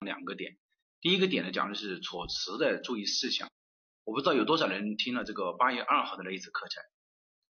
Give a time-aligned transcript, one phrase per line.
[0.00, 0.56] 两个点。
[1.00, 3.48] 第一个点呢，讲的是措辞的注意事项。
[4.04, 6.82] 我不知道有多少人听了这个八月二号的那一次课程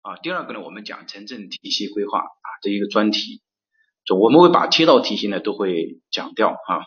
[0.01, 0.17] 啊。
[0.17, 3.41] 第二个呢，我们讲城镇体系规划啊这一个专题，
[4.05, 6.81] 就我们会把七道题型呢都会讲掉啊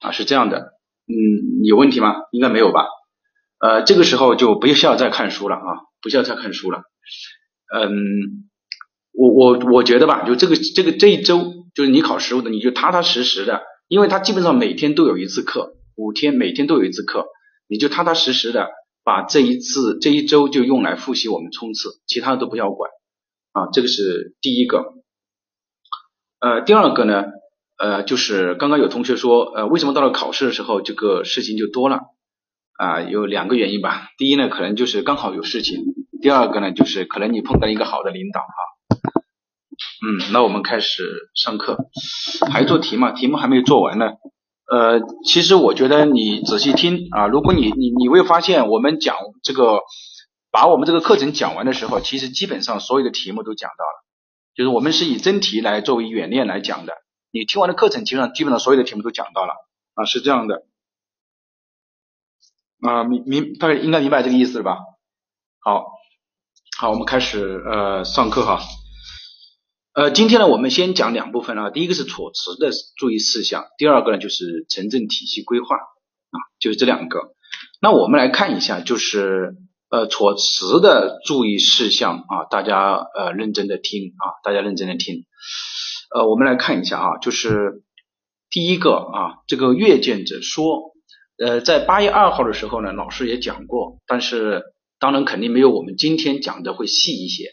[0.00, 0.58] 啊是这样的，
[1.06, 2.14] 嗯，有问题吗？
[2.30, 2.86] 应该没有吧？
[3.58, 6.82] 呃，这个时候就不需要再看书了啊，不需要再看书了。
[7.74, 8.50] 嗯，
[9.12, 13.62] 我我我觉得吧，就这个这个这一周，就是你考实务的，你就踏踏实实的。
[13.88, 17.26] 因为他基本上每天都有一次课，五天每天都有一次课，
[17.68, 18.70] 你就踏踏实实的
[19.04, 22.90] 把这一次这一周就用来复习我们冲刺，其他的都不要管
[23.52, 24.94] 啊，这个是第一个。
[26.40, 27.24] 呃，第二个呢，
[27.78, 32.00] 呃，就是刚刚有同学说，呃，为什么到了考试的时候这个事情就多了
[32.78, 33.02] 啊？
[33.02, 34.08] 有两个原因吧。
[34.18, 35.82] 第一呢，可能就是刚好有事情；
[36.20, 38.71] 第二个呢，就是可能你碰到一个好的领导哈。
[40.04, 41.78] 嗯，那我们开始上课，
[42.50, 43.12] 还做题嘛？
[43.12, 44.06] 题目还没有做完呢。
[44.66, 49.14] 呃，其实我觉得你仔细听啊，如果你你你会发现，我们讲
[49.44, 49.80] 这个，
[50.50, 54.04] 把我们这个课程讲完的时候，其实基本上所有的题目都讲到了，
[54.56, 56.94] 就是我们是以真题来作为演练来讲的。
[57.30, 59.52] 你听完的课程，基本上基本上所有的题目都讲到了
[59.94, 60.64] 啊，是这样的。
[62.80, 64.78] 啊，明明大概应该明白这个意思了吧？
[65.60, 65.84] 好，
[66.76, 68.60] 好，我们开始呃上课哈。
[69.94, 71.68] 呃，今天呢，我们先讲两部分啊。
[71.68, 77.34] 第一个是措辞的注意事项，第二个呢就是城镇体系规划啊，就是这两个。
[77.78, 79.54] 那我们来看一下，就是
[79.90, 85.26] 呃措辞的注意事项啊，大家呃认真的听啊，大家认真的听。
[86.14, 87.82] 呃，我们来看一下啊，就是
[88.50, 90.94] 第一个啊，这个阅卷者说，
[91.36, 94.62] 呃，在八月二号的时候呢，老师也讲过，但是
[94.98, 97.50] 当然肯定没有我们今天讲的会细一些。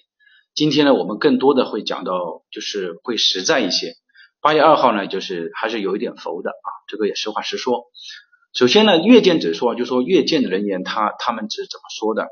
[0.56, 3.94] 今天呢，我们更多的会讲到，就是会实在一些。
[4.42, 7.84] 八月二号呢，就是还是有一点浮的啊，这个也实话实说。
[8.54, 12.24] 首先呢，阅卷者说，就说阅卷的人员他他们是怎么说的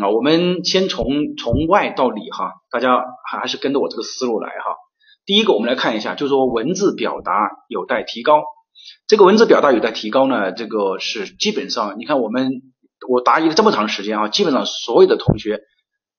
[0.00, 0.10] 啊？
[0.10, 4.76] 我们先从从外到里哈，大家还是跟着我这个思路来哈。
[5.26, 7.32] 第一个，我们来看一下，就说文字表达
[7.68, 8.44] 有待提高。
[9.08, 12.62] 这个文字表达有待提高呢，这个是基本上，你看我们
[13.08, 15.62] 我答疑了这么长时间啊，基本上所有的同学。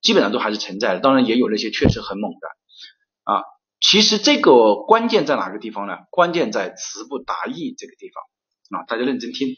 [0.02, 3.44] 基本上都还是存在的，当然也有那些确实很猛的啊。
[3.82, 5.94] 其实这个关键在哪个地方呢？
[6.12, 8.86] 关键在词不达意这个地方啊。
[8.88, 9.56] 大家认真听，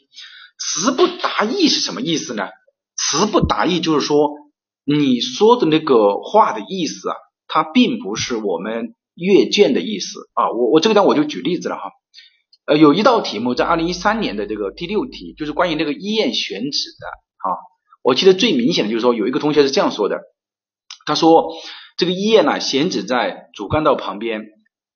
[0.58, 2.48] 词不达意是什么意思呢？
[2.96, 4.30] 词不达意就是说
[4.84, 7.16] 你说的那个话的意思啊，
[7.48, 10.50] 它并不是我们阅卷的意思啊。
[10.52, 11.90] 我我这个呢我就举例子了哈。
[12.64, 17.06] 呃，有一道题目在二零一三年的这个第六题，就是关于那个医院选址的
[17.38, 17.58] 啊。
[18.02, 20.20] 我记得最明显的就是说有一个同学是这样说的。
[21.04, 21.52] 他说
[21.98, 24.42] ：“这个医院呢，选址在主干道旁边，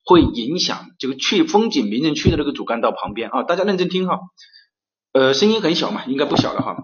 [0.05, 3.43] 会影响这个去风景名胜区的那个主干道旁边啊。
[3.43, 4.19] 大家认真听哈，
[5.11, 6.77] 呃，声音很小嘛，应该不小了哈。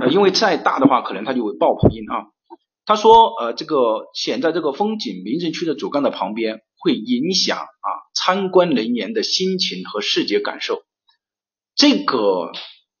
[0.00, 2.26] 呃，因为再大的话，可能它就会爆棚音啊。
[2.84, 10.82] 他说，呃，这个选在这个风景名胜区的主干道旁边，会影响啊参观人员的心情和视觉感受。
[11.74, 12.52] 这个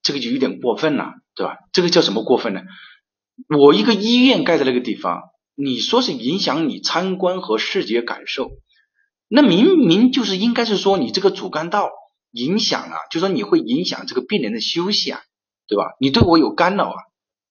[0.02, 1.56] 这个就有点过分了，对吧？
[1.72, 2.62] 这个叫什么过分呢？
[3.58, 5.20] 我一个医院盖在那个地方。”
[5.64, 8.50] 你说是影响你参观和视觉感受，
[9.28, 11.88] 那明明就是应该是说你这个主干道
[12.32, 15.20] 影响啊，就说你会影响这个病人的休息啊，
[15.68, 15.84] 对吧？
[16.00, 16.96] 你对我有干扰啊，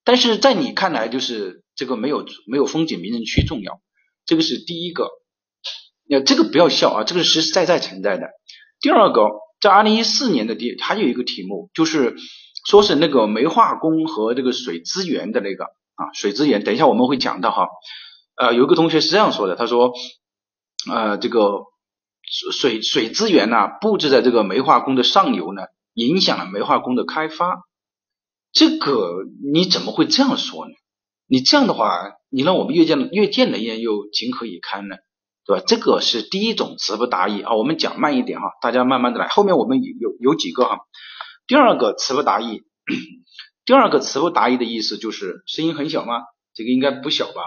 [0.04, 3.80] 但是在你看来就是这个没有没有风景名人区重要，
[4.26, 5.08] 这个是第一个，
[6.06, 8.28] 那这个不要笑啊，这个是实实在在存在的。
[8.82, 9.30] 第二个，
[9.62, 12.18] 在二零一四年的第还有一个题目就是
[12.68, 15.68] 说是那个煤化工和这个水资源的那个。
[16.02, 17.68] 啊，水资源，等一下我们会讲到哈。
[18.36, 19.94] 呃，有一个同学是这样说的，他说，
[20.92, 21.66] 呃，这个
[22.52, 25.64] 水水资源呢布置在这个煤化工的上游呢，
[25.94, 27.62] 影响了煤化工的开发。
[28.52, 30.74] 这个你怎么会这样说呢？
[31.28, 31.92] 你这样的话，
[32.30, 34.96] 你让我们阅卷阅卷人员又情何以堪呢？
[35.46, 35.64] 对吧？
[35.68, 37.54] 这个是第一种词不达意啊。
[37.56, 39.28] 我们讲慢一点哈，大家慢慢的来。
[39.28, 40.80] 后面我们有有几个哈。
[41.48, 42.64] 第二个词不达意。
[43.64, 46.22] 第二个词不达意的意思就是声音很小吗？
[46.54, 47.42] 这个应该不小吧？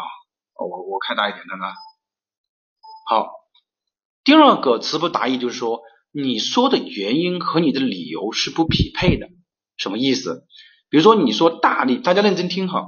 [0.54, 1.72] 哦，我我开大一点看看。
[3.06, 3.30] 好，
[4.22, 5.80] 第二个词不达意就是说
[6.12, 9.28] 你说的原因和你的理由是不匹配的，
[9.76, 10.46] 什么意思？
[10.88, 12.86] 比如说你说大力，大家认真听哈。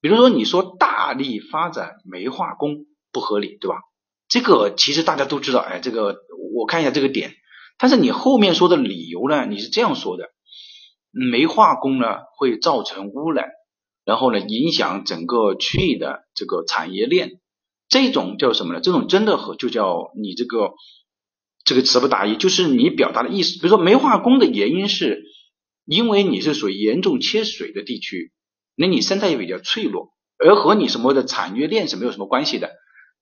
[0.00, 3.76] 比如说你说大力发展煤化工不合理，对吧？
[4.28, 6.16] 这个其实大家都知道，哎，这个
[6.54, 7.34] 我看一下这个点，
[7.78, 9.46] 但是你后面说的理由呢？
[9.46, 10.24] 你是这样说的。
[11.18, 13.48] 煤化工呢会造成污染，
[14.04, 17.40] 然后呢影响整个区域的这个产业链，
[17.88, 18.80] 这种叫什么呢？
[18.80, 20.74] 这种真的和就叫你这个
[21.64, 23.54] 这个词不达意，就是你表达的意思。
[23.54, 25.24] 比如说煤化工的原因是，
[25.84, 28.32] 因为你是属于严重缺水的地区，
[28.76, 32.70] 那你生态也比较脆弱，而和你什么的产业链是没有什么关系的。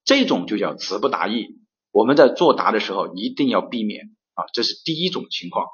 [0.04, 1.46] 这种就叫词不达意。
[1.90, 5.66] 我们在作答的时候一定要避免啊，这是第一种情况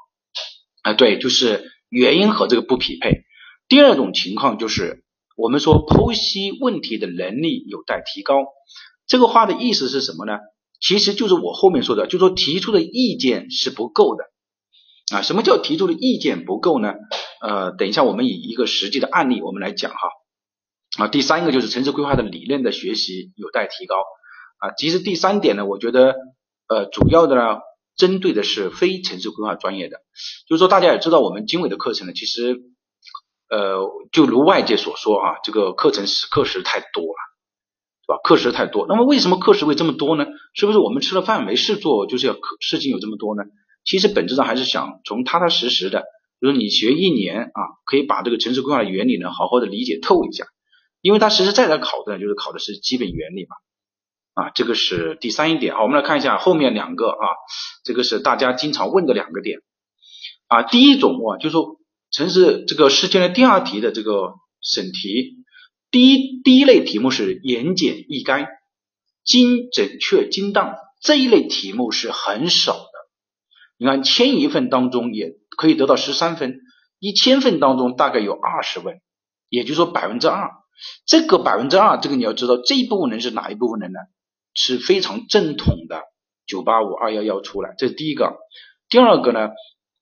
[0.81, 3.23] 啊，对，就是原因和这个不匹配。
[3.67, 5.03] 第二种情况就是
[5.37, 8.45] 我们说剖析问题的能力有待提高。
[9.07, 10.39] 这个话的意思是什么呢？
[10.81, 14.25] 其实就是我后面说的，就说提出的意见是不够的
[15.15, 15.21] 啊。
[15.21, 16.93] 什么叫提出的意见不够呢？
[17.41, 19.97] 呃，等一下我们以一个实际的案例我们来讲哈
[20.99, 21.07] 啊。
[21.07, 23.95] 第三个就是城市规划的理论的学习有待提高。
[24.59, 26.15] 啊，其实第三点呢，我觉得
[26.67, 27.59] 呃，主要的呢，
[27.95, 29.97] 针对的是非城市规划专业的，
[30.47, 32.61] 就是说大家也知道，我们经纬的课程呢，其实
[33.49, 37.19] 呃，就如外界所说啊，这个课程是课时太多了，
[38.01, 38.17] 是吧？
[38.23, 40.25] 课时太多，那么为什么课时会这么多呢？
[40.53, 43.43] 是不是我们吃了饭没事做，就是要课事情有这么多呢？
[43.85, 46.03] 其实本质上还是想从踏踏实实的，
[46.41, 50.45] 就是你学一年啊，可以把这个城市规划的原理呢，好好的理解透一下，
[51.01, 53.55] 因为它实实在在考的，就是考的是基本原理嘛。
[54.33, 55.75] 啊，这个是第三一点。
[55.75, 57.25] 好，我们来看一下后面两个啊，
[57.83, 59.59] 这个是大家经常问的两个点
[60.47, 60.63] 啊。
[60.63, 61.79] 第一种啊，就是说
[62.11, 65.43] 城市这个试卷的第二题的这个审题，
[65.91, 68.47] 第一第一类题目是言简意赅、
[69.23, 72.89] 精准确精当，这一类题目是很少的。
[73.77, 76.55] 你看千一份当中也可以得到十三分，
[76.97, 78.99] 一千份当中大概有二十问，
[79.49, 80.49] 也就是说百分之二。
[81.05, 83.99] 这个百分之二，这个你要知道这一部分人是哪一部分人呢？
[84.53, 86.03] 是非常正统的
[86.45, 88.37] 九八五二幺幺出来，这是第一个。
[88.89, 89.49] 第二个呢，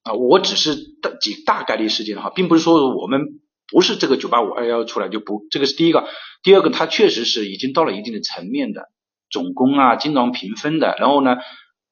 [0.04, 3.40] 啊，我只是大几大概率事件哈，并不是说我们
[3.72, 6.08] 不是这个九八五二幺幺出来就不，这个是第一个。
[6.44, 8.90] 第二个，它确实是已经到了一定的层面的
[9.30, 10.96] 总工啊、精装评分的。
[11.00, 11.38] 然后呢，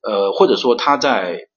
[0.01, 1.47] 呃，或者说他在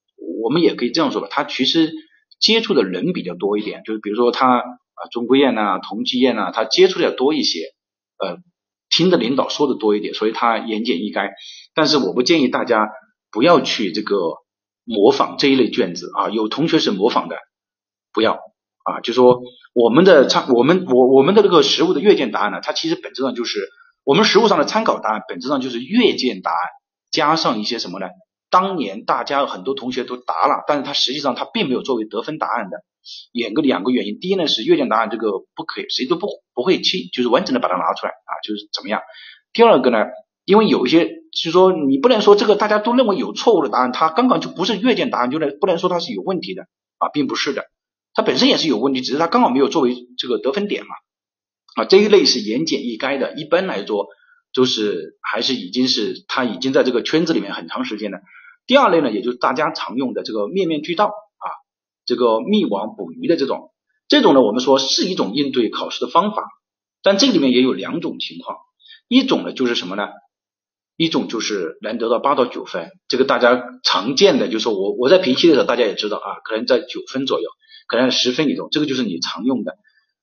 [0.43, 1.93] 我们也可以这样说吧，他其实
[2.38, 7.60] 接触的人比较多一点，就是比如说他啊，中规院呐、同济院呐，他接触的要多一些，
[8.19, 8.37] 呃。
[8.94, 11.31] 听的领导说的多一点，所以他言简意赅。
[11.75, 12.87] 但是我不建议大家
[13.31, 14.17] 不要去这个
[14.85, 17.37] 模仿这一类卷子啊，有同学是模仿的，
[18.12, 18.35] 不要
[18.85, 19.00] 啊。
[19.03, 19.41] 就说
[19.75, 23.59] 我们的参，我们我我们的这个实物的阅卷答案呢，它其实本质上就是
[24.05, 26.59] 我们实物上的参考答案，本质上就是阅卷答案
[27.11, 28.06] 加上一些什么呢？
[28.52, 32.84] 当年大家很多同学都答了，但是他实际上他并没有作为得分答案的。
[33.32, 39.00] 两个两个原因，第一呢是阅卷答案这个不可以，谁都不不会去，就是完整的把它拿出来啊，就是怎么样？
[39.54, 40.04] 第二个呢，
[40.44, 46.64] 因为有一些就是说你不能说这个大家都认为有错误的答案，它刚刚就不是阅卷答案，就能不能说它是有问题的
[46.98, 47.64] 啊，并不是的，
[48.12, 50.94] 它本身也是有问题，只是它刚好没有作为这个得分点嘛
[51.75, 54.06] 啊，这一类是言简意赅的，一般来说
[54.55, 58.19] 都是还是已经是他已经在这个圈子里面很长时间了。
[58.67, 61.47] 第二类呢，也就是大家常用的这个面面俱到啊。
[62.05, 63.70] 这个密网捕鱼的这种，
[64.09, 66.44] 这种呢，我们说是一种应对考试的方法，
[67.03, 68.59] 但这里面也有两种情况，
[69.06, 70.09] 一种呢就是什么呢？
[70.97, 77.49] 一种就是能得到八到九分，这个大家常见的，就是我我在评析的时候，大家也知道啊，可能在九分左右，
[77.87, 79.76] 可能十分里头，这个就是你常用的。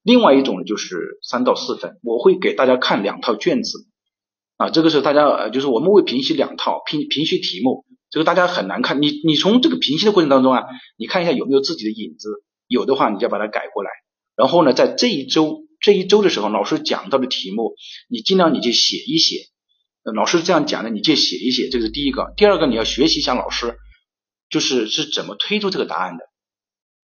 [0.04, 3.88] 另外一种呢就是三到四分，我会给大家看两套卷子
[4.58, 7.86] 啊，这个是大家呃，就是我们会评析两套评评析题目。
[8.10, 10.64] 这个大家很难看，你你从这个评析的过程当中啊，
[10.98, 13.92] 你看一下有没有自己的影子，有的话你要把它改过来。
[14.36, 17.76] 然后呢，在这一周这一周的时候，老师讲到的题目，
[18.10, 19.36] 你尽量你就写一写。
[20.16, 22.34] 老师这样讲的，你就写一写，这是第一个。
[22.36, 23.76] 第二个，你要学习一下老师，
[24.50, 26.24] 就是是怎么推出这个答案的，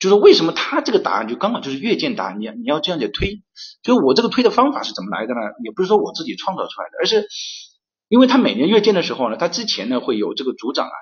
[0.00, 3.42] 就是为什么他这个答案就刚好就是阅卷答案，你你要这样去推。
[3.84, 5.40] 就是我这个推的方法是怎么来的呢？
[5.62, 7.28] 也不是说我自己创造出来的，而是。
[8.08, 10.96] 因为他每年阅卷的时候呢，他之前呢会有这个组长啊，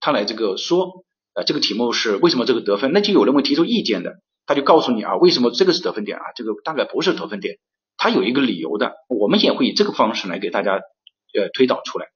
[0.00, 4.14] 他来这个说，呃，这个题目是为什么这个得分，那就有人会提出意见的，
[4.46, 7.58] 他就告诉你啊，为什么这个是得分点啊，这个大概不是得分点，
[7.96, 12.06] 他有一个理由的，我们也会以这个方式来给大家呃推导出来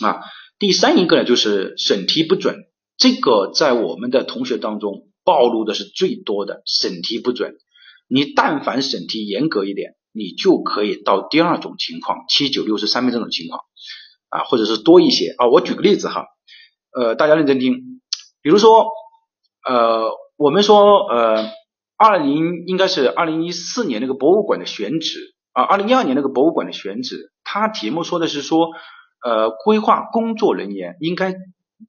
[0.00, 0.20] 啊。
[0.58, 2.64] 第三一个呢就是审题不准，
[2.96, 7.58] 这个在我们的同学当中暴露的是最多的，审题不准，
[8.08, 9.96] 你但凡审题严格一点。
[10.16, 13.60] 你就可以到第二种情况，七九六十三分这种情况
[14.30, 15.46] 啊，或者是多一些啊。
[15.48, 16.24] 我举个例子哈，
[16.90, 18.00] 呃，大家认真听，
[18.40, 18.86] 比如说
[19.62, 21.50] 呃，我们说呃，
[21.98, 28.70] 二零应该是二零一四年那个博物馆的选址啊，二零一二年那个博物馆的选址，它题目说的是说
[29.22, 31.34] 呃，规划工作人员应该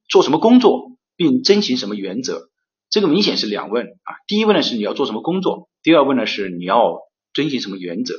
[0.09, 2.49] 做什么工作，并遵循什么原则，
[2.89, 4.19] 这个明显是两问啊。
[4.27, 7.06] 第一问呢是你要做什么工作，第二问呢是你要。
[7.37, 8.15] 遵循什么原则？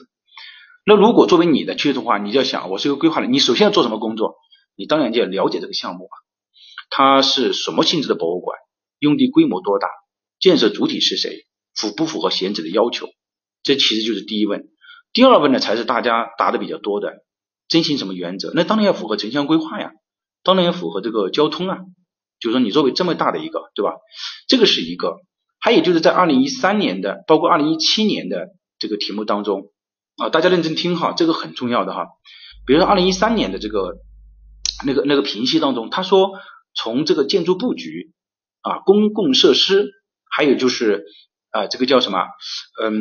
[0.87, 4.37] 那如果作为你的去的话，你就要想，我是一个规划人，你首先要做什么工作？
[4.77, 6.15] 你当然就要了解这个项目啊。
[6.89, 8.57] 它是什么性质的博物馆，
[9.01, 9.89] 用地规模多大，
[10.39, 13.09] 建设主体是谁，符不符合选址的要求？
[13.65, 14.69] 这其实就是第一问。
[15.13, 17.25] 第二问呢，才是大家答的比较多的，
[17.69, 18.53] 遵循什么原则？
[18.55, 19.91] 那当然要符合城乡规划呀，
[20.45, 21.79] 当然要符合这个交通啊。
[22.39, 23.97] 就是说，你作为这么大的一个，对吧？
[24.47, 25.17] 这个是一个。
[25.59, 29.73] 还有就是在二零一三年的，包括二零一七年的这个题目当中
[30.17, 32.07] 啊，大家认真听哈，这个很重要的哈。
[32.67, 33.99] 比如说二零一三年的这个
[34.87, 36.33] 那个那个评析当中，他说
[36.75, 38.13] 从这个建筑布局
[38.61, 39.93] 啊、公共设施，
[40.31, 41.05] 还有就是
[41.51, 42.19] 啊这个叫什么？
[42.83, 42.99] 嗯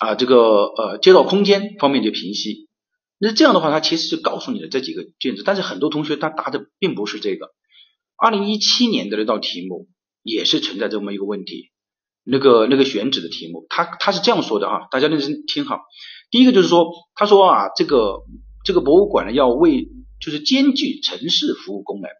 [0.00, 2.68] 啊这个呃街道空间方面的评析。
[3.18, 7.54] 那这样的话，他其实是告诉你的这几个建筑，但是很多同学他答的并不是这个。
[8.16, 9.88] 二零一七年的那道题目
[10.22, 11.70] 也是存在这么一个问题，
[12.24, 15.80] 那个那个选址的题目，他他是这样说的啊，大家认真听好。
[16.30, 18.22] 第一个就是说，他说啊，这个
[18.64, 19.88] 这个博物馆呢要为
[20.20, 22.10] 就是兼具城市服务功能，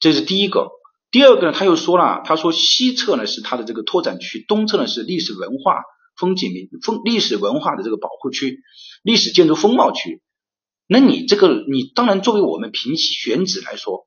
[0.00, 0.70] 这是第一个。
[1.10, 5.82] 第二个呢，他又说了，他说西侧呢是它的这个拓展区，东侧呢是历史文化
[6.16, 8.60] 风景名风历史文化的这个保护区，
[9.02, 10.22] 历史建筑风貌区。
[10.86, 14.06] 那你这个你当然作为我们评选址来说。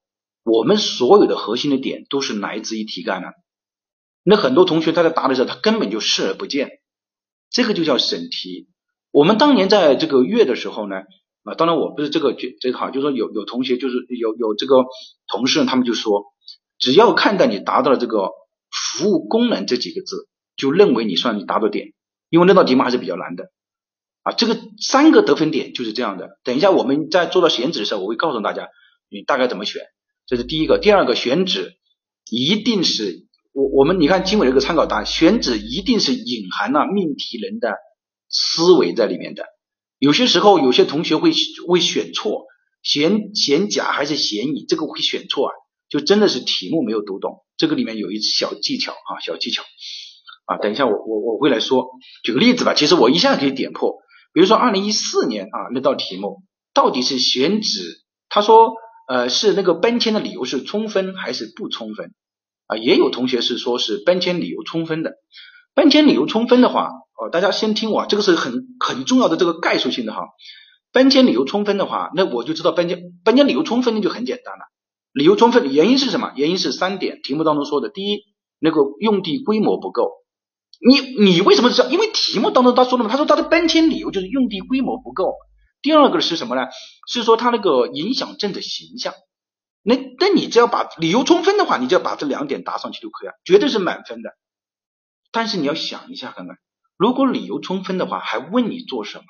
[0.50, 3.28] 我们所有的核心的点都是来自于题干呢。
[4.30, 6.70] 那很多同学他在答的时候，他根本就视而不见，
[7.50, 8.68] 这个就叫审题。
[9.10, 10.98] 我们当年在这个阅的时候呢，
[11.44, 14.84] 啊，当然我不是这个这个哈，就是说有有同学就是有有这个
[15.32, 16.26] 同事，他们就说，
[16.78, 18.32] 只要看到你达到了这个
[18.70, 21.94] 服务功能这几个字，就认为你算你达到点，
[22.30, 23.46] 因为那道题目还是比较难的
[24.24, 24.34] 啊。
[24.34, 26.38] 这个三个得分点就是这样的。
[26.44, 28.68] 等一下我们在做到选址的时候，我会告诉大家
[29.10, 29.84] 你大概怎么选。
[30.26, 31.78] 这是第一个，第二个选址
[32.30, 33.26] 一定是
[33.58, 37.74] 我我们你看经纬这个参考答案，选址一定是隐含了命题人的
[38.30, 39.46] 思维在里面的。
[39.98, 41.32] 有些时候有些同学会
[41.68, 42.46] 会选错，
[42.84, 45.54] 选选甲还是选乙，这个会选错啊，
[45.90, 47.46] 就真的是题目没有读懂。
[47.58, 49.64] 这个里面有一小技巧啊，小技巧
[50.46, 51.88] 啊，等一下我我我会来说，
[52.24, 52.76] 举个例子吧。
[52.76, 53.96] 其实我一下可以点破，
[54.34, 56.44] 比如说二零一四年啊那道题目
[56.76, 58.76] 到底是选址，他说。
[59.10, 62.12] 呃，是那个搬迁的理由是充分还是不充分
[62.68, 62.78] 啊？
[62.78, 65.14] 也有同学是说是搬迁理由充分的。
[65.74, 70.24] 搬迁理由充分的话，哦，大家先听我，这个是很很重要的这个概述性的哈。
[70.92, 74.62] 搬迁理由充分的话，那我就知道搬迁搬迁理由充分那就很简单了。
[75.14, 76.32] 理由充分原因是什么？
[76.36, 77.90] 原因是三点，题目当中说的。
[77.90, 78.20] 第一，
[78.60, 80.12] 那个用地规模不够。
[80.80, 81.90] 你你为什么知道？
[81.90, 85.34] 因为题目当中他说了嘛，他说他的搬迁理由就是用地规模不够。
[85.82, 86.68] 第二个是什么呢？
[87.08, 89.14] 是说他那个影响镇的形象。
[89.88, 94.32] 那那你只要把理由充分的话，你就要把这两点答上去就可以了，绝对是满分的。
[95.32, 96.58] 但是你要想一下，看看，
[96.98, 99.24] 如果理由充分的话，还问你做什么？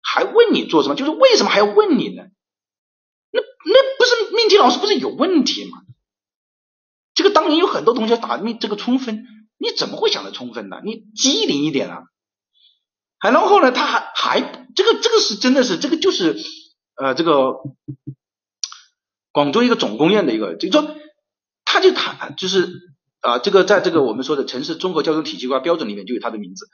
[0.00, 0.94] 还问你做什么？
[0.94, 2.22] 就是为什么还要问你呢？
[3.32, 5.82] 那那不是命题老师不是有问题吗？
[7.12, 9.26] 这个当年有很多同学打命这个充分，
[9.58, 10.80] 你怎么会想的充分呢？
[10.82, 12.04] 你机灵一点啊！
[13.18, 14.40] 还然后呢，他还还
[14.74, 16.38] 这个这个是真的是这个就是
[16.96, 17.56] 呃这个
[19.32, 20.96] 广州一个总工院的一个，就说
[21.64, 22.68] 他就谈就是
[23.20, 26.66] 啊这个在这个我们说的城市综合交通体系化标准里面就有他的名字。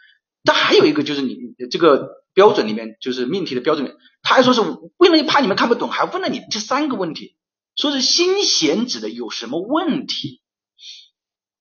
[0.44, 1.36] 但还有一个就是你
[1.70, 4.60] 这个标准里面就是命题的标准，他还说是
[4.96, 7.36] 为了怕你们看不懂，还问了你这三个问题，
[7.74, 10.40] 说是新选址的有什么问题？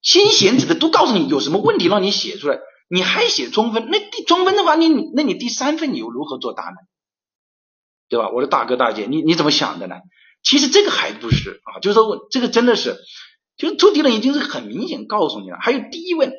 [0.02, 2.60] 新选址的都告诉你有什么问题，让你写出来。
[2.88, 6.76] 你还写中分，那第中分的话，你那你第三份你又如何作答呢？
[8.08, 8.30] 对吧？
[8.30, 9.96] 我的大哥大姐，你你怎么想的呢？
[10.46, 12.96] 其实这个还不是啊，就是说这个真的是，
[13.58, 15.58] 就是出题人已经是很明显告诉你了。
[15.60, 16.32] 还有第一问，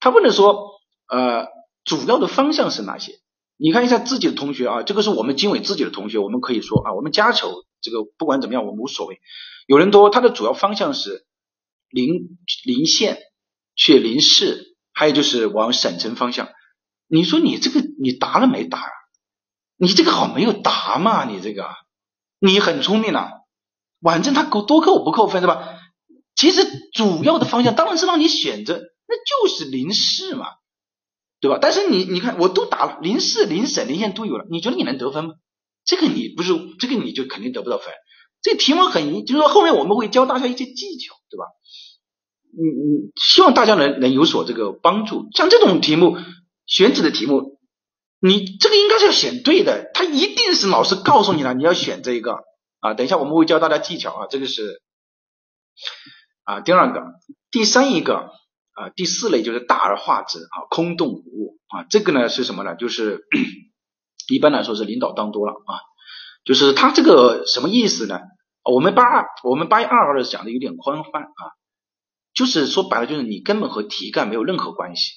[0.00, 0.72] 他问的说，
[1.08, 1.46] 呃，
[1.84, 3.20] 主要的方向是哪些？
[3.56, 9.20] 你看一下自己的同学啊，这个是我们经纬自己的同学，我们可以说啊，我们家丑这个不管怎么样，我们无所谓。
[9.66, 11.24] 有人多，他的主要方向是
[11.88, 13.18] 临临县，
[13.74, 14.70] 去临市。
[14.94, 16.50] 还有就是往省城方向，
[17.08, 18.90] 你说你这个你答了没答？
[19.78, 21.24] 你这个好没有答嘛？
[21.24, 21.66] 你这个
[22.44, 23.30] 你很聪明啊，
[24.00, 25.78] 反正他扣多扣不扣分是吧？
[26.34, 30.46] 其实主要的方向当然是让你选择，那就是临市嘛，
[31.40, 31.58] 对吧？
[31.62, 35.34] 但是你你看我都打了，临市、临省、临县都有了，你觉得你能得分吗？
[35.84, 37.92] 这个你不是这个你就肯定得不到分。
[38.40, 41.44] 这题目很，就是说后面我们会教大家一些技巧，对吧？
[42.54, 45.28] 嗯嗯，希望大家能能有所这个帮助。
[45.32, 46.16] 像这种题目，
[46.66, 47.51] 选址的题目，
[48.22, 49.90] 你这个应该是要选对的。
[49.94, 52.38] 他一定是老师告诉你了，你要选这一个
[52.78, 52.94] 啊。
[52.94, 54.80] 等一下我们会教大家技巧啊，这个是
[56.44, 57.00] 啊第二个，
[57.50, 58.30] 第三一个
[58.74, 61.84] 啊第四类就是大而化之啊，空洞无物啊。
[61.90, 62.76] 这个呢是什么呢？
[62.76, 63.26] 就是
[64.32, 65.80] 一般来说是领导当多了啊，
[66.44, 68.20] 就是他这个什么意思呢？
[68.64, 71.42] 我们八二我们八月二号的讲的有点宽泛啊，
[72.34, 75.14] 就是说白了就是你根本和题干没有任何关系，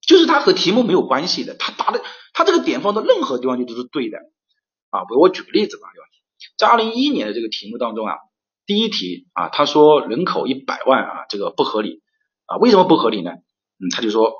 [0.00, 4.18] 就是他和题目没有关系的，他答的他这个点放到任何地方就都是对的
[4.90, 5.00] 啊。
[5.04, 5.88] 比如我举个例子吧，
[6.58, 8.14] 在二零一一年的这个题目当中啊，
[8.66, 12.00] 第一题啊，他说人口一百万啊，这个不合理
[12.46, 13.30] 啊，为什么不合理呢？
[13.30, 14.34] 嗯，他就说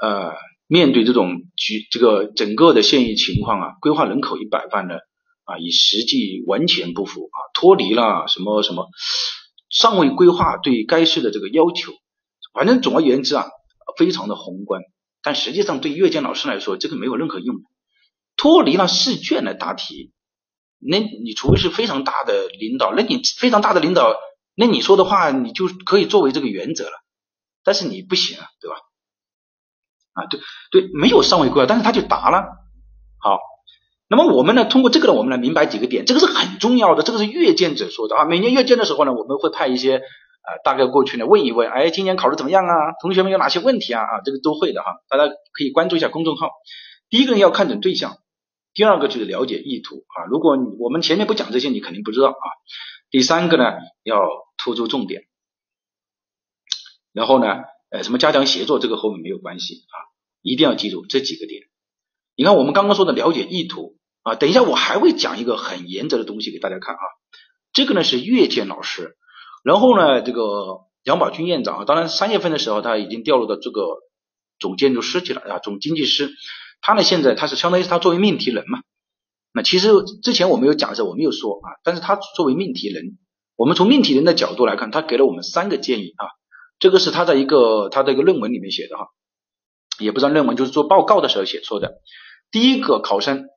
[0.00, 0.32] 呃。
[0.72, 4.98] 面对这种局，这个整个的现役情况啊，规划人口一百万呢
[5.42, 8.86] 啊，与实际完全不符啊，脱离了什么什么，
[9.68, 11.90] 尚未规划对该市的这个要求，
[12.52, 13.48] 反正总而言之啊，
[13.98, 14.80] 非常的宏观，
[15.22, 17.56] 但实际上对阅卷老师来说，这个没有任何用，
[18.36, 20.12] 脱离了试卷来答题，
[20.78, 24.14] 那你除非是非常大的领导，那你非常大的领导，
[24.54, 26.92] 那你说的话你就可以作为这个原则了，
[27.64, 28.76] 但是你不行啊，对吧？
[30.12, 32.46] 啊，对对，没有上位规划，但是他就答了。
[33.22, 33.38] 好，
[34.08, 38.24] 那么我们呢，通过这个呢，我们来明白几个点，这个是很重要的，这个是阅卷者说的啊。
[38.24, 40.02] 每年阅卷的时候呢，我们会派一些
[40.42, 42.92] 啊大概过去呢问一问，哎，今年考的怎么样啊？
[43.00, 44.02] 同学们有哪些问题啊？
[44.02, 46.50] 啊，这个都会的哈，大家可以关注一下公众号。
[47.08, 48.18] 第一个要看准对象，
[48.74, 50.24] 第二个就是了解意图啊。
[50.30, 52.46] 如果我们前面不讲这些，你肯定不知道啊。
[53.10, 53.64] 第三个呢，
[54.02, 55.22] 要突出重点，
[57.12, 57.62] 然后呢。
[57.92, 59.96] 呃，什么加强协作，这个后面没有关系啊，
[60.42, 61.62] 一定要记住这几个点。
[62.36, 67.00] 你看我们刚刚说的了解意图啊，等一下我还会讲一个很严则的东西给大家看啊。
[67.72, 69.16] 这个呢是阅卷老师，
[69.62, 73.82] 然后呢这个杨宝军院长啊，当然三月份的时候他已经调入到这个
[74.58, 76.30] 总建筑师去了啊，总经济师。
[76.82, 78.80] 他呢现在他是相当于是他作为命题人嘛。
[79.52, 79.90] 那其实
[80.22, 83.18] 之前我没有讲的时候我没有说啊，但是他作为命题人，
[83.56, 86.26] 我们从命题人的角度来看，他给了我们三个建议啊。
[86.78, 89.08] 这个是他在一个他的一个论文里面写的哈，
[89.98, 92.00] 也不知道论文就是做报告的时候写错的。
[92.50, 93.48] 第一个考生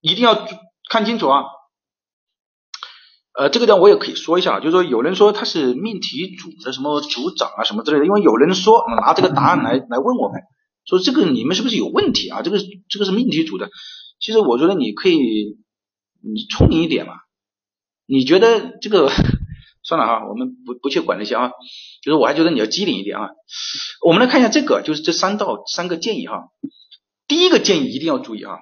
[0.00, 0.46] 一定要
[0.90, 1.44] 看清楚啊，
[3.36, 10.40] 呃，这个地方我也可以说一下，就是说有人说他是命题组的什么组长啊什么之类的，因为有人说拿这个答案来来问我们，
[10.86, 12.42] 说这个你们是不是有问题啊？
[12.42, 13.70] 这个这个是命题组的，
[14.20, 15.56] 其实我觉得你可以
[16.22, 17.14] 你聪明一点嘛，
[18.06, 19.10] 你觉得这个。
[19.86, 21.50] 算了哈，我们不不去管那些啊，
[22.02, 23.28] 就是我还觉得你要机灵一点啊。
[24.02, 26.48] 我们来看一下这个，就是这三道三个建议哈。
[27.28, 28.56] 第一个建议一定要注意啊，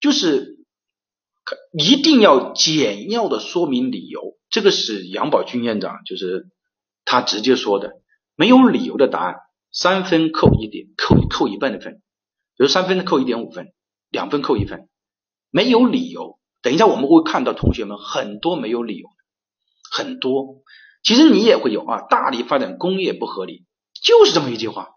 [0.00, 0.59] 就是
[1.72, 4.36] 一定要简要的说明理由。
[4.50, 6.48] 这个是杨宝军院长，就是
[7.04, 7.92] 他直接说的，
[8.34, 9.36] 没有理由的答案
[9.72, 11.94] 三分扣一点，扣扣一半的分，
[12.56, 13.72] 比如三分扣一点五分，
[14.10, 14.88] 两分扣一分，
[15.50, 16.38] 没有理由。
[16.62, 19.08] 等一下我们会看到同学们很多没有理由。
[19.92, 20.62] 很多，
[21.02, 22.02] 其实你也会有啊。
[22.08, 23.64] 大力发展工业不合理，
[24.02, 24.90] 就是这么一句话，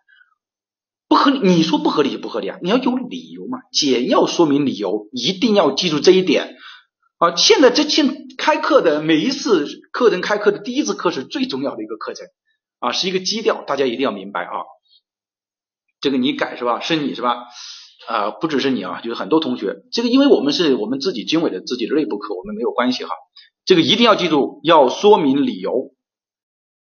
[1.13, 1.39] 不合理。
[1.47, 6.55] 你说不合理就不合理啊，你要有理由嘛，简要说明理由，一定要记住这一点
[7.19, 7.35] 啊。
[7.35, 12.25] 现在这现开课的每一次课程开课的第一次课是最重要的一个课程
[12.79, 14.53] 啊，是一个基调，大家一定要明白啊。
[16.01, 16.79] 这个你改是吧？
[16.79, 17.43] 是你是吧？
[18.07, 19.83] 啊，不只是你啊，就是很多同学。
[19.91, 23.11] 这个因为我们是我们自己经纬的自己的内部课，我们没有关系哈。
[23.65, 25.92] 这个一定要记住，要说明理由。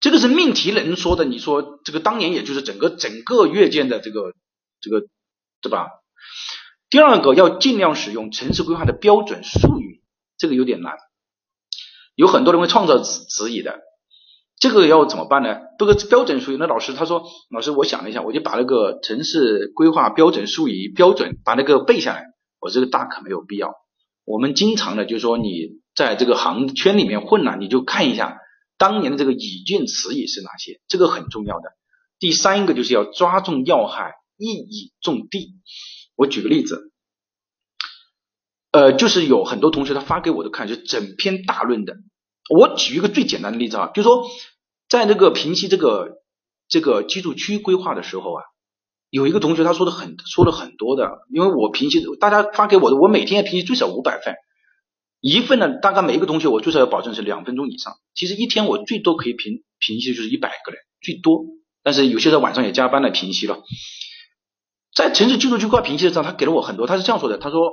[0.03, 4.35] 这个是命题人说的，你说这个当年也就是整个整个阅卷的这个
[4.81, 5.07] 这个
[5.62, 5.88] 对吧？
[6.91, 10.03] 第二个要尽量使用城市规划的标准术语，
[10.37, 10.97] 这个有点难，
[12.17, 13.79] 有很多人会创造词词语的，
[14.59, 15.61] 这个要怎么办呢？
[15.79, 22.27] 这个标准术语，那老师他说，老师我想了一下，我就把那个城市规划标准术语标准把那个背下来，
[22.59, 23.73] 我这个大可没有必要。
[24.25, 25.81] 我们经常的就是说你。
[25.95, 28.38] 在这个行圈里面混了，你就看一下
[28.79, 31.71] 当年的这个语境词语是哪些，这个很重要的。
[32.19, 35.55] 第三个就是要抓重要害，一以重地。
[36.15, 36.93] 我举个例子，
[38.71, 41.97] 呃，就是有很多同学他发给我的看，就整篇大论的。
[42.51, 44.27] 我举一个最简单的例子啊，就是说
[44.89, 46.23] 在那个平西这个
[46.69, 48.43] 这个居住区规划的时候啊，
[49.11, 54.35] 有一个同学他说的很说了很多的，因为我平西大家发给我的，我每天平西最少五百份。
[55.23, 57.95] 一份呢，大概每一个同学我最少要保证是两分钟以上。
[58.13, 61.45] 其实一天我最多可以评评析就是一百个人，最多。
[61.85, 63.63] 但是有些在晚上也加班来评析了。
[64.93, 66.89] 在城市居住区规划评析的时候，他给了我很多。
[66.89, 67.71] 他是这样说的：他说，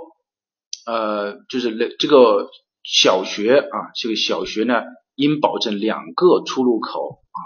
[0.85, 2.49] 呃，就是这个
[2.83, 4.83] 小学啊，这个小学呢，
[5.15, 7.39] 应保证两个出入口啊，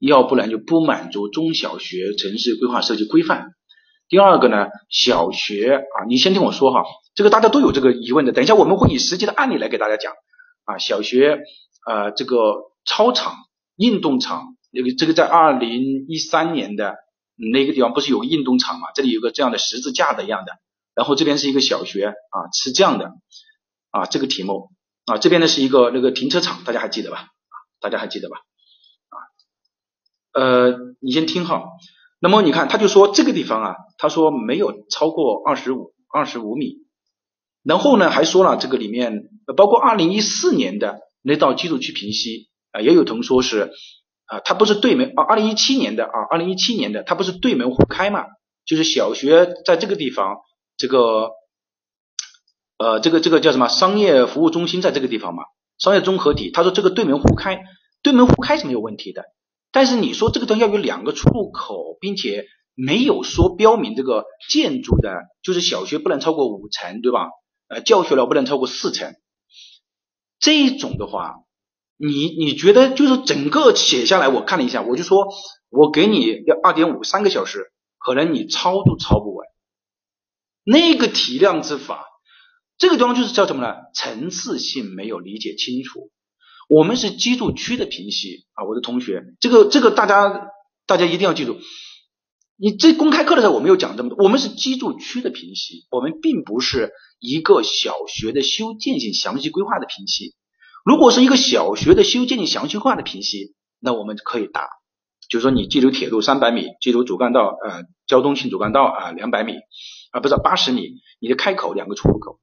[0.00, 3.54] 要不然就不满足中小学城市规划设计规范。
[4.14, 6.84] 第二个呢，小学啊，你先听我说哈。
[7.16, 10.12] 这个大家都有这个疑问的，等一下我们会以实际的案例来给大家讲
[10.66, 10.78] 啊。
[10.78, 11.40] 小学
[11.84, 13.34] 呃这个操场、
[13.74, 16.94] 运动场，那个这个在二零一三年的
[17.34, 18.92] 那个地方不是有个运动场嘛？
[18.94, 20.52] 这里有个这样的十字架的一样的，
[20.94, 23.14] 然后这边是一个小学啊，是这样的
[23.90, 24.06] 啊。
[24.06, 24.70] 这个题目
[25.06, 27.30] 啊，这边呢是一个那个停车场，大家还记得吧？
[27.80, 28.36] 大家还记得吧？
[29.08, 29.16] 啊，
[30.40, 31.64] 呃，你先听哈。
[32.20, 36.84] 那么你看，他就说这个地方啊，他说没有超过二十五二十五米。
[37.62, 43.70] 然后呢，还说了这个里面包括二零一四年的那道基础区平析啊，也有同说是
[44.26, 48.24] 啊，他不是对门啊，二零一七年的啊，二零一七年的他不是对门互开嘛？
[48.66, 50.38] 就是小学在这个地方，
[50.76, 51.30] 这个
[52.78, 55.44] 呃，这个这个叫什么商业服务中心在这个地方嘛？
[55.78, 57.62] 商业综合体，他说这个对门互开，
[58.02, 59.24] 对门互开是没有问题的。
[59.74, 67.28] 但是你说这个东西要有两个出入口，并且没有说标明这个建筑的，就是小学不能超过五层，对吧？
[67.66, 69.16] 呃，教学楼不能超过四层。
[70.38, 71.34] 这种的话，
[71.96, 75.26] 你你觉得就是整个写下来，我看了一下，我就说
[75.70, 77.72] 我给你要二点五三个小时。
[77.98, 79.48] 可能你抄都抄不完，
[80.62, 82.04] 那个体量之法，
[82.76, 83.74] 这个地方就是叫什么呢？
[83.94, 86.10] 层次性没有理解清楚。
[86.68, 90.48] 我们是居住区的评析啊，我的同学，这个这个大家
[90.86, 91.58] 大家一定要记住。
[92.56, 100.34] 你这公开课的时候我没有讲这么多，我们是居住区的评析，我们并不是一个小学的修建性详细规划的评析。
[100.84, 104.68] 如果是一个小学的修建性详细规划的评析，那我们可以答。
[105.28, 109.54] 就是说，你既有铁路三百米，既有主干道，呃，交通性主干道啊，两百米，
[110.12, 112.38] 啊，不是八十米，你的开口两个出入口，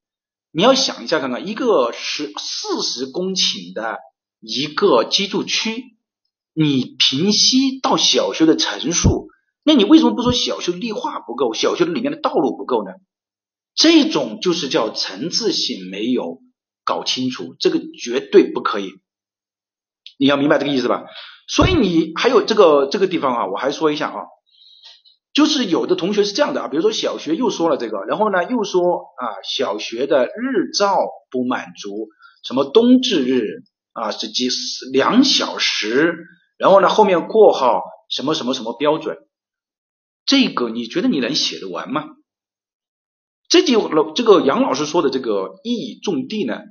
[0.51, 3.99] 你要想一下看看，一个是四十公顷的
[4.41, 5.95] 一个居住区，
[6.54, 9.30] 你平息到小学的层数，
[9.63, 12.91] 那你为什么不说小学的绿化不够，小学里面的道路不够呢？
[13.73, 16.41] 这种就是叫层次性没有
[16.84, 18.91] 搞清楚，这个绝对不可以，
[20.17, 21.06] 你要明白这个意思吧？
[21.47, 24.25] 所以你还有这个这个地方啊，我还说一下啊，
[25.34, 30.97] 就是有的同学是这样的啊，比如说小学又说了这个，然后呢又说啊小学的日照
[31.30, 32.10] 不满足，
[32.43, 33.43] 什么冬至日
[33.93, 34.49] 啊是几
[34.91, 36.25] 两小时，
[36.58, 39.17] 然后呢后面括号什么什么什么标准，
[40.25, 42.06] 这个你觉得你能写得完吗？
[43.49, 46.62] 这句老这个杨老师说的这个一以重地呢，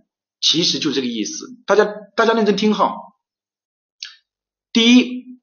[0.41, 1.85] 其实就这个意思，大家
[2.17, 2.95] 大家认真听哈。
[4.73, 5.41] 第一，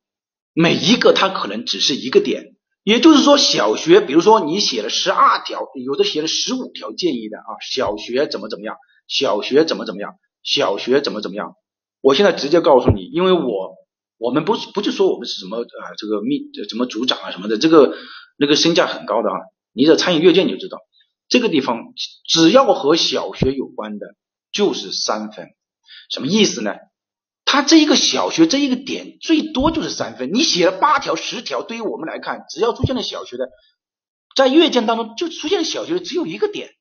[0.53, 11.53] 每一个它可能只是一个点，也就是说，小学，比如说你写了十二条，有的写了十五条建议的啊，小学怎么怎么样，小学怎么怎么样，小学怎么怎么样。
[12.01, 13.75] 我现在直接告诉你，因为我
[14.17, 17.95] 我们不是不是说我们是什么啊这个秘什么组长啊什么的，这个
[18.37, 19.35] 那个身价很高的啊，
[19.73, 20.79] 你在参与阅卷你就知道，
[21.27, 21.93] 这个地方
[22.27, 24.15] 只要和小学有关的，
[24.51, 25.47] 就是三分，
[26.09, 26.75] 什么意思呢？
[27.49, 33.49] 他这一个小学这一个点最多就是三分，你写了八条十条，对于我们来看，只要出现了小学的，
[34.35, 36.71] 在阅卷当中就出现小学的只有一个点，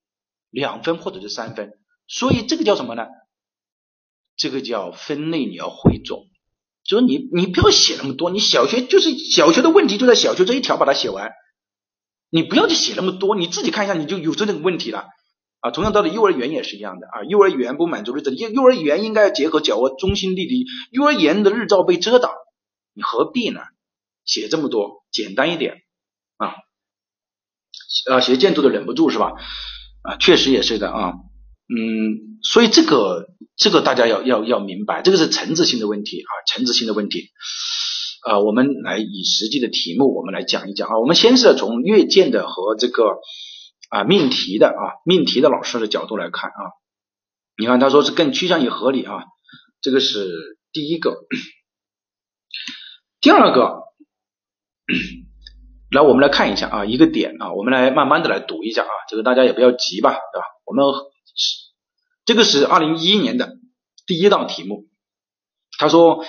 [0.51, 1.71] 两分或者是三分，
[2.09, 3.07] 所以这个叫什么呢？
[4.37, 6.27] 这个叫分类，你要汇总，
[6.85, 11.33] 就是你你不要写那么多，你小学就是小学的问题就在小学这一条把它写完，
[12.31, 15.07] 你不要去写那么多，你自己看一下你就有这个问题了。
[15.61, 17.25] 啊，同样道理，幼儿园也是一样的啊。
[17.25, 20.67] 幼儿园不满足日照，幼儿园应该要结合角窝中心地理。
[20.93, 22.31] 幼儿园的日照被遮挡，
[22.93, 23.63] 你何必呢？
[24.27, 25.77] 写这么多，简单一点
[26.37, 26.55] 啊。
[28.11, 29.33] 啊，写建筑的忍不住是吧？
[30.03, 31.15] 啊，确实也是的啊。
[31.69, 37.31] 嗯，所以这个这个大家要要要明白，这个是层次性的问题啊，层次性的问题。
[38.23, 40.99] 啊，我们来以实际的题目，我们来讲一讲啊。
[40.99, 43.19] 我们先是从阅卷的和这个。
[43.89, 46.75] 啊，命题的啊，命题的老师的角度来看啊，
[47.57, 49.23] 你看他说是更趋向于合理啊，
[49.81, 51.15] 这个是第一个。
[53.23, 53.85] 第二个，
[55.95, 60.47] 来我们来看一下啊，一个点啊，我们来慢慢的来读一下啊，这个大家也不要急吧，对吧？
[60.65, 60.85] 我们
[61.37, 61.67] 是
[62.25, 63.59] 这个是二零一一年的
[64.07, 64.89] 第一道题目，
[65.79, 66.25] 他说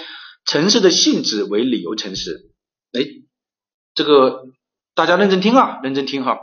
[0.46, 2.52] 城市的性质为旅游城市，
[2.92, 3.02] 哎，
[3.96, 4.46] 这个
[4.94, 6.38] 大家认真听啊，认真听哈。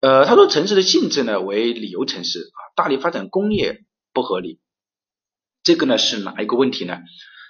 [0.00, 4.60] 呃，他说城市的性质呢为旅游城市啊，大力发展工业不合理。
[5.62, 6.98] 这个呢是哪一个问题呢？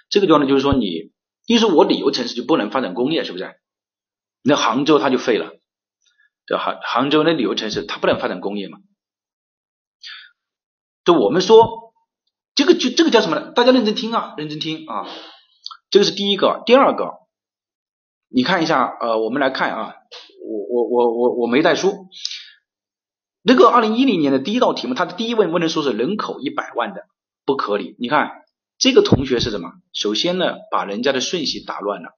[0.09, 1.11] 这个地方呢就是说你，
[1.47, 3.55] 因为说我旅游城市就不能发展工业，是不是？
[4.43, 5.53] 那杭州它就废了，
[6.45, 8.77] 这杭杭州那旅游城市它不能发展工业嘛？
[11.03, 11.93] 就我们说
[12.55, 13.51] 这个就这个叫什么呢？
[13.51, 15.07] 大家认真听啊，认真听啊。
[15.89, 17.11] 这个是第一个，第二个，
[18.29, 19.93] 你看一下，呃，我们来看啊，
[20.43, 22.07] 我我我我我没带书。
[23.43, 27.01] 那个二零一零年的第一道题目，它的第一问问的说是人口一百万的
[27.45, 27.95] 不合理。
[27.99, 28.43] 你看
[28.77, 29.69] 这个同学是什么？
[29.91, 32.17] 首先呢，把人家的顺序打乱了，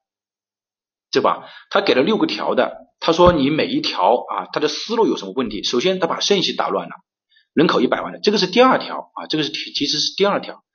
[1.12, 1.50] 对吧？
[1.70, 5.64] 他给了六个条的，他说你每一条啊，他的思路有什么问题？
[5.64, 6.96] 首先他把顺序打乱了，
[7.56, 10.66] 人口一百万的，这个是第二条啊，这个是其实是第二条，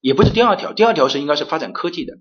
[0.00, 2.14] 也不是第二条，第二条是应该是发展科技的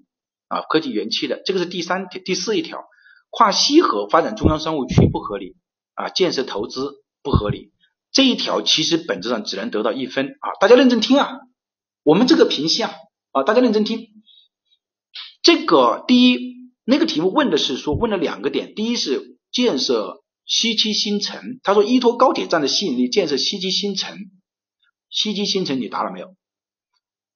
[0.50, 2.84] 啊，科技园区的，这个是第三条第四一条，
[3.30, 5.56] 跨西河发展中央商务区不合理
[5.94, 7.72] 啊，建设投资不合理，
[8.12, 11.40] 这一条其实本质上只能得到一分啊，大家认真听啊，
[12.04, 12.92] 我们这个评析啊
[13.32, 14.10] 啊，大家认真听，
[15.42, 20.22] 这个第一那个题目问的是说问了两个点，第一是建设。
[20.50, 24.18] 西七新城，他说依托高铁站的吸引力建设西七新城。
[25.12, 26.36] 西七新城你答了没有？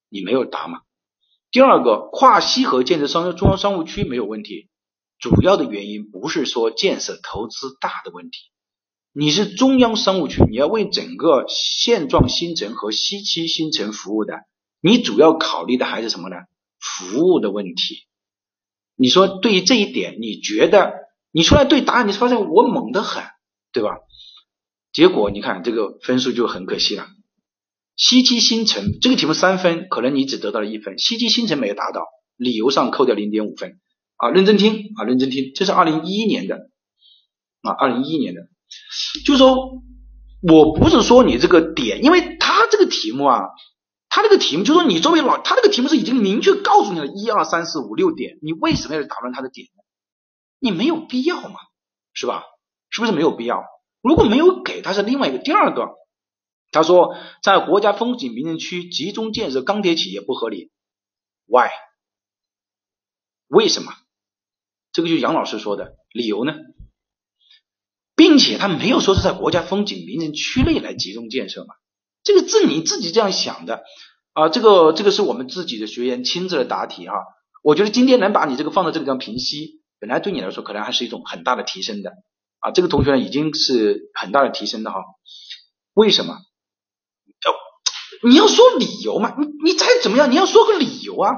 [0.09, 0.79] 你没有答嘛？
[1.51, 4.67] 第二个，跨西河建设商中央商务区没有问题，
[5.19, 8.39] 主要的原因不是说建设投资大的问题，
[9.11, 14.39] 你是中央商务区，你要为整个现状新城和西七新城服务的，
[14.81, 16.35] 你主要考虑的还是什么呢？
[16.79, 18.07] 服务的问题。
[18.95, 21.02] 你说对于这一点，你觉得？
[21.33, 23.23] 你出来对答案，你发现我猛得很，
[23.73, 23.97] 对吧？
[24.93, 27.07] 结果你看这个分数就很可惜了。
[27.95, 30.99] 西七新城这个题目三分，可能你只得到了一分。
[30.99, 32.05] 西七新城没有达到，
[32.37, 33.79] 理由上扣掉零点五分
[34.17, 34.29] 啊！
[34.29, 36.55] 认真听啊，认真听，这是二零一一年的
[37.61, 38.41] 啊，二零一一年的，
[39.25, 39.83] 就是说
[40.41, 43.41] 我不是说你这个点，因为他这个题目啊，
[44.09, 49.82] 他这个题目就说你作为老，他这个题目是已经明确告诉你了一二三四五六点，你为什么要打乱他的点呢？
[50.63, 51.59] 你没有必要嘛，
[52.13, 52.45] 是吧？
[52.89, 53.65] 是不是没有必要？
[54.01, 55.37] 如果没有给，他是另外一个。
[55.37, 55.89] 第二个，
[56.71, 60.71] 他说在国家风景名胜区集中建设钢铁企业不合理
[61.47, 61.67] ，Why？
[63.47, 63.91] 为什么？
[64.93, 66.53] 这个就杨老师说的理由呢？
[68.15, 71.75] 并且他没有说是在国家风景名胜区内来集中建设嘛？
[72.23, 73.83] 这个字你自己这样想的
[74.31, 74.47] 啊？
[74.47, 77.15] 这个这个是我们自己的学员亲自来答题哈。
[77.63, 79.82] 我觉得今天能把你这个放到这个地方评析。
[80.03, 82.11] 本来对你来说可能还是一种很大的提升的
[82.59, 84.97] 啊，这个同学呢已经是很大的提升的哈。
[85.93, 86.39] 为什么？
[87.45, 91.31] 要你要说理由嘛，你你再怎么样你要说个理由啊，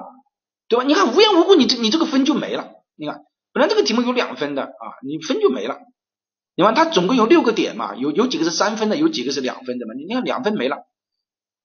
[0.68, 0.84] 对吧？
[0.84, 2.72] 你看无缘无故你这你这个分就没了。
[2.96, 3.20] 你看
[3.54, 5.78] 本来这个题目有两分的啊，你分就没了。
[6.56, 9.94] 你看它总共有六个点嘛，有有几个是三分的，有几个是两分的嘛？
[9.94, 10.78] 你看两分没了。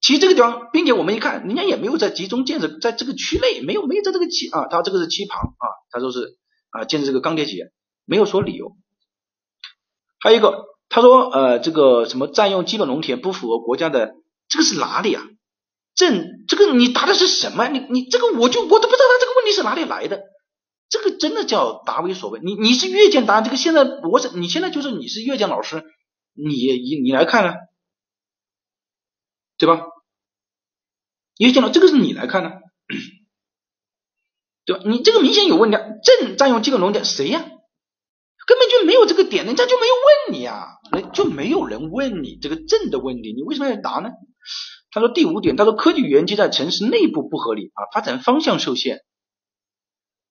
[0.02, 6.36] 其实这个地方，并且我们一看，人家也没有在集中建设，在这个区内没有没有在这个区啊，他这个是期旁啊，他说是。
[6.70, 7.72] 啊，建设这个钢铁企业
[8.04, 8.76] 没有说理由，
[10.18, 14.14] 还有一个他说呃这个什么占用基本农田不符合国家的
[14.48, 15.22] 这个是哪里啊？
[15.94, 16.06] 这
[16.48, 17.68] 这个你答的是什么？
[17.68, 20.22] 你你这个我就我都不知道他这个问题是哪里来的，
[20.88, 22.44] 这个真的叫答为所问。
[22.46, 25.84] 你你是阅卷答案，这个现在我是你现在就是你是阅卷老师，
[26.32, 27.54] 你你你来看啊，
[29.58, 29.82] 对吧？
[31.38, 32.50] 阅卷老这个是你来看呢。
[34.70, 34.84] 对吧？
[34.86, 37.40] 你这个明显有问题，正占用机构农田谁呀？
[38.46, 44.10] 根本就没有这个点，人家就没有问你啊，人就没有人问你这个正的问题，你为什么要答呢？
[44.92, 49.00] 他说第五点，他说科技园区在城市内部不合理啊，发展方向受限，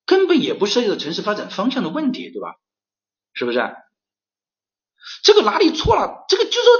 [0.05, 2.55] 根本也不涉及到城市发展方向的问题，对吧？
[3.33, 3.59] 是不是？
[5.23, 6.23] 这个哪里错了？
[6.29, 6.71] 这个就说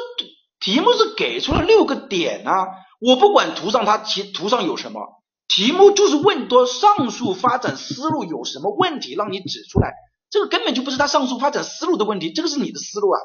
[0.61, 2.67] 题目是给出了六个点啊，
[3.01, 5.18] 我不管图上它题图上有什么。
[5.59, 9.91] 题目就是问多上述发展思路有什么问题，让你指出来。
[10.29, 13.19] 这个根本就不是他上述发展思路的问题，这个是你的思路啊，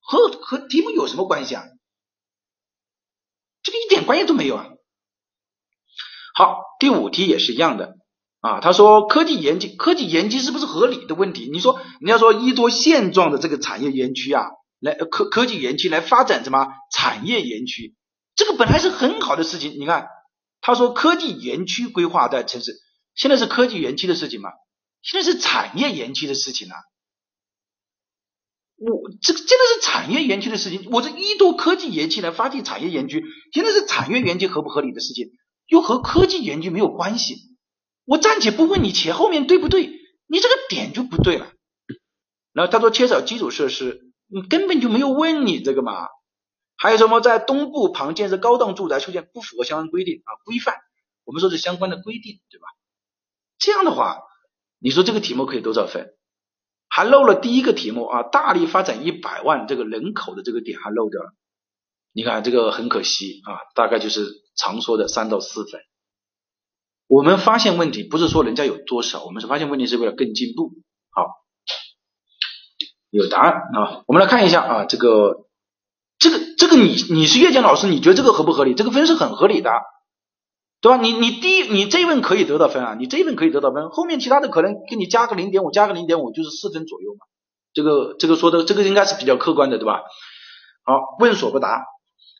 [0.00, 1.64] 和和题目有什么关系啊？
[3.62, 4.68] 这个一点关系都没有啊。
[6.34, 7.96] 好，第五题也是一样的
[8.40, 8.60] 啊。
[8.60, 11.50] 他说科技研究，科技研究是不是合理的问题？
[11.52, 14.46] 你说你要说依托现状的这个产业园区啊，
[14.80, 17.94] 来科科技园区来发展什么产业园区，
[18.34, 20.08] 这个本来是很好的事情，你看。
[20.66, 22.72] 他说：“科技园区规划在城市，
[23.14, 24.50] 现在是科技园区的事情吗？
[25.00, 26.74] 现在是产业园区的事情啊！
[28.74, 28.90] 我
[29.22, 35.30] 这个现在是产业园区的事情，我这依托科技园区来发展产业园区，现在是产业园区合不合理的事情，
[35.68, 37.36] 又和科技园区没有关系。
[38.04, 39.86] 我暂且不问你前后面对不对，
[40.26, 41.52] 你这个点就不对了。
[42.52, 46.08] 然后他说缺少基础设施，你根本就没有问你这个嘛。”
[46.78, 50.76] 还有什么在东部旁建设高档住宅出现不符合相关规定啊规范？
[51.24, 52.66] 我们说是相关的规定，对吧？
[53.58, 54.20] 这样的话，
[54.78, 56.14] 你说这个题目可以多少分？
[56.88, 61.32] 还漏了第一个题目啊，大力发展一百万这个人口的这个点还漏掉了。
[62.12, 65.80] 你看这个很可惜啊，大概就是常说的三到四分。
[67.08, 70.74] 我们发现问题不是说人家有多少，我们是发现问题是为了更进步。
[71.10, 71.26] 好，
[73.10, 75.45] 有答案啊，我们来看一下啊这个。
[76.18, 78.74] 这个这个你你是阅卷老师，你觉得这个合不合理？
[78.74, 79.70] 这个分是很合理的，
[80.80, 80.96] 对吧？
[80.96, 87.26] 你你第一你这一问可以得到分啊，你这一问可以得到分，后面其他的可能给你加个零点五，加个零点五就是四分左右嘛。
[87.74, 90.00] 这个这个说的这个应该是比较客观的，对吧？
[90.84, 91.84] 好，问所不答。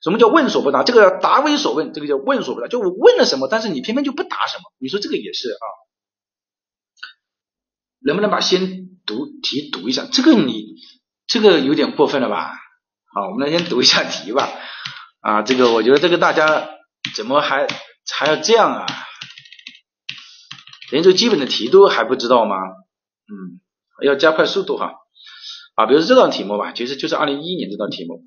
[0.02, 0.82] 什么叫问所不答？
[0.82, 2.68] 这个答为所问，这个叫问所不答。
[2.68, 4.64] 就我问了什么，但是你偏偏就不答什么。
[4.78, 5.64] 你说这个也是啊？
[8.00, 10.06] 能不能把先读题读一下？
[10.10, 10.64] 这个你
[11.26, 12.55] 这个有点过分了吧？
[13.16, 14.46] 好，我们来先读一下题吧。
[15.20, 16.68] 啊，这个我觉得这个大家
[17.14, 17.66] 怎么还
[18.14, 18.86] 还要这样啊？
[20.92, 22.56] 连最基本的题都还不知道吗？
[22.58, 24.92] 嗯，要加快速度哈。
[25.76, 28.26] 啊，比如说这道题目吧，其实就是二零一一年这道题目。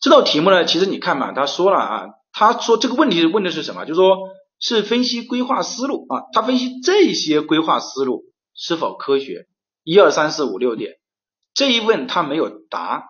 [0.00, 3.84] 这道题目呢，其实你看嘛，他说了啊，他说这个问题问的是什么？
[3.84, 4.16] 就是说
[4.60, 8.22] 是分析规划思路啊，他分析这些规划思路
[8.54, 9.48] 是否科学？
[9.82, 10.92] 一二三四五六点，
[11.52, 13.06] 这一问他没有答，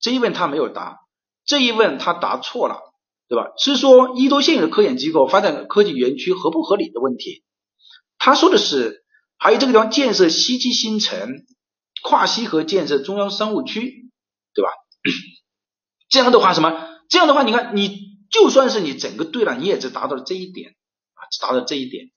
[0.00, 0.98] 这一问他没有答，
[1.44, 2.80] 这一问他答错了，
[3.28, 3.52] 对吧？
[3.58, 7.42] 是说伊多现有的科研机构发展科技园区合不合理的问题。
[8.18, 9.04] 他说的是，
[9.36, 11.44] 还有这个地方建设西基新城，
[12.02, 14.10] 跨西河建设中央商务区，
[14.54, 14.70] 对吧？
[16.08, 16.88] 这样的话什么？
[17.08, 17.98] 这样的话，你看，你
[18.30, 20.70] 就算是你整个对了，你也只达到了这一点
[21.14, 22.10] 啊，只达到这一点。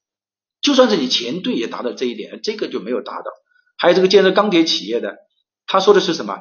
[0.61, 3.31] 就算是你全对，也达到这一点，这个就没有达到。
[3.77, 5.17] 还有这个建设钢铁企业的，
[5.65, 6.37] 他说的是什么？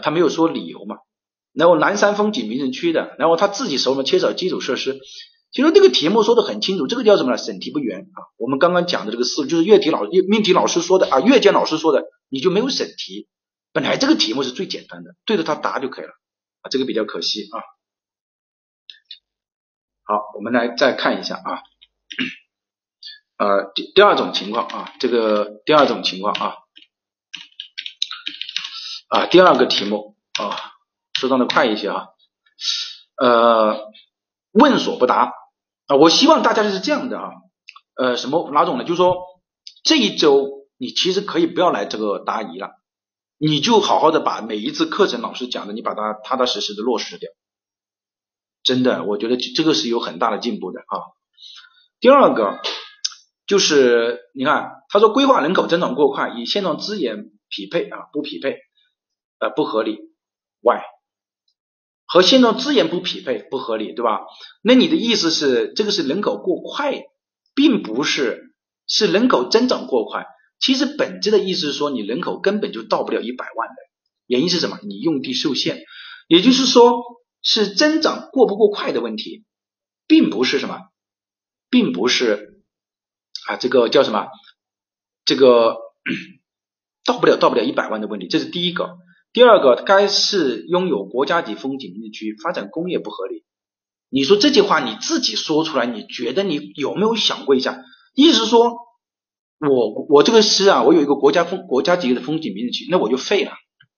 [0.00, 0.96] 他没有说理由嘛。
[1.52, 5.00] 然后南山风景名胜区的，然后他自己手里面缺少基础设施。
[5.50, 7.38] 其实这个题目说的很清楚，这个叫什么呢？
[7.38, 8.18] 审题不严啊。
[8.36, 13.28] 我们刚刚讲的这个思路，就是阅题老阅命题老师说的啊，阅卷老师说的，你就没有审题。
[13.72, 16.10] 本来这个题目是最简单的，对着它答就可以了。
[16.60, 17.58] 啊，这个比较可惜啊。
[20.04, 21.62] 好，我们来再看一下啊，
[23.38, 26.54] 呃，第第二种情况啊，这个第二种情况啊，
[29.08, 30.56] 啊，第二个题目啊，
[31.18, 32.08] 适当的快一些啊，
[33.16, 33.90] 呃，
[34.52, 35.32] 问所不答
[35.86, 37.30] 啊，我希望大家是这样的啊，
[37.96, 38.84] 呃，什么哪种呢？
[38.84, 39.16] 就是说
[39.82, 42.70] 这一周你其实可以不要来这个答疑了。
[43.40, 47.30] 你就好好的把每一次课程老师讲的，你把它踏踏实实的落实掉，
[48.64, 50.98] 真的，我觉得这个是有很大的进步的啊。
[52.00, 52.60] 第二个
[53.46, 58.58] 就是你看，他说规划人口增长过快，与现状资源匹配啊不匹配，
[59.38, 59.98] 呃不合理
[60.60, 60.80] ，why？
[62.06, 64.20] 和现状资源不匹配不合理，对吧？
[64.62, 67.02] 那你的意思是这个是人口过快，
[67.54, 68.54] 并不是
[68.86, 70.26] 是人口增长过快。
[70.58, 73.74] 其实本质的意思是说，你人口根本就到不了一百万的，
[74.26, 74.78] 原因是什么？
[74.82, 75.82] 你用地受限，
[76.28, 77.02] 也就是说
[77.42, 79.44] 是增长过不过快的问题，
[80.06, 80.80] 并不是什么，
[81.68, 82.62] 并不是
[83.46, 84.28] 啊这个叫什么？
[85.26, 85.76] 这个
[87.04, 88.96] 到不了到不了一百万的问题，这是第一个。
[89.32, 93.44] 第二个，该市拥有国家级风景名胜区，发展工业不合理。
[94.08, 97.82] 你说这句话你自己说出来，你觉得你有没有想过一下？
[98.14, 98.86] 意思说。
[99.60, 103.50] 我我这个市啊，我有一个国家风国家级的风景名胜区，那我就废了。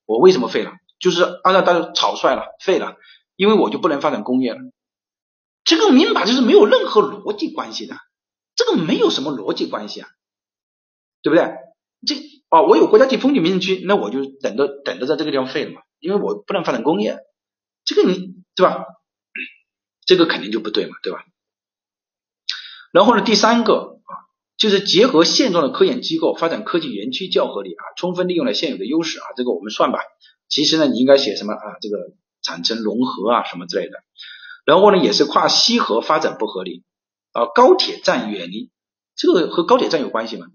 [0.07, 0.73] 我为什么废了？
[0.99, 2.97] 就是按照大家草率了，废了，
[3.37, 4.59] 因为我就不能发展工业了。
[5.63, 7.95] 这个明摆就是没有任何逻辑关系的，
[8.57, 10.09] 这个没有什么逻辑关系啊，
[11.21, 11.53] 对不对？
[12.07, 12.15] 这
[12.51, 17.19] 哦，我有国家级风景名胜区，那我就等着等着在这个地方废了嘛，因为我不能发展工业，
[17.85, 18.85] 这个你对吧？
[20.05, 21.25] 这个肯定就不对嘛，对吧？
[22.93, 24.13] 然后呢，第三个啊。
[24.61, 30.01] 就是结合现状的科研机构发展科技园区较合理啊，充分利用了现有的优势啊，这个我们算吧。
[30.51, 31.79] 其实呢，你应该写什么啊？
[31.81, 31.97] 这个
[32.43, 33.93] 产生融合啊什么之类的。
[34.67, 36.85] 然后呢，也是跨西河发展不合理
[37.33, 38.71] 啊，高铁站远离，
[39.17, 40.49] 这个和高铁站有关系吗？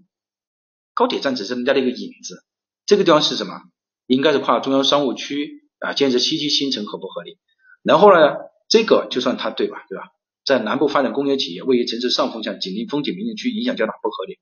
[0.96, 2.42] 高铁站只是人家的一个影子，
[2.86, 3.60] 这个地方是什么？
[4.06, 7.38] 应该是跨中央商务区啊，建设西区新城合不合理？
[7.82, 8.36] 然后呢，
[8.68, 9.84] 这个就算它对吧？
[9.90, 10.04] 对吧？
[10.44, 14.38] 在南部发展工业企业，位于城市上风向，紧邻风景名胜区，影响较大，不合理。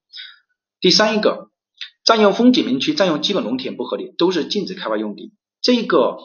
[0.80, 1.50] 第三一个，
[2.04, 5.32] 占用风景名区，占用基本农田不合理，都是禁止开发用地。
[5.60, 6.18] 这个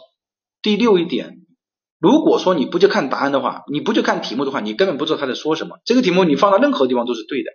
[0.61, 1.45] 第六一点，
[1.97, 5.79] 如果说你不去看答案的话，你不去看题目的话，你根本不知道他在说什么。
[5.85, 7.49] 这个题目你放到任何地方都是对的，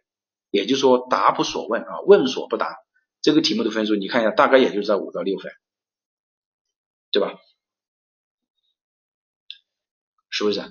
[0.54, 2.76] 也就是说答不所问啊，问所不答。
[3.20, 5.50] 这个题目的分数你看一下，大概也就是在五到六分，
[7.10, 7.34] 对吧？
[10.30, 10.62] 是不是？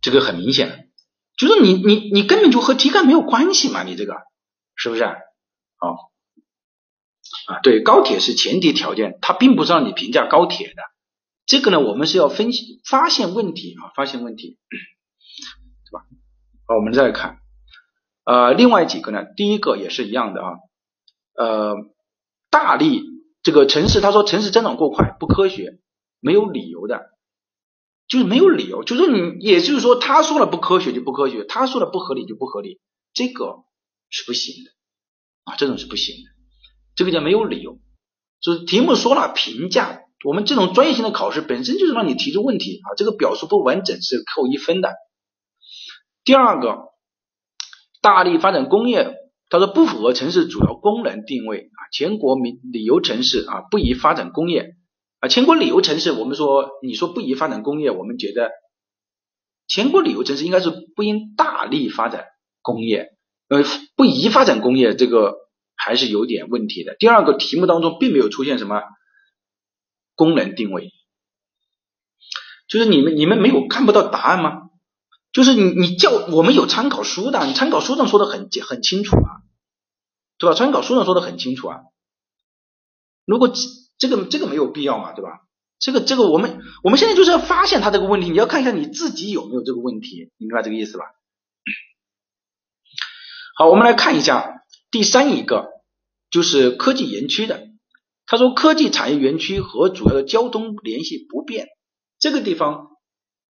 [0.00, 0.90] 这个很明显，
[1.36, 4.16] 就是你你你根本就和题干没有关系嘛，你这个
[4.74, 5.04] 是不是？
[5.04, 6.10] 好
[7.46, 10.82] 啊，对，高铁是前提条件，它并不是让你评价高铁的。
[11.46, 14.58] 这个呢，我们是要分析发现问题啊，发现问题，
[15.84, 16.04] 对吧？
[16.66, 17.38] 好，我们再看
[18.30, 20.52] 呃，另外几个呢，第一个也是一样的啊，
[21.34, 21.74] 呃，
[22.48, 23.02] 大力
[23.42, 25.80] 这个城市，他说城市增长过快不科学，
[26.20, 27.10] 没有理由的。
[28.06, 32.80] 就是没有理由，就是你，也就是说，他说了不科学就不科学，他说了不合理就不合理，
[33.12, 33.64] 这个
[34.10, 34.70] 是不行的
[35.44, 36.30] 啊，这种是不行的，
[36.94, 37.78] 这个叫没有理由。
[38.40, 44.94] 就是题目说了评价我们这种专业性的考试本身就是让你提出问题啊，这个表述不完整是扣一分的。
[46.24, 46.78] 第二个，
[48.00, 49.14] 大力发展工业，
[49.48, 54.76] 他说不符合城市主要功能定位啊，全国民旅游城市啊不宜发展工业
[55.18, 58.50] 啊，全国旅游城市我们说你说不宜发展工业，我们觉得
[59.66, 62.24] 全国旅游城市应该是不应大力发展
[62.62, 63.10] 工业，
[63.48, 63.62] 呃
[63.96, 65.34] 不宜发展工业这个
[65.76, 66.96] 还是有点问题的。
[66.98, 68.82] 第二个题目当中并没有出现什么
[70.14, 70.90] 功能定位，
[72.66, 74.69] 就是你们你们没有看不到答案吗？
[75.32, 79.46] 就是你你叫我们有参考书的，你参考书上说的很很清楚啊，
[80.38, 80.56] 对吧？
[80.56, 81.80] 参考书上说的很清楚啊。
[83.24, 83.52] 如果
[83.96, 85.42] 这个这个没有必要嘛，对吧？
[85.78, 91.04] 这个这个我们我们现在就是要发现他这个问题，你要看一下你自己有没有这个问题，你明白这个意思吧？
[93.56, 95.68] 好，我们来看一下第三一个，
[96.28, 97.68] 就是科技园区的。
[98.26, 101.68] 他说科技产业园区和主要的交通联系不便，
[102.18, 102.88] 这个地方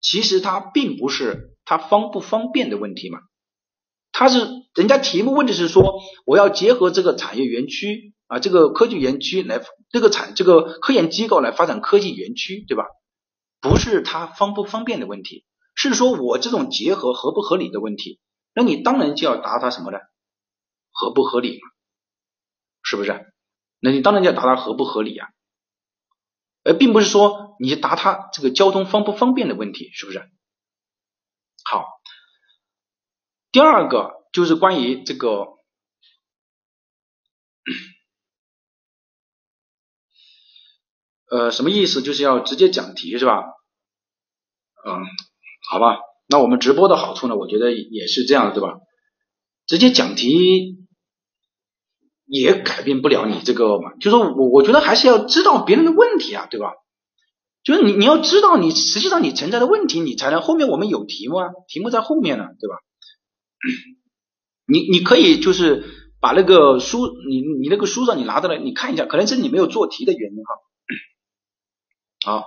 [0.02, 1.57] 其实它并不是。
[1.68, 3.20] 它方不方便的问题嘛？
[4.14, 12.86] 它是人家题目问的是说，我要结合这个产业园区啊，这个科技园区来，这个产这个科研机构来发展科技园区，对吧？
[13.60, 15.44] 不是它方不方便的问题，
[15.76, 18.22] 是说我这种结合合不合理的问题。
[18.56, 19.98] 那你当然就要答它什么呢？
[20.90, 21.70] 合不合理嘛？
[22.82, 23.26] 是不是？
[23.82, 25.28] 那你当然就要答它合不合理啊？
[26.64, 30.30] 而并不是说你答它这个交通方不方便的问题，是不是？
[31.70, 31.86] 好，
[33.52, 35.48] 第二个就是关于这个，
[41.30, 42.02] 呃，什么意思？
[42.02, 43.44] 就是要直接讲题是吧？
[44.86, 45.04] 嗯，
[45.70, 45.98] 好吧，
[46.28, 47.36] 那我们直播的好处呢？
[47.36, 48.80] 我觉得也是这样，对吧？
[49.66, 50.88] 直接讲题
[52.24, 56.72] 也改变不了你这个嘛，就是我我觉得还是要知道别人的问题啊，对吧？
[57.68, 62.78] 就是你你要知道你实际上你存在的问题，你才能后面我们有题目啊，题目在后面呢，对吧？
[64.66, 65.84] 你你可以就是
[66.22, 70.56] 把那个书，你你那个书上你拿到了，你看一下，可能是你没有做题的原因哈。
[72.24, 72.46] 好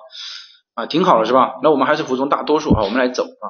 [0.73, 1.61] 啊，挺好了是吧？
[1.62, 3.47] 那我们还是服从大多数啊，我们来走啊。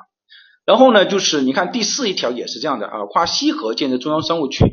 [0.64, 4.64] 然后呢，就是你看第四一条也是这样的啊，跨西河建设中央商务区，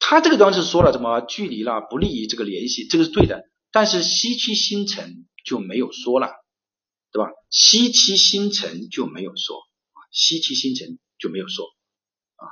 [0.00, 5.26] 它这个地方是说了什么距离了不利于这个联系，这个是对的，但是西区新城。
[5.44, 6.28] 就没有说了，
[7.12, 7.30] 对吧？
[7.50, 11.66] 西七新城就没有说啊，西七新城就没有说
[12.36, 12.46] 啊。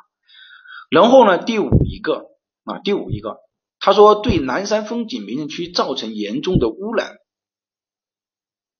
[0.91, 2.26] 然后呢，第五一个
[2.64, 3.38] 啊，第五一个，
[3.78, 7.16] 他说对南山风景名胜区造成严重的污染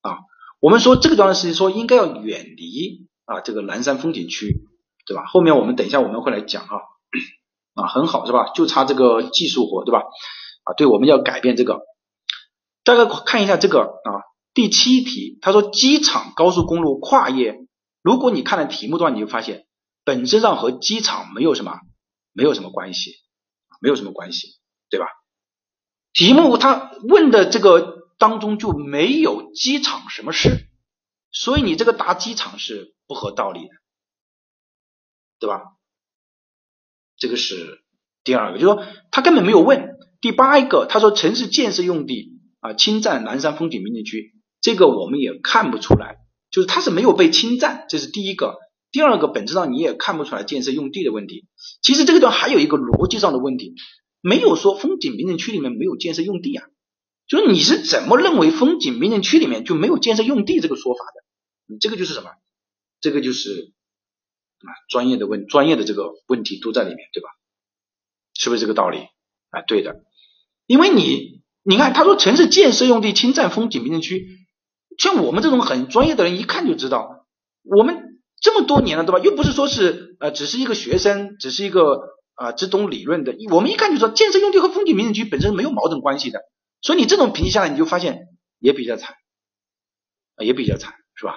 [0.03, 0.19] 啊。
[0.61, 4.67] 我们说这个段是说应该要远离啊这个南山风景区，
[5.07, 5.25] 对吧？
[5.27, 6.83] 后面我们等一下我们会来讲哈
[7.75, 8.53] 啊，很好是吧？
[8.55, 10.01] 就差这个技术活对吧？
[10.65, 11.81] 啊，对，我们要改变这个。
[12.83, 14.11] 大家看一下这个啊，
[14.55, 17.59] 第七题，他说机场高速公路跨越，
[18.03, 19.67] 如果你看了题目的话，你就发现
[20.05, 21.79] 本质上和机场没有什么，
[22.33, 23.13] 没有什么关系，
[23.81, 24.59] 没有什么关系，
[24.89, 25.07] 对吧？
[26.13, 30.69] 题目他问的这个当中就没有机场什么事，
[31.31, 33.75] 所以你这个答机场是不合道理的，
[35.39, 35.63] 对吧？
[37.17, 37.85] 这个是
[38.25, 39.99] 第二个，就说他根本没有问。
[40.23, 42.30] 第八一个，他说城市建设用地。
[42.61, 46.19] 啊，侵占南山风景名胜区，这个我们也看不出来，
[46.51, 48.59] 就是它是没有被侵占，这是第一个。
[48.93, 51.47] 第二个，本质上你也看不出来建设用地的问题。
[51.81, 53.75] 其实这个地方还有一个逻辑上的问题，
[54.21, 56.67] 没有说风景名胜区里面没有建设用地啊，
[57.29, 61.23] 就是你是怎么认为风景名胜区里面就没有建设用地这个说法的？
[61.67, 62.31] 你这个就是什么？
[63.01, 63.73] 这个就是
[64.59, 67.31] 啊，专业的问，专业的这个问题都在里面，对吧？
[68.35, 68.99] 是不是这个道理？
[69.51, 70.03] 啊，对的，
[70.67, 71.40] 因为你。
[71.63, 74.27] 你看，他说城市建设用地侵占风景名胜区，
[74.99, 77.27] 像我们这种很专业的人一看就知道，
[77.63, 79.19] 我们这么多年了，对吧？
[79.19, 82.01] 又不是说是呃，只是一个学生，只是一个
[82.35, 86.41] 啊只懂理论的，我们一看就知道，建设用地和风景名胜区本身没有矛盾关系的。
[86.81, 88.21] 所以你这种评析下来，你就发现
[88.59, 89.15] 也比较惨，
[90.37, 91.35] 啊也比较惨，是吧？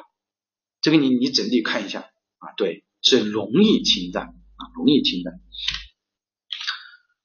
[0.82, 5.34] 这个你你整体看一下啊，对，是容易侵占啊，容易侵占。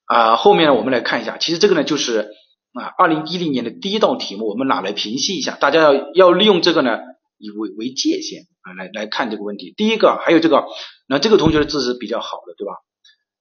[0.03, 2.33] 啊，后面呢，我们来看一下，其实这个呢就是。
[2.73, 6.99] 啊，二零一零年的第一道题目，我们拿来平息一下，大家要要利用这个呢，
[7.37, 9.73] 以为为界限啊，来来看这个问题。
[9.75, 10.65] 第一个还有这个，
[11.07, 12.73] 那这个同学的字是比较好的，对吧？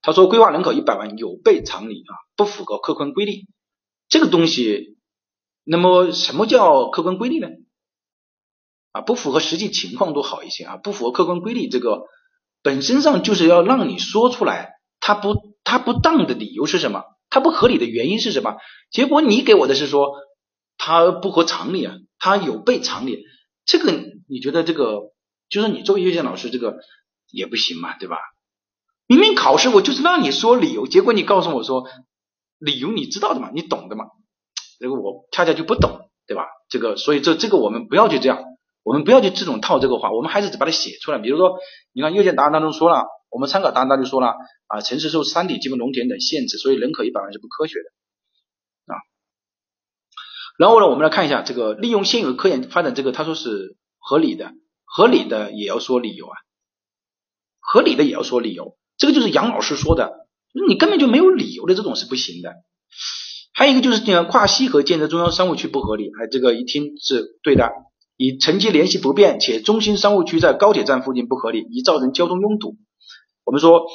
[0.00, 3.42] 他说规划人口一百万有悖常理啊，不符合客观规律。
[4.08, 4.96] 这个东西，
[5.64, 7.48] 那么什么叫客观规律呢？
[8.92, 12.04] 啊，不符合实际情况都好一些啊，不符合客观规律，这个
[12.62, 14.70] 本身上就是要让你说出来，
[15.00, 17.04] 它不它不当的理由是什么？
[17.30, 18.56] 它不合理的原因是什么？
[18.90, 20.12] 结果你给我的是说
[20.76, 23.24] 它不合常理啊，它有悖常理。
[23.64, 23.92] 这个
[24.28, 25.12] 你觉得这个
[25.48, 26.78] 就是你作为阅卷老师这个
[27.30, 28.16] 也不行嘛，对吧？
[29.06, 31.88] 明明考试我就是让你说理由，结果你告诉我说
[32.58, 34.04] 理由你知道的嘛，你懂的嘛，
[34.78, 36.44] 这个我恰恰就不懂，对吧？
[36.68, 38.44] 这个所以这这个我们不要去这样，
[38.82, 41.18] 我们不要去这种套这个话，我们还是把它写出来。
[41.18, 41.58] 比如说，
[41.92, 44.34] 你看阅卷答案当中说了，我们参考答案当中说了
[44.66, 48.96] 啊，城市受山体、基本农田等限制，所以人口一百万是不科学的啊。
[50.58, 54.52] 然后呢，我们来看一下这个利用现有科研发展，这个他说是合理的，
[54.84, 56.36] 合理的也要说理由啊，
[57.60, 60.26] 合理的也要说理由，这个就是杨老师说的，
[60.68, 62.54] 你根本就没有理由的这种是不行的。
[63.52, 67.70] 还有一个就是这个跨溪河建设中央商务区不合理，哎，这个一听是对的，
[68.16, 72.76] 以城际联系不便且中心商务区在高铁站附近不合理，易造成交通拥堵。
[73.48, 73.88] 我们说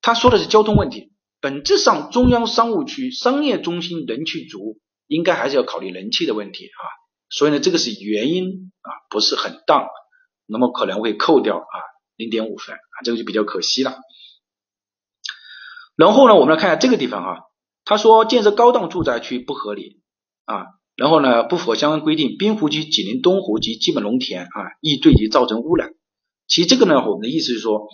[0.00, 4.80] 他说的是交通问题，本质上中央商务区商业中心人气足。
[5.06, 6.82] 应该还是要考虑人气的问题啊，
[7.28, 9.86] 所以呢，这个是原因啊，不是很当，
[10.46, 11.76] 那么可能会扣掉啊
[12.16, 13.98] 零点五分啊，这个就比较可惜了。
[15.94, 17.36] 然后呢，我们来看一下这个地方啊，
[17.84, 20.00] 他说建设高档住宅区不合理
[20.46, 24.48] 啊，然后呢不符合相关规定，滨湖区、紧邻东湖及基本农田啊，
[24.80, 25.90] 易对其造成污染。
[26.46, 27.88] 其实这个呢，我们的意思是说，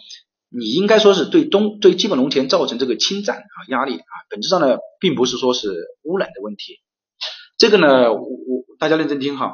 [0.52, 5.68] 你应该说是对东对基本农田造成这个侵占啊压力啊，本质上呢，并不是说是
[6.02, 6.80] 污染的问题。
[7.56, 9.52] 这个呢，我我大家认真听哈，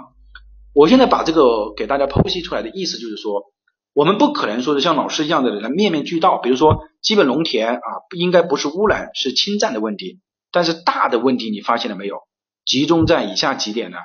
[0.73, 3.53] 我现在把这个给大家剖析出来的意思就是说，
[3.93, 7.81] 我们不可能说是像老师一样的人面面俱到，比如说基本农田啊，
[8.17, 10.21] 应该不是污染，是侵占的问题，
[10.51, 12.21] 但是大的问题你发现了没有？
[12.65, 13.99] 集中在以下几点呢？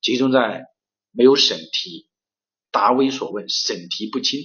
[0.00, 0.64] 集中在
[1.12, 2.08] 没有审题，
[2.70, 4.40] 答为所问，审题不清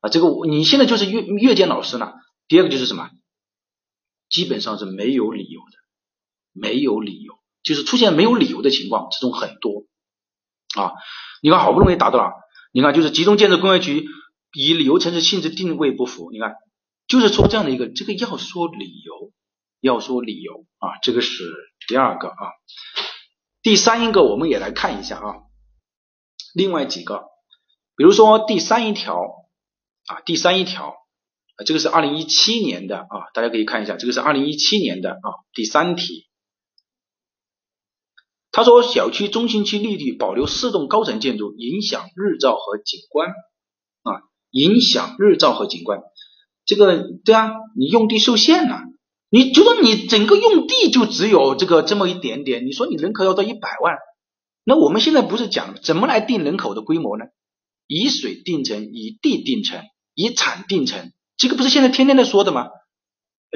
[0.00, 2.14] 啊，这个你现在就是阅阅卷老师了。
[2.48, 3.10] 第二个就是什么？
[4.28, 5.80] 基本上是没有理由的。
[6.52, 9.86] 没有理由，就是出现没有理由的情况，这种很多
[10.74, 10.90] 啊。
[11.42, 12.32] 你看，好不容易达到了，
[12.72, 14.04] 你看就是集中建设工业区，
[14.52, 16.32] 以旅游城市性质定位不符。
[16.32, 16.56] 你看，
[17.06, 19.32] 就是说这样的一个，这个要说理由，
[19.80, 21.44] 要说理由啊，这个是
[21.86, 22.50] 第二个啊。
[23.62, 25.34] 第三一个，我们也来看一下啊，
[26.52, 27.26] 另外几个，
[27.94, 29.14] 比如说第三一条
[30.10, 30.96] 啊，第三一条。
[31.64, 36.26] 这个是二零一七年的啊，大家可以看一下，这个是二零一七年的啊，第三题。
[38.50, 46.00] 他说，小区中心区绿地保留四栋高层建筑，影响日照和景观啊，影响日照和景观。
[46.64, 48.80] 这个对啊，你用地受限了，
[49.28, 53.96] 你就说你整个用地就只有这个这么一点点，你说你人口要到一百万，
[54.64, 57.26] 那我们现在不是讲怎么来定人口的规模呢？
[57.86, 59.84] 以水定城，以地定城，
[60.14, 62.68] 以产定城，这个不是现在天天在说的吗？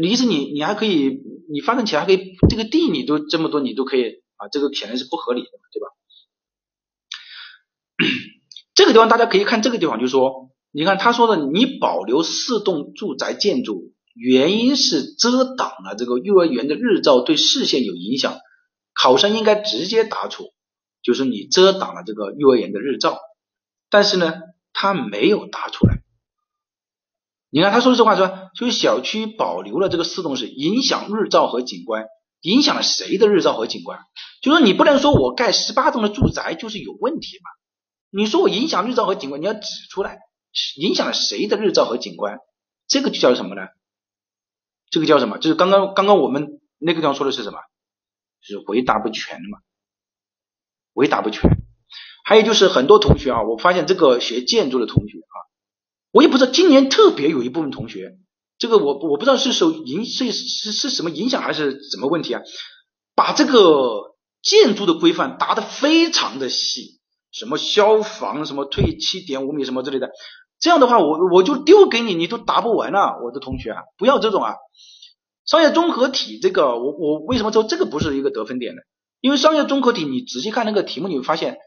[0.00, 1.20] 你意思你你还可以，
[1.52, 4.22] 你发展起来还可以，这个地你都这么多，你都可以。
[4.36, 5.86] 啊，这个显然是不合理的，对吧？
[8.74, 18.40] 这个地方大家可以看这个地方，就是说，你看他说的，你保留四栋住宅建筑，原因是遮挡了这个幼儿园的日照对视线有影响，
[18.92, 20.52] 考生应该直接答出，
[21.00, 23.20] 就是你遮挡了这个幼儿园的日照，
[23.88, 24.34] 但是呢，
[24.72, 26.02] 他没有答出来。
[27.55, 32.07] 你看他说的这话说，就是小区保留了这个四栋是影响日照和景观。
[32.40, 34.00] 影响了谁的日照和景观？
[34.42, 37.50] 就说你不能说我盖十八栋的住宅就是有问题嘛？
[38.11, 40.18] 你说我影响日照和景观，你要指出来
[40.76, 42.40] 影响了谁的日照和景观，
[42.88, 43.68] 这个就叫什么呢？
[44.90, 45.38] 这个叫什么？
[45.38, 47.61] 就是刚刚刚刚我们那个地方说的是什么？
[48.42, 49.59] 就是回答不全的嘛？
[50.92, 51.48] 回答不全。
[52.24, 55.36] 还有就是很多同学啊，我发现这个学建筑的同学啊，
[56.14, 58.12] 我也不知道今年特别有一部分同学。
[58.56, 62.42] 这个我我不知道是受影是是是什么影响还是什么问题啊？
[63.16, 67.00] 把这个建筑的规范答得非常的细，
[67.32, 70.10] 什么消防什么退七点五米什么之类的，
[70.60, 74.54] 这样的话我我就丢给你，你都答不完了，我的同学啊，不要这种啊。
[75.44, 78.82] 商业综合体这个我我为什么说这个不是一个得分点呢？
[79.20, 81.58] 因为商业综合体你仔细看那个题目，你会发现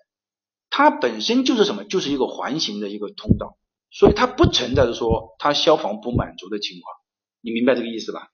[0.69, 3.57] 它本身就是什么，就是一个环形的一个通道。
[3.89, 6.93] 所以它不存在着说它消防不满足的情况，
[7.41, 8.29] 你明白这个意思吧？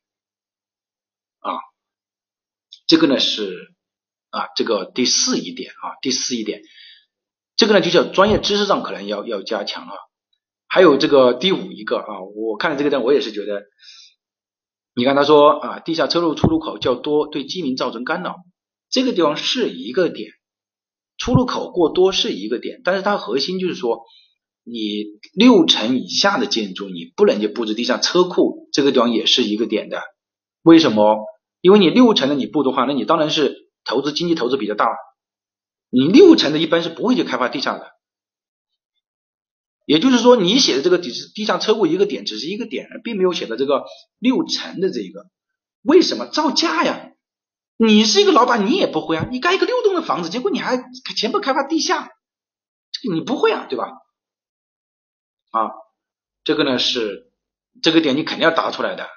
[1.39, 1.59] 啊，
[2.87, 3.75] 这个呢是
[4.29, 6.61] 啊这个第四一点啊第四一点，
[7.55, 9.93] 这个呢就叫专业知识上可能要要加强啊。
[10.67, 13.63] 还有这个第五一个啊，我看了这个呢，我也是觉得，
[14.95, 18.37] 你看他说啊地下车路出入口较多，对居民造成干扰，
[18.89, 20.31] 这个地方是一个点，
[21.17, 24.03] 出入口过多是一个点，但是它核心就是说。
[24.63, 30.01] 你六层以下的建筑，你不能就布置地下车库，这个地方也是一个点的。
[30.61, 31.17] 为什么？
[31.61, 34.87] 因为你六层的你布的话，那你当然是投资经济投资比较大，
[35.89, 37.91] 你六层的一般是不会去开发地下的。
[39.85, 43.83] 也就是说，你写的这个只是地上车库一个点，只是一个点，并没有写的这个
[44.19, 45.25] 六层的这个。
[45.81, 47.11] 为什么造价呀？
[47.75, 49.27] 你是一个老板，你也不会啊！
[49.29, 50.81] 你盖一个六栋的房子，结果你还
[51.17, 52.09] 全部开发地下，
[52.91, 53.87] 这个你不会啊，对吧？
[55.53, 55.69] 啊，
[56.43, 57.31] 这个呢是
[57.81, 59.07] 这个点你肯定要答出来的。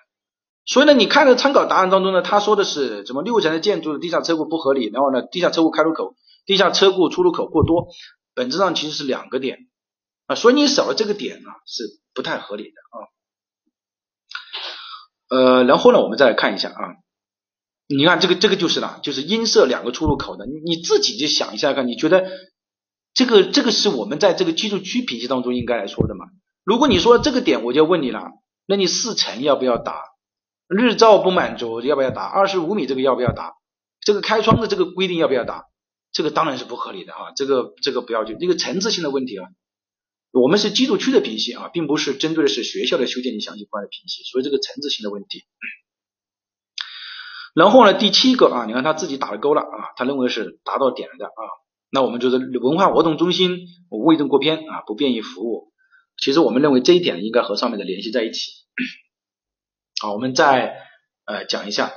[0.66, 6.14] 所以呢，你看的参考答案当中呢，他说的是什么六层的建筑地下车库不合理，然后呢，地下车库开入口、
[6.45, 7.89] 地下车库出入口过多，
[8.34, 9.68] 本质上其实是两个点
[10.26, 11.84] 啊，所以你少了这个点呢是
[12.14, 12.99] 不太合理的啊。
[15.28, 16.97] 呃，然后呢，我们再来看一下啊。
[17.89, 22.28] 你看这个这个就是了，就是阴设两个出入口的，你你自己就想一下看，你觉得
[23.17, 26.27] 这个这个是我们在这个居住区评级当中应该来说的嘛？
[26.64, 28.31] 如果你说这个点，我就问你了，
[28.67, 30.03] 那你四层要不要打？
[30.69, 32.25] 日照不满足要不要打？
[32.25, 33.55] 二十五米这个要不要打？
[34.03, 35.64] 这个开窗的这个规定要不要打？
[36.12, 39.49] 这个当然是不合理的啊，这个这个不要就这个层次性的问题啊。
[40.33, 45.45] 我们是居住区的评析啊，并不是针对的是学校的修建及详细规划的评析，所以这个层次性的问题。
[47.55, 51.43] 然后呢，第七个啊，你看他自己打了勾了啊，他认为是达到点了的啊，
[51.97, 55.72] 那我们就是文化活动中心我未正过偏啊，不便于服务。
[56.18, 58.51] 其实我们认为这一点应该和上面的联系在一起。
[60.03, 60.76] 好，我们再
[61.24, 61.94] 呃讲一下，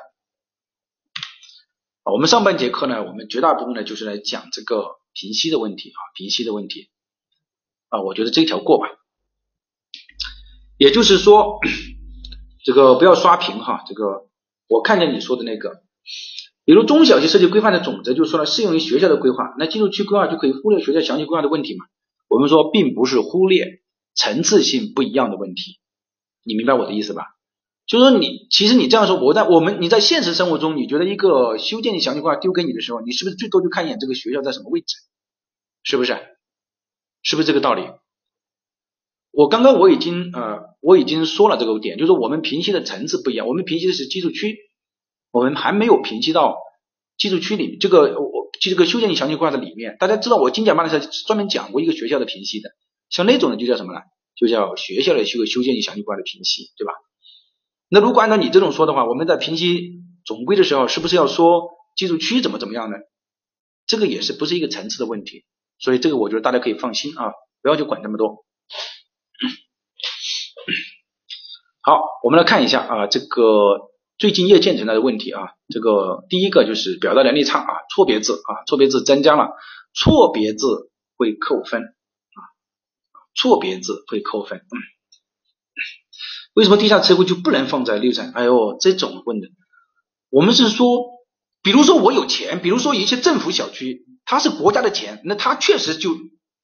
[2.05, 6.89] 我们上半节课呢，我们绝大部分呢就是来讲这个平息的问题啊，平息的问题
[7.89, 8.87] 啊，我觉得这条过吧。
[10.77, 11.59] 也就是说，
[12.63, 14.29] 这个不要刷屏哈，这个。
[14.69, 15.81] 我看见你说的那个，
[16.69, 21.85] 比如中小学设计规范的总则就说了，适用于学校的规划，那进入区规划就可以忽略学校详细规划的问题嘛？
[22.27, 23.81] 我们说并不是忽略
[24.13, 25.79] 层次性不一样的问题，
[26.43, 27.23] 你明白我的意思吧？
[27.87, 34.95] 就是说你其实你这样说，我在我们你在现实生活中，你觉得一个修建的详细规划丢给你的时候，你是不是最多就看一眼这个学校在什么位置？
[35.81, 36.19] 是不是？
[37.23, 37.81] 是不是这个道理？
[39.31, 44.55] 我刚刚我已经呃我已经说了这个点，就是我们评析的层次不一样，我们评析的是居住区，
[45.31, 46.57] 我们还没有评析到
[47.17, 49.97] 居住区里这个我这个修建详细规划的里面。
[49.99, 52.69] 大家知道我精讲班的时候专门讲过一个学校的评析的，
[53.09, 54.01] 像那种的就叫什么呢？
[54.35, 56.93] 就叫学校的修修建详细规划的评析，对吧？
[57.89, 62.97] 那如果按照你这种说的话，我们在评析总规的时候，是不是要说居住区怎么怎么样呢？
[63.85, 65.43] 这个也是不是一个层次的问题，
[65.79, 68.45] 所以这个我觉得大家可以放心啊，不要去管那么多。
[71.81, 73.89] 好，我们来看一下啊，这个
[74.19, 79.53] 最近业建成的问题啊，这个第一个就是表达能力差啊，错别字啊，错别字增加了，
[79.93, 82.39] 错别字会扣分啊，
[83.33, 84.61] 错别字会扣分。
[86.53, 88.33] 为什么地下车库就不能放在六层？
[88.33, 89.47] 哎呦，这种问的，
[90.29, 90.87] 我们是说，
[91.63, 96.17] 比如说我有钱，比如说一些政府小区，它是国家的钱，那它确实就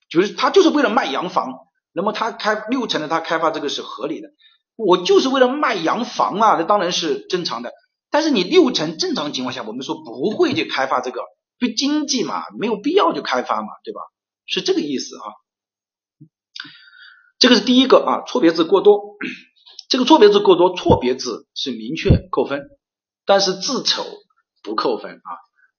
[0.09, 1.53] 就是它就是为了卖洋房。
[1.93, 4.27] 那么它开六层的，它开发这个是合理的。
[4.75, 7.71] 我就是为了卖洋房啊，这当然是正常的。
[8.09, 11.21] 但是你六成正常情况下，我们说不会去开发这个，
[11.59, 14.01] 就经济嘛，没有必要去开发嘛，对吧？
[14.45, 15.25] 是这个意思啊。
[17.39, 19.01] 这个是第一个啊，错别字过多。
[19.89, 22.61] 这个错别字过多，错别字是明确扣分，
[23.25, 24.03] 但是字丑
[24.63, 25.29] 不扣分啊。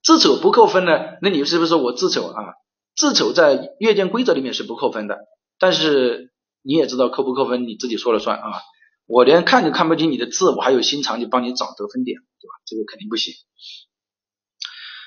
[0.03, 0.91] 字丑不扣分呢？
[1.21, 2.53] 那你是不是说我字丑啊？
[2.95, 5.17] 字丑在阅卷规则里面是不扣分的。
[5.59, 6.31] 但是
[6.61, 8.61] 你也知道扣不扣分你自己说了算啊！
[9.07, 12.53] 我连看都看不清你的字，我还有心肠去帮你找得分点，对吧？
[12.65, 13.33] 这个肯定不行。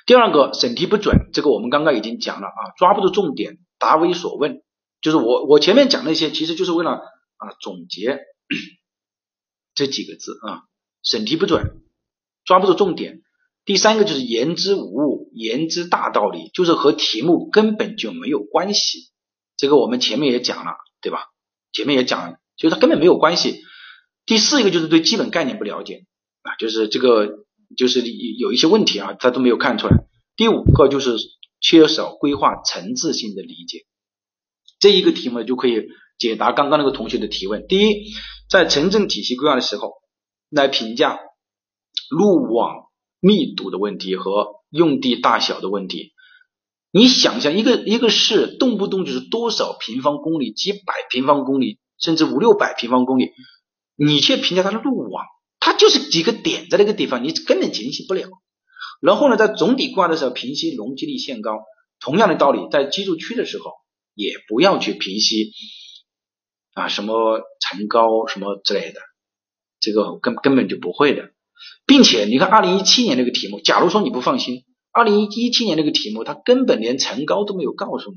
[0.07, 4.62] 第二个审题不准，这个我们刚刚已经讲了啊，抓不住重点，答非所问，
[5.03, 8.18] 就是我我前面讲那些，其实就是为了啊总结
[9.76, 10.64] 这几个字啊，
[11.05, 11.82] 审题不准，
[12.44, 13.22] 抓不住重点。
[13.66, 19.11] 第三个就是言之无物，言之大道理，就是和题目根本就没有关系。
[19.59, 20.72] 这个我们前面也讲了，
[21.03, 21.26] 对吧？
[21.70, 23.62] 前面也讲了，就是它根本没有关系。
[24.31, 26.05] 第四一个就是对基本概念不了解
[26.43, 27.41] 啊，就是这个
[27.76, 28.01] 就是
[28.39, 30.05] 有一些问题啊，他都没有看出来。
[30.37, 31.16] 第五个就是
[31.61, 33.87] 缺少规划层次性的理解。
[34.78, 37.66] 这一个题目就可以解答刚刚那个同学的提问。
[37.66, 38.05] 第一，
[38.49, 39.95] 在城镇体系规划的时候，
[40.49, 41.18] 来评价
[42.09, 42.85] 路网
[43.18, 46.12] 密度的问题和用地大小的问题。
[46.93, 53.33] 你想象，一个一个市动不动就是多少平方公里、几百平方公里，甚至五六百平方公里，
[54.03, 55.26] 你去评价它的路网，
[55.59, 58.28] 它就是几个点在那个地方，你根本解析不了。
[59.03, 61.59] 然后呢，在总体挂的时候，平息容积率限高，
[62.01, 63.72] 同样的道理，在居住区的时候，
[64.14, 65.53] 也不要去平息
[66.72, 69.01] 啊什么层高什么之类的，
[69.80, 71.30] 这个根根本就不会的。
[71.86, 74.64] 并且你看二零一七年那个题目，假如说你不放心。
[74.92, 78.16] 二零一七年那个题目，它根本连层高都没有告诉你，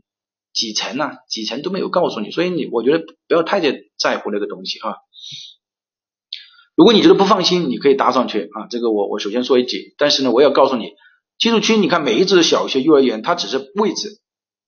[0.53, 1.17] 几层呢？
[1.29, 4.95] 几层都没有告诉你，所以你我觉得不要太在乎那个东西哈。
[6.75, 8.67] 如果你觉得不放心，你可以答上去啊。
[8.69, 10.93] 这个我我首先说一句，但是呢，我要告诉你，
[11.37, 14.19] 基础区你看每一只小学、幼儿园，它只是位置，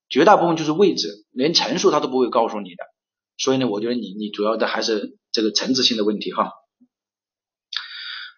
[0.08, 2.84] 绝大部分就是位置，连层数它都不会告诉你的。
[3.38, 6.52] 所以呢，我觉得你你主要的还是这个层次性的问题哈。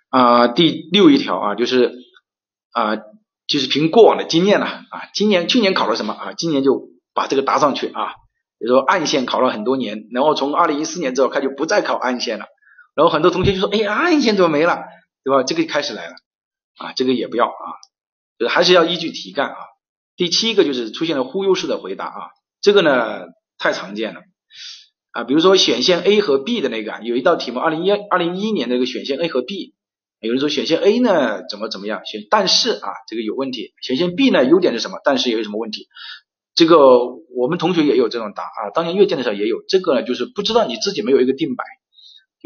[0.09, 1.93] 啊，第六一条啊，就是
[2.72, 2.95] 啊，
[3.47, 8.13] 就是凭过往的经验了啊，今年去年考了什么啊，今年就把这个答上去啊。
[8.59, 12.45] 比如说暗线考了很多年，然后从二零一四年之后，他就不再考暗线了。
[12.98, 14.80] 然后很多同学就说：“哎呀，暗线怎么没了？
[15.24, 16.16] 对吧？”这个开始来了
[16.78, 17.66] 啊，这个也不要啊，
[18.39, 19.56] 就是还是要依据题干啊。
[20.16, 22.22] 第七个就是出现了忽悠式的回答啊，
[22.60, 23.28] 这个呢
[23.60, 24.22] 太常见了
[25.12, 25.26] 啊。
[25.26, 29.76] 比如说选项 A 和 B 的那个，有一道题目，二零一二零一一年那个选项 A 和 B，
[30.20, 34.98] 有人说选项 A 呢怎么怎么样，选但是啊这个有问题，选项 B 呢优点是什么？
[35.04, 35.88] 但是有什么问题？
[36.56, 36.78] 这个
[37.36, 41.64] 我们同学也有这种答啊，当年阅卷的时候也有，这个呢就是不知道你自己没有一个定摆。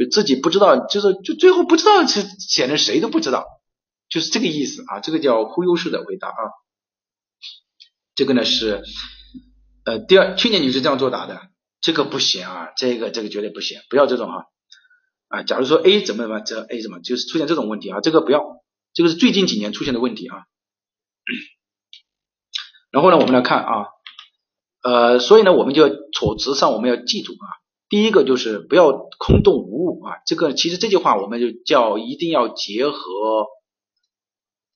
[0.10, 3.46] 自己不知道，就是就最后不知道是显得谁都不知道，
[4.10, 6.34] 就是这个意思啊，这个叫忽悠式的回答啊。
[8.16, 8.84] 这个呢是
[9.86, 11.42] 呃第二，去年你是这样作答的，
[11.80, 14.46] 这个不行啊，这个这个绝对不行，不要这种哈
[15.30, 15.44] 啊。
[15.44, 18.44] 假如说 A 怎么怎么，这 A 怎么就是出现这种问题啊，这个不要，
[18.94, 20.38] 这个是最近几年出现的问题啊。
[22.92, 23.86] 然后呢，我们来看啊，
[24.84, 27.61] 呃，所以呢，我们就要措辞上我们要记住啊。
[27.92, 33.48] 第一个就是不要空洞无物啊，这个其实这句话我们就叫一定要结合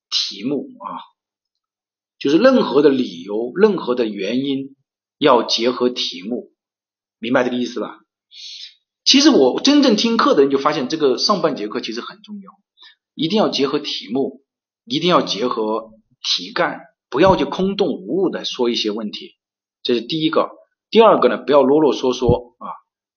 [0.09, 0.99] 题目啊，
[2.19, 4.75] 就是任何的理由、任何的原因
[5.17, 6.51] 要结合题目，
[7.17, 8.01] 明白这个意思吧？
[9.05, 12.51] 其实我真正听课的人就发现，这个上半节课其实很重要，
[13.13, 14.43] 一定要结合题目，
[14.83, 19.37] 一定要结合题干，不要就空洞无物的说一些问题，
[19.83, 20.49] 这是第一个。
[20.89, 22.67] 第二个呢，不要啰啰嗦嗦啊。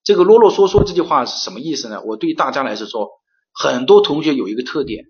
[0.08, 2.02] 这个啰啰嗦嗦这句话是什么意思呢？
[2.02, 3.10] 我对大家来说，说
[3.52, 5.04] 很多同学有一个特点，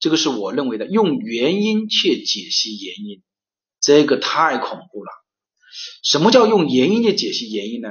[0.00, 3.22] 这个是我认为的，用原因去解析原因，
[3.80, 5.12] 这个太恐怖了。
[6.02, 7.90] 什么叫用原因去解析原因呢？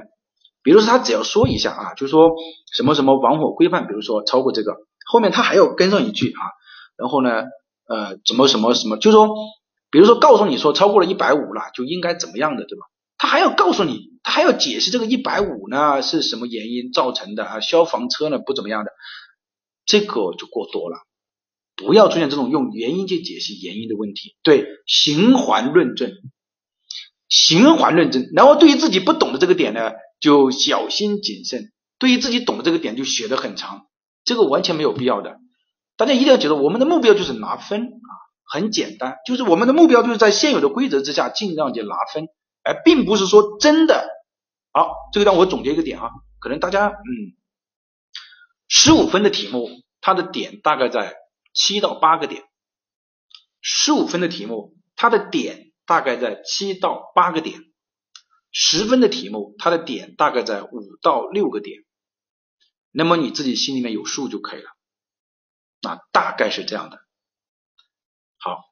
[0.61, 2.31] 比如说他只要说一下啊，就说
[2.75, 4.73] 什么什么防火规范，比如说超过这个，
[5.05, 6.41] 后面他还要跟上一句啊，
[6.97, 7.29] 然后呢，
[7.87, 9.29] 呃，怎么什么什么，就说，
[9.89, 12.83] 比如说告诉你说超过了一百五了，就应该怎么样的，对吧？
[13.17, 17.59] 他还要告诉你，他还要解释这个一百五呢是什么原因造成的啊？
[17.59, 18.91] 消防车呢不怎么样的，
[19.85, 20.97] 这个就过多了。
[21.75, 24.35] 不要出现这种用原因去解释原因的问题。
[24.43, 26.11] 对，循环论证，
[27.27, 28.29] 循环论证。
[28.35, 33.87] 然后对于自己不懂的这个点呢，就小心谨慎；对于自己懂的这个点，就写的很长。
[34.23, 35.37] 这个完全没有必要的。
[35.97, 38.11] 大家一定要记得，我们的目标就是拿分啊，
[38.43, 42.27] 很简单，就是我们的目标就是在现有的规则之下尽量去拿分。
[42.63, 44.09] 哎，并不是说真的。
[44.73, 46.09] 好，这个让我总结一个点啊，
[46.39, 47.35] 可能大家嗯，
[48.67, 51.17] 十五分的题目，它的点大概在
[51.53, 52.45] 七到八个点，
[53.59, 57.59] 十五分的题目，它的点大概在七到八个点，
[58.51, 61.83] 十分的题目，它的点大概在五到六个点，
[62.91, 64.69] 那么你自己心里面有数就可以了，
[65.81, 66.99] 那大概是这样的，
[68.37, 68.71] 好。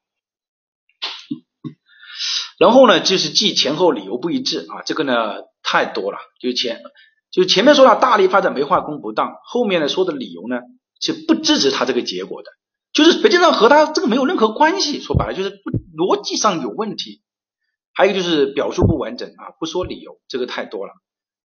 [2.59, 5.15] 然后呢，就是记前后理由不一致啊，这个呢
[5.63, 6.19] 太多了。
[6.39, 6.83] 就前
[7.31, 10.57] 就前面说了大力发展煤化工不当，后面呢说的理由呢
[10.99, 12.51] 是不支持他这个结果的，
[12.93, 14.99] 就是实际上和他这个没有任何关系。
[14.99, 15.61] 说白了就是
[15.97, 17.23] 逻辑上有问题。
[17.91, 20.93] 还有就是表述不完整啊，不说理由，这个太多了。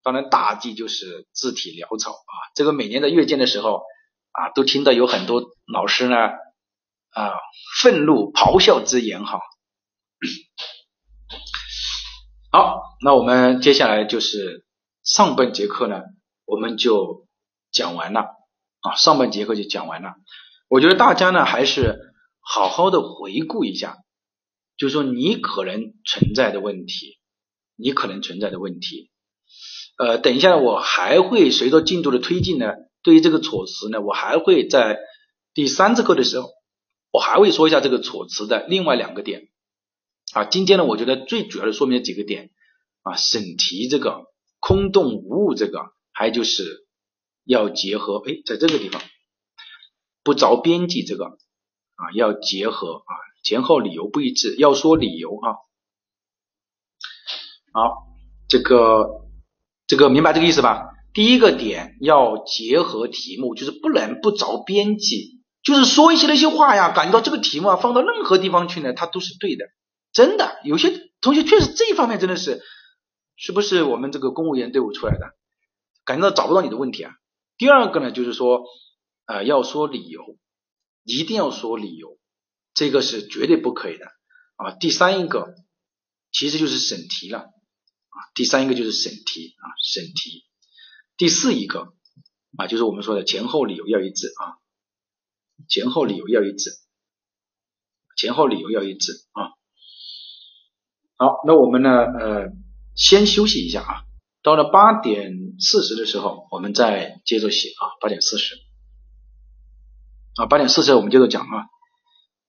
[0.03, 3.81] 当然大忌就是字体潦草啊，这个每年的阅卷的时候
[4.31, 6.15] 啊，都听到有很多老师呢
[7.09, 7.33] 啊
[7.81, 9.39] 愤怒咆哮之言哈。
[12.55, 14.63] 好，那我们接下来就是
[15.03, 16.03] 上半节课呢，
[16.45, 17.27] 我们就
[17.69, 18.21] 讲完了
[18.79, 20.13] 啊，上半节课就讲完了。
[20.69, 21.99] 我觉得大家呢还是
[22.39, 23.97] 好好的回顾一下，
[24.77, 27.19] 就说你可能存在的问题，
[27.75, 29.11] 你可能存在的问题。
[29.97, 32.67] 呃，等一下我还会随着进度的推进呢，
[33.03, 34.99] 对于这个措辞呢，我还会在
[35.53, 36.47] 第三次课的时候，
[37.11, 39.49] 我还会说一下这个措辞的另外两个点。
[40.33, 42.51] 啊，今天呢，我觉得最主要的说明几个点
[43.03, 44.25] 啊，审题这个
[44.59, 46.87] 空洞无物这个，还有就是
[47.45, 49.01] 要结合哎，在这个地方
[50.23, 53.13] 不着边际这个啊，要结合啊，
[53.43, 55.53] 前后理由不一致，要说理由啊。
[57.71, 58.07] 好，
[58.49, 59.27] 这个
[59.87, 60.89] 这个明白这个意思吧？
[61.13, 69.65] 第一个点要结合题目，就是不能不着边际，就是说一些那些话呀，感觉到这个题目啊放到任何地方去呢，它都是对的，
[70.15, 70.59] 真的。
[70.63, 72.63] 有些同学确实这一方面真的是，
[73.35, 75.35] 是不是我们这个公务员队伍出来的？
[76.05, 77.13] 感觉到找不到你的问题啊。
[77.57, 78.63] 第二个呢，就是说，
[79.25, 80.37] 呃，要说理由，
[81.03, 82.17] 一定要说理由，
[82.73, 84.05] 这个是绝对不可以的
[84.55, 84.71] 啊。
[84.79, 85.53] 第三一个，
[86.31, 88.17] 其实就是审题了啊。
[88.35, 90.45] 第三一个就是审题啊，审题。
[91.17, 91.93] 第四一个
[92.57, 94.63] 啊，就是我们说的前后理由要一致啊。
[95.67, 96.69] 前后理由要一致，
[98.15, 99.54] 前后理由要一致啊。
[101.17, 102.51] 好，那我们呢，呃，
[102.93, 104.03] 先休息一下啊。
[104.43, 107.95] 到了八点四十的时候，我们再接着写啊。
[108.01, 108.55] 八点四十
[110.35, 111.65] 啊，八点四十我们接着讲啊。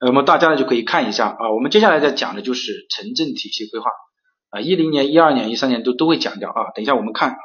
[0.01, 1.53] 那么大家呢就可以看一下啊。
[1.55, 3.87] 我们接下来在讲的就是城镇体系规划
[4.51, 6.73] 啊，一零年、一二年、一三年都都会讲掉啊。
[6.75, 7.37] 等一下我们看啊。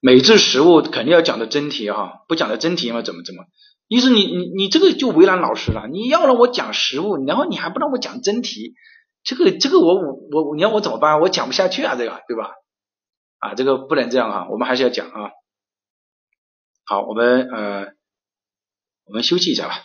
[0.00, 3.44] 每次实物肯定要讲的真题哈，不讲的真题嘛，怎么怎么？
[3.86, 5.88] 意思你你你这个就为难老师了。
[5.88, 8.74] 你要让我讲实物，然后你还不让我讲真题，
[9.24, 11.20] 这个这个我我我你要我怎么办？
[11.20, 12.52] 我讲不下去啊，这个对吧？
[13.38, 15.30] 啊，这个不能这样哈，我们还是要讲啊。
[16.84, 17.86] 好，我们呃，
[19.04, 19.84] 我们休息一下吧。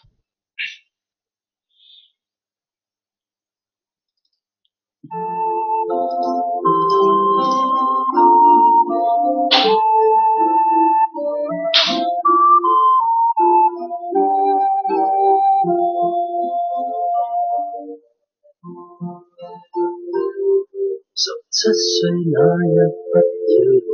[21.66, 23.90] 七岁那日不要脸，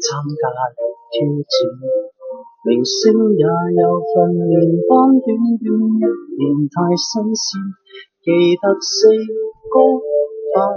[0.00, 0.72] 参加了
[1.12, 1.52] 挑战，
[2.64, 4.56] 明星也有训练
[4.88, 7.60] 班，短短一年太新鲜。
[8.24, 9.12] 记得四
[9.68, 9.76] 哥、
[10.56, 10.72] 八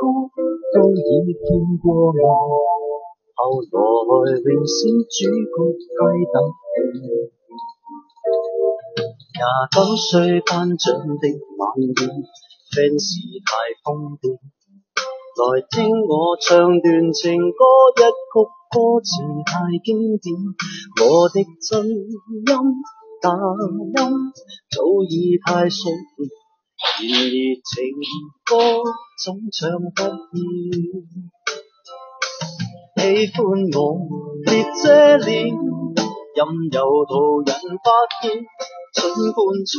[0.00, 0.32] 哥
[0.72, 2.24] 都已见过我，
[3.36, 3.60] 后
[4.24, 5.60] 来荣升主角
[5.92, 6.40] 归得
[6.96, 7.04] 起。
[9.36, 9.44] 廿
[9.76, 11.24] 九岁颁奖的
[11.60, 11.92] 晚宴
[12.72, 13.12] ，fans
[13.44, 14.40] 太疯癫。
[15.36, 17.60] 来听我唱段情歌，
[17.92, 18.40] 一曲
[18.72, 19.52] 歌词太
[19.84, 20.32] 经典。
[21.04, 22.08] 我的真音
[23.20, 24.00] 假音
[24.70, 26.32] 早已太熟练，
[27.04, 27.28] 然而
[27.68, 27.76] 情
[28.46, 28.56] 歌
[29.22, 30.00] 总唱不
[30.32, 30.40] 厌。
[32.96, 33.04] 喜
[33.36, 33.44] 欢
[33.76, 33.76] 我
[34.42, 34.48] 别
[34.82, 36.40] 遮脸，任
[36.72, 37.52] 由途人
[37.84, 37.86] 发
[38.22, 38.40] 现。
[38.96, 39.74] 尽管唱，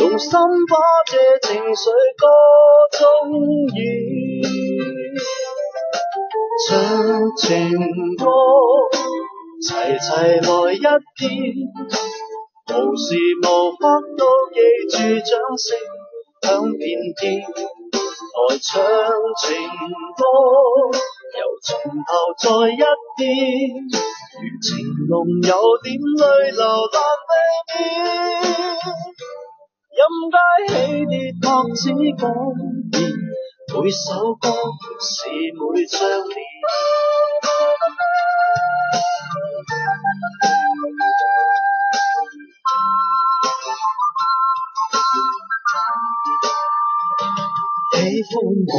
[0.00, 0.74] 用心把
[1.06, 1.14] 这
[1.46, 1.84] 情绪
[2.18, 2.26] 歌
[2.98, 2.98] 中
[3.70, 3.78] 演，
[6.58, 6.78] 唱
[7.38, 7.72] 情
[8.18, 8.26] 歌，
[9.62, 10.76] 齐齐来一
[11.16, 11.26] 遍，
[12.68, 13.44] 无时无
[13.76, 13.82] 刻
[14.18, 14.20] 都
[14.52, 14.94] 记住
[15.24, 15.64] 掌声
[16.42, 16.84] 响遍
[17.18, 18.70] 天，来唱
[19.40, 19.48] 情
[20.18, 20.22] 歌，
[21.38, 21.70] 由从
[22.04, 22.76] 头再一
[23.16, 23.26] 遍。
[24.32, 24.68] 如情
[25.08, 25.50] 浓有
[25.82, 26.22] 点泪
[26.52, 26.96] 流难
[27.68, 27.82] 避免，
[29.96, 30.00] 任
[30.32, 30.36] 街
[30.68, 30.72] 起
[31.06, 31.44] 跌拍
[31.74, 31.80] 子
[32.18, 32.22] 改
[32.92, 33.00] 变，
[33.74, 34.48] 每首歌
[35.00, 35.98] 是每张
[36.28, 36.36] 脸。
[47.94, 48.30] 喜欢
[48.66, 48.70] 我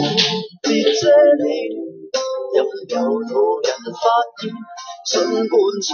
[0.61, 0.99] 别遮
[1.39, 1.49] 脸，
[2.53, 2.55] 任
[2.89, 4.01] 由路人发
[4.37, 4.41] 现。
[5.05, 5.11] 尽
[5.49, 5.89] 管唱，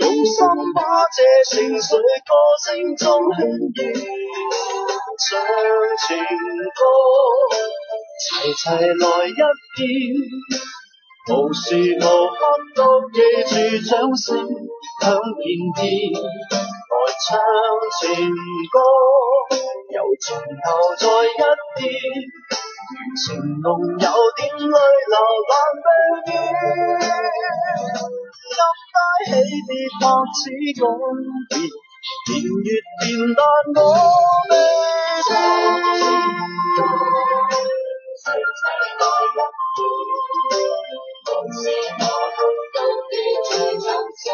[0.00, 0.80] 用心把
[1.14, 2.32] 这情绪歌
[2.64, 3.38] 声中渲
[3.76, 3.84] 染，
[5.20, 5.28] 唱
[6.08, 6.08] 情
[6.78, 6.82] 歌，
[8.18, 8.24] 齐
[8.54, 9.40] 齐来一
[9.76, 9.86] 遍，
[11.28, 11.60] 无时
[11.98, 12.40] 无刻
[12.74, 12.80] 都
[13.10, 13.52] 记住
[13.90, 14.28] 掌声
[15.00, 15.04] 响
[15.36, 15.46] 遍
[15.76, 15.84] 天，
[17.22, 17.38] 唱
[18.00, 18.08] 情
[18.72, 18.80] 歌，
[19.90, 20.66] 由从头
[20.96, 21.28] 再一
[21.76, 21.84] 遍，
[23.14, 23.28] 情
[23.60, 24.06] 浓有
[24.36, 25.14] 点泪流
[25.50, 25.52] 难
[25.84, 25.86] 避
[26.26, 26.32] 免。
[28.56, 28.58] 任
[28.90, 29.30] 街起
[29.68, 30.02] 跌，拍
[30.32, 30.40] 子
[30.80, 30.82] 改
[31.50, 31.52] 变，
[32.26, 32.30] 年
[32.64, 32.68] 月
[33.00, 33.04] 变，
[33.36, 33.38] 但
[33.76, 33.84] 我
[34.50, 34.52] 未
[35.28, 35.30] 变。
[41.20, 42.02] 齐齐来一遍，无时无
[42.32, 42.38] 刻
[42.74, 42.78] 都
[43.10, 43.12] 记
[43.44, 44.24] 住掌声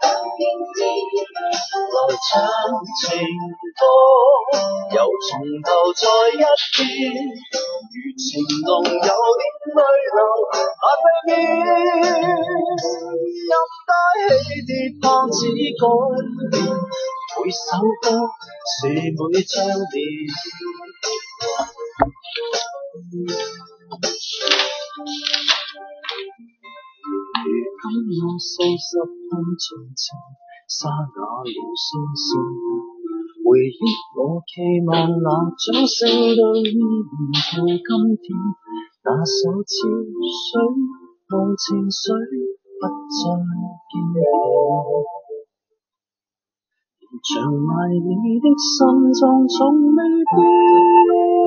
[0.00, 0.02] 响
[0.36, 0.40] 遍
[0.74, 0.78] 天。
[1.92, 1.96] 来
[2.28, 2.30] 唱
[3.00, 3.02] 情
[3.78, 3.82] 歌，
[4.94, 4.96] 由
[5.26, 5.30] 从
[5.64, 6.86] 头再一遍，
[7.90, 8.22] 如情
[8.66, 9.42] 浓有点
[9.74, 9.80] 泪
[10.14, 10.18] 流
[10.50, 11.34] 难避免。
[13.48, 13.52] 任
[13.88, 13.90] 街
[14.38, 14.70] 起跌，
[15.02, 15.36] 拍子
[15.80, 15.82] 改
[16.50, 16.54] 变，
[17.34, 18.04] 每首歌
[18.68, 19.96] 是每张脸。
[27.42, 27.44] 如
[27.80, 27.84] 今
[28.20, 29.66] 我四十分从
[29.96, 30.04] 前，
[30.68, 32.28] 沙哑了声线，
[33.42, 33.80] 回忆
[34.14, 34.52] 我期
[34.86, 35.26] 望那
[35.56, 35.96] 掌声
[36.36, 37.88] 都依然到今
[38.20, 38.36] 天，
[39.04, 39.74] 那首似
[40.36, 42.12] 水无情绪
[42.78, 43.20] 不再
[43.88, 43.96] 见。
[47.20, 50.02] 长埋你的心脏从未
[50.32, 51.41] 变。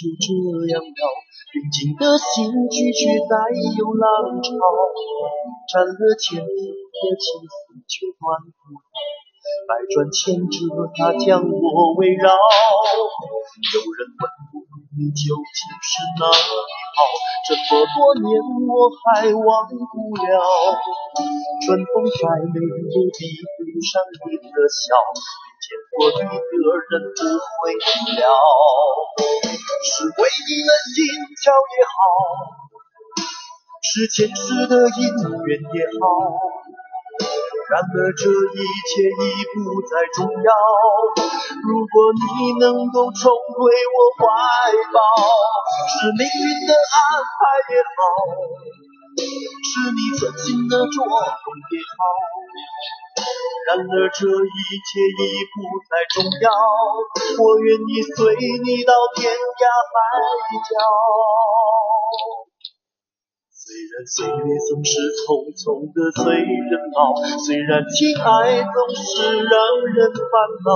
[0.00, 0.32] 就这
[0.72, 1.02] 样了，
[1.52, 4.48] 平静的心拒绝再有浪潮，
[5.68, 8.80] 斩了千次的情丝却断不了，
[9.68, 12.32] 百转千折它将我围绕。
[12.32, 14.24] 有人问
[14.56, 14.64] 我
[14.96, 16.48] 你究竟是哪里
[16.96, 16.98] 好，
[17.44, 20.32] 这么多年我还忘不了，
[21.60, 23.20] 春风再美也比
[23.68, 24.00] 不上
[24.32, 24.96] 你的笑。
[25.70, 27.70] 见过你的人不会
[28.18, 28.26] 了，
[29.86, 30.98] 是为你的心
[31.38, 31.94] 跳也好，
[33.78, 34.98] 是前世的姻
[35.46, 36.02] 缘也好，
[37.70, 40.50] 然而这一切已不再重要。
[41.54, 44.26] 如果你能够重回我怀
[44.90, 44.98] 抱，
[45.86, 47.38] 是命运的安排
[47.70, 47.94] 也好，
[49.18, 51.98] 是你存心的捉弄也好。
[53.66, 55.56] 然而这一切已不
[55.86, 56.50] 再重要，
[57.38, 59.94] 我愿意随你到天涯海
[60.66, 60.72] 角。
[63.50, 64.90] 虽然岁月总是
[65.22, 69.54] 匆匆的催人老，虽然情爱总是让
[69.86, 70.32] 人烦
[70.66, 70.68] 恼，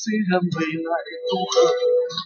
[0.00, 0.94] 虽然未来
[1.26, 1.58] 如何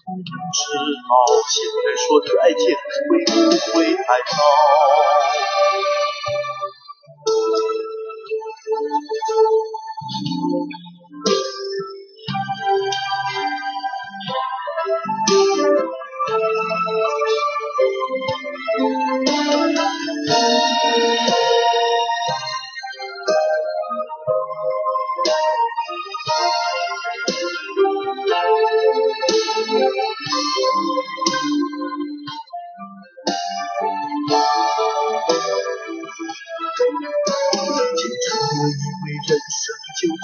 [0.04, 0.20] 不能
[0.52, 0.60] 知
[1.08, 1.10] 道，
[1.48, 2.76] 现在说再见
[3.08, 3.32] 会不
[3.72, 4.36] 会太早？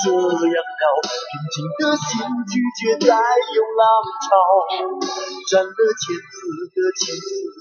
[0.09, 3.85] 这样了，平静的心拒绝再有浪
[4.25, 4.31] 潮，
[5.51, 6.39] 斩了千次
[6.73, 7.13] 的情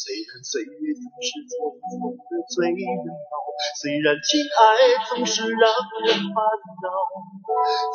[0.00, 3.36] 虽然岁月总是匆匆的催人老，
[3.76, 5.68] 虽然情爱总是让
[6.08, 6.88] 人烦恼，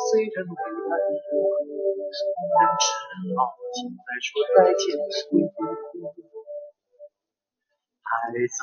[0.06, 0.54] 虽然未
[0.86, 2.86] 来如何不能知
[3.34, 5.66] 道，现在说再见会不会
[8.06, 8.06] 太
[8.54, 8.62] 早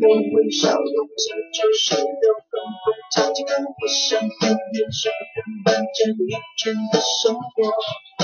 [0.00, 7.68] 满眼的微笑，用这就是流动会唱几个我想念年少人们见不一见的生活。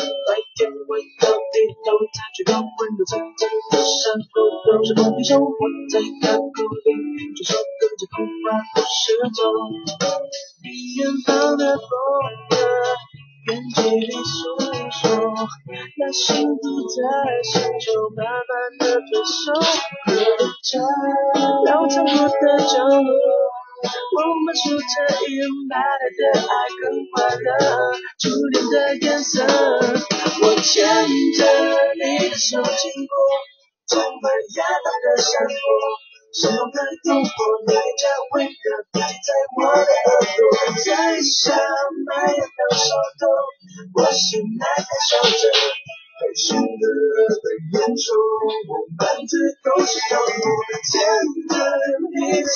[0.00, 1.54] 白天为了低
[1.84, 5.52] 头采取高温的层层的山沟，都是梦想活
[5.92, 6.88] 在高沟里，
[7.36, 9.44] 传说跟着童话故事走。
[10.64, 11.84] 远方的风
[12.48, 12.56] 歌，
[13.46, 14.58] 远距离诉
[14.90, 15.06] 说，
[15.98, 16.98] 那幸福在
[17.44, 19.54] 心中慢慢的推手，
[20.10, 20.10] 歌
[20.66, 20.66] 唱
[21.64, 23.12] 绕着我的角落，
[24.10, 24.90] 我们数着
[25.22, 26.50] 一人买来的爱
[26.82, 27.46] 更快乐，
[28.18, 28.74] 初恋的
[29.06, 30.82] 颜色，我牵
[31.38, 31.46] 着
[32.02, 33.14] 你的手经过，
[33.86, 34.26] 充满
[34.56, 35.54] 亚当的山坡。
[36.36, 36.78] 什么的
[37.08, 37.32] 诱惑，
[37.64, 38.52] 你脸颊温热，
[38.92, 40.38] 滴在我的耳朵，
[40.84, 41.56] 在像
[42.04, 43.24] 麦芽当手头，
[43.96, 46.84] 我心爱在笑着，配唱歌
[47.40, 48.12] 的演出，
[48.68, 50.28] 我们最都是跳舞，
[50.84, 51.00] 牵
[51.48, 51.56] 着
[52.20, 52.48] 你的。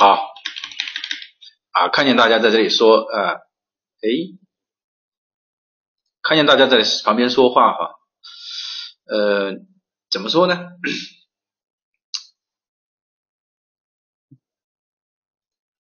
[0.00, 0.26] 好，
[1.70, 3.34] 啊，看见大家在这里说，呃，
[4.02, 4.34] 诶，
[6.28, 7.94] 看见大家在旁边说话哈，
[9.06, 9.54] 呃，
[10.10, 10.56] 怎么说呢？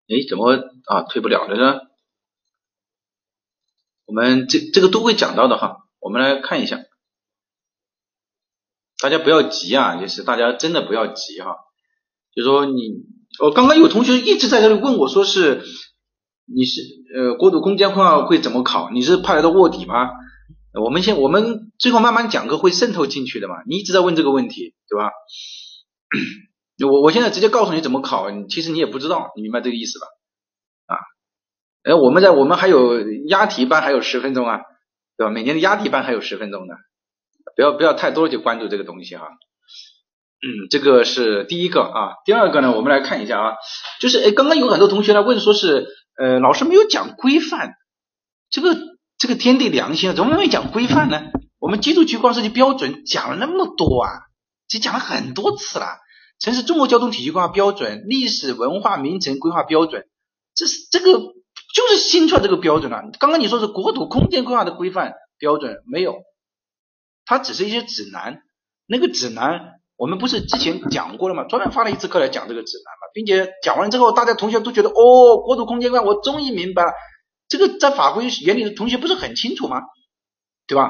[0.09, 0.51] 哎，怎么
[0.85, 1.79] 啊退不了了呢？
[4.03, 6.83] 我们这这个都会讲到的哈，我们来看一下，
[9.01, 11.55] 大家不要急啊，也是大家真的不要急哈，
[12.35, 13.05] 就说你。
[13.39, 15.63] 我刚刚有同学一直在这里问我说是
[16.45, 16.81] 你是
[17.15, 18.89] 呃国土空间规划会怎么考？
[18.89, 20.09] 你是派来的卧底吗？
[20.81, 23.55] 我们先我们最后慢慢讲课会渗透进去的嘛。
[23.67, 25.11] 你一直在问这个问题，对吧？
[26.91, 30.07] 我我现在直接告诉你怎么考，其实你也不知道，你明白这个意思吧？
[30.87, 30.97] 啊，
[31.83, 34.61] 哎，我们在我们还有押题班还有十分钟啊，
[35.15, 35.31] 对吧？
[35.31, 36.73] 每年的押题班还有十分钟呢，
[37.55, 39.27] 不要不要太多去关注这个东西哈。
[40.45, 43.53] 嗯，这个是第一个啊，第二个呢，我们来看一下啊，
[44.01, 47.75] 就是哎，刚刚有很多同学来问，说是呃，老师没有讲规范，
[48.49, 48.75] 这个
[49.23, 51.31] 这个天地良心啊，怎么没讲规范呢？
[51.57, 54.09] 我们基础区光设计标准讲了那么多啊，
[54.67, 55.85] 这讲了很多次了，
[56.39, 60.03] 城市综合交通体系规划标准、历史文化名城规划标准，
[60.53, 63.01] 这是这个就是新出来这个标准了。
[63.17, 66.15] 刚刚你说是国土空间规划的规范标准没有，
[67.25, 68.41] 它只是一些指南，
[68.87, 69.79] 那个指南。
[69.95, 71.45] 我们不是之前讲过了吗？
[71.45, 76.91] 专门发了一次课来讲这个指南嘛，并且讲完之后，大家同学都觉得哦，国土空间规划我终于明白了，
[77.53, 79.81] 这个在法规原理的同学不是很清楚吗？
[80.65, 80.89] 对吧？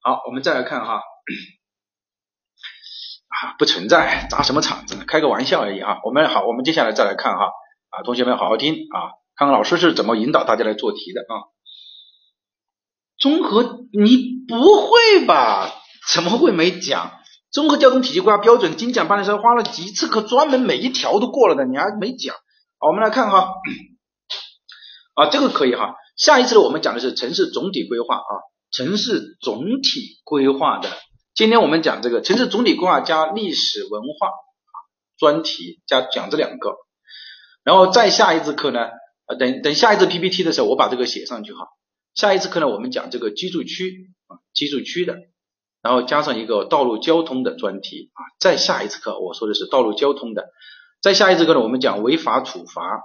[0.00, 1.02] 好，我们再来看哈，
[3.28, 5.98] 啊，不存在砸什么场子，开个玩笑而已啊。
[6.04, 7.50] 我们好，我们接下来再来看哈，
[7.90, 11.44] 啊，同学们好好听啊，看看老师是怎么引导大家来做题的啊。
[13.18, 15.70] 综合，你不会吧？
[16.10, 17.20] 怎么会没讲？
[17.50, 22.34] 综合交通体系规划标准精讲班的时候花了几次课，专门每一条都过了的，你还没讲。
[22.78, 23.52] 好，我们来看哈，
[25.18, 25.96] 啊，这个可以哈。
[26.16, 28.32] 下一次呢，我们讲的是城市总体规划啊，
[28.70, 30.88] 城市总体规划的。
[31.34, 34.30] 今天我们讲这个城市总体规划加历史文化
[35.18, 36.76] 专题加讲这两个，
[37.64, 38.90] 然后再下一次课呢，
[39.26, 41.66] 啊，等等下一次 PPT 的时候，我把这个写上去哈。
[42.14, 45.16] 下一次课呢，我们讲这个居住区啊，居住区的。
[45.82, 50.46] 然后加上一个道路交通的专题啊，再下一次课我说的是道路交通的，
[51.02, 53.00] 再下一次课呢，我们讲违法处罚，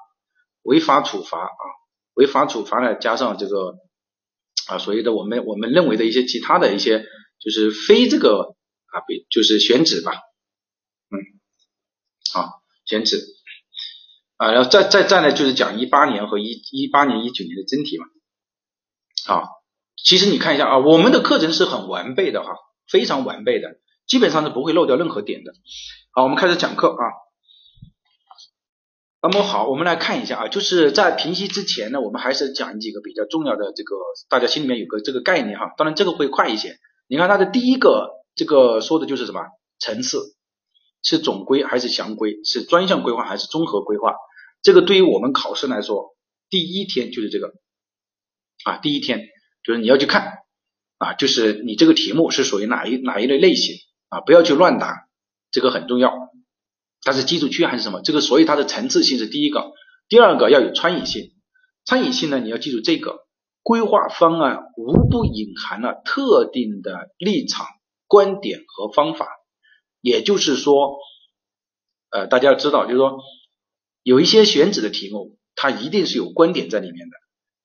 [0.61, 1.63] 违法处罚啊，
[2.13, 3.75] 违法处罚呢加上这个
[4.67, 7.05] 啊所谓的我们我们认为的一些其他的一些
[7.39, 8.55] 就是非这个
[8.87, 11.15] 啊比就是选址吧，嗯，
[12.33, 13.25] 好选址
[14.37, 18.05] 啊，然后再再再呢就是讲一八年和一一八年一九年的真题嘛，
[19.33, 19.43] 啊。
[19.95, 22.49] 其实你看一下啊，我们的课程是很完备的哈，
[22.89, 25.53] 非常完备的，基本上是不会漏掉任何点的。
[26.11, 27.03] 好，我们开始讲课啊。
[29.25, 33.95] 那么好，我们来看一下啊，就是在评析之前呢，我们还是讲几个比较重要的这个，
[34.27, 35.73] 大家心里面有个这个概念哈。
[35.77, 36.75] 当然这个会快一些。
[37.07, 39.39] 你看它的第一个这个说的就是什么
[39.79, 40.35] 层次，
[41.01, 44.13] 是总规还是详规，是专项规划还是综合规划？
[44.61, 46.17] 这个对于我们考试来说，
[46.49, 47.53] 第一天就是这个
[48.65, 49.29] 啊，第一天。
[49.63, 50.39] 就是你要去看
[50.97, 53.77] 啊，就是你这个题目是属于哪一哪一类类型
[54.09, 55.07] 啊，不要去乱答，
[55.49, 56.11] 这个很重要。
[57.03, 58.01] 它是基础区还是什么？
[58.01, 59.73] 这个所以它的层次性是第一个，
[60.07, 61.31] 第二个要有参与性。
[61.85, 63.25] 参与性呢，你要记住这个
[63.61, 67.65] 规划方案无不隐含了特定的立场、
[68.07, 69.27] 观点和方法。
[69.99, 70.97] 也就是说，
[72.09, 73.19] 呃，大家要知道，就是说
[74.01, 77.15] 有一些选址的题目，它一定是有观点在里面的。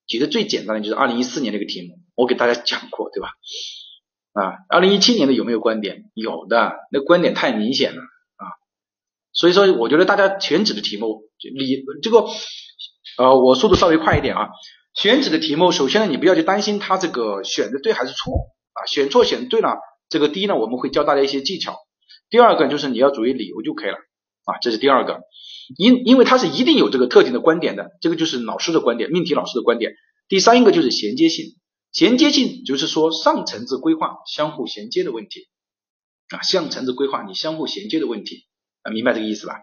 [0.07, 3.29] 举个最简单的就是二零一四年那个题目，我给大家讲过，对吧？
[4.33, 6.11] 啊，二零一七年的有没有观点？
[6.15, 8.03] 有的，那观点太明显了。
[9.39, 11.23] 所以说，我觉得大家选址的题目，
[11.57, 12.27] 你这个
[13.19, 14.49] 呃，我速度稍微快一点啊。
[14.95, 18.33] 选址的题目，首先呢，你不要去担心它这个选的对还是错
[18.73, 19.79] 啊，选错选对了，
[20.09, 21.77] 这个第一呢，我们会教大家一些技巧。
[22.31, 23.97] 第二个就是你要注意理由就可以了
[24.43, 25.21] 啊，这是第二个。
[25.77, 29.93] 因因为它是一定有这个特定的观点的，这个就是老师的观点，命题老师的观点。
[30.27, 31.45] 第三一个就是衔接性，
[31.93, 35.49] 衔接性就是说上层次规划相互衔接的问题
[36.31, 38.48] 啊，上层次规划你相互衔接的问题
[38.91, 39.55] 明白这个意思吧？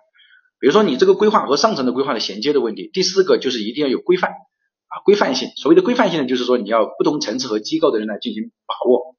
[0.60, 2.90] 比如说你这个规划和上层的规划的衔接的问题。
[2.94, 5.50] 第四个就是一定要有规范啊，规范性。
[5.56, 9.16] 所谓的规范性呢，就是说你要不同层次和机构的人来进行把握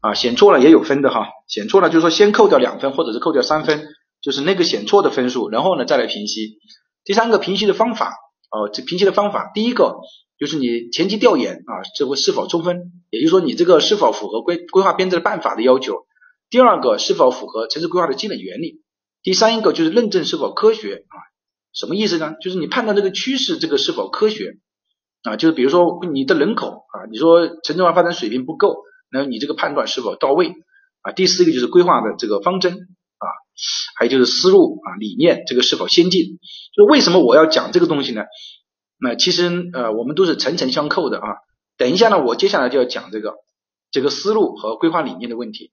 [0.00, 3.88] 啊，选错了也有分的哈，选错了就是说先扣掉两分或者是扣掉三分。
[4.22, 6.58] 就是那个选错的分数，然后呢再来评析。
[7.04, 8.12] 第三个评析的方法，
[8.50, 9.96] 哦，这评析的方法，第一个
[10.38, 16.04] 就是你前期调研啊，这个是否充分，也就是说你这个是否符合规规划编制的办法的要求。
[16.50, 18.82] 第二个是否符合城市规划的基本原理。
[19.22, 21.16] 第三一个就是认证是否科学啊，
[21.72, 22.34] 什么意思呢？
[22.42, 24.58] 就是你判断这个趋势这个是否科学
[25.22, 28.76] 啊，就是比如说你的人口啊，你说城镇化发展水平不够，
[29.10, 30.52] 那你这个判断是否到位
[31.02, 31.12] 啊？
[31.12, 32.88] 第四个就是规划的这个方针。
[33.20, 33.28] 啊，
[33.96, 36.38] 还有就是思路啊理念这个是否先进？
[36.74, 38.22] 就为什么我要讲这个东西呢？
[38.98, 41.28] 那其实呃我们都是层层相扣的啊。
[41.76, 43.34] 等一下呢，我接下来就要讲这个
[43.90, 45.70] 这个思路和规划理念的问题，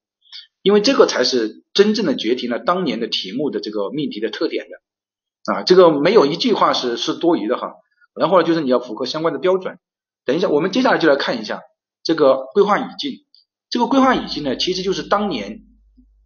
[0.68, 5.64] 因为这个才是真正的决定了当年的题目的这个命题的特点的啊。
[5.64, 7.76] 这个没有一句话是是多余的哈。
[8.14, 9.80] 然后呢，就是你要符合相关的标准。
[10.26, 11.62] 等一下，我们接下来就来看一下
[12.04, 13.14] 这个规划语境。
[13.70, 15.62] 这个规划语境呢，其实就是当年。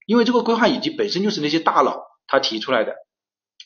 [0.08, 2.96] 因为这个规划以及本身就是那些大佬他提出来的，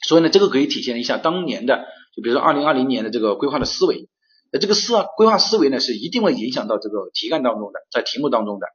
[0.05, 4.09] 所以呢，这个可以体现一下当年的，就比如说二零二零年的这个规划的思维，
[4.51, 8.67] 那这个思啊规划思维呢是一定会影响到这个题干当中的，在题目当中的。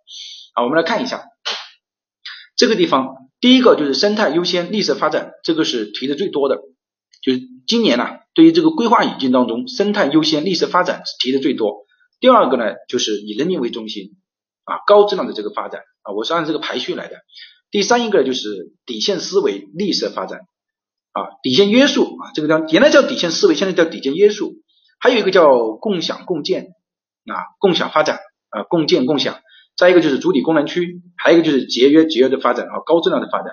[0.54, 1.26] 好，我们来看一下
[2.60, 6.58] 这个地方，第一个就是生态优先绿色发展，这个是提的最多的，
[7.22, 8.04] 就是今年呢
[8.34, 11.86] 对于这个规划语境当中，生态优先绿色发展提的最多。
[12.20, 14.10] 第二个呢就是以人民为中心
[14.64, 17.16] 啊，高质量的这个发展啊，我是按这个排序来的。
[17.70, 20.40] 第三一个就是底线思维绿色发展
[21.12, 24.56] 啊，底线约束啊，这个叫原来叫底线思维，现在叫底线约束。
[24.98, 25.46] 还有一个叫
[25.80, 26.74] 共享共建
[27.24, 28.18] 啊，共享发展
[28.50, 29.40] 啊，共建共享。
[29.80, 33.46] 再一个就是主体功能区，还有一个就是节约节约的发展啊，高质量的发展。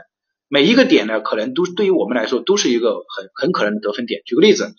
[0.49, 4.23] 每一个点呢，可能都对于我们来说都是一个很很可能的得分点。
[4.25, 4.73] 举个例子，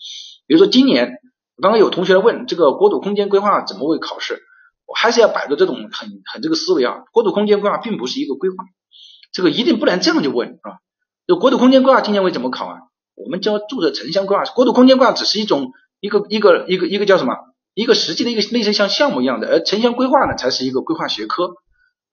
[0.45, 1.13] 比如说今年
[1.59, 4.43] 刚刚有同学问这个国土空间规划怎么会考试，
[4.85, 8.55] 我还是要摆着这种很很这个思维啊，国土空间规划并不是一个规划。
[9.33, 10.77] 这个一定不能这样就问啊！
[11.25, 12.77] 就国土空间规划今年会怎么考啊？
[13.15, 17.33] 我们教注册城乡规划，国土空间规划只是一种一个一个一个一个叫什么？
[17.79, 21.55] 一个实际的一个类似像项目一样的，而城乡规划呢才是一个规划学科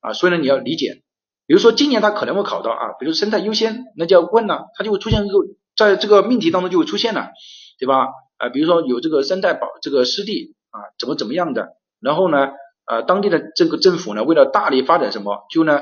[0.00, 0.12] 啊！
[0.12, 1.02] 所以呢你要理解，
[1.46, 5.38] 比如说今年它可能会考到啊，比如生态优先，那就要问了，它就会出现一个
[5.76, 7.30] 在这个命题当中就会出现了，
[7.78, 8.06] 对吧？
[8.38, 12.50] 啊，比如说有这个生态保这个湿地啊，怎么怎么样的，然后呢，
[12.86, 15.80] 呃，当地的这个政府呢，为了大力发展什么，就呢。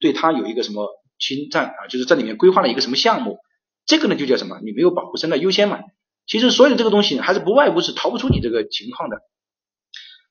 [0.00, 0.88] 对它有一个什么
[1.18, 1.86] 侵占啊？
[1.88, 3.38] 就是在里面规划了一个什么项目，
[3.86, 4.58] 这个呢就叫什么？
[4.62, 5.78] 你没有保护生态优先嘛？
[6.26, 9.18] 其实所有这个东西还是不外乎是逃不出你这个情况的。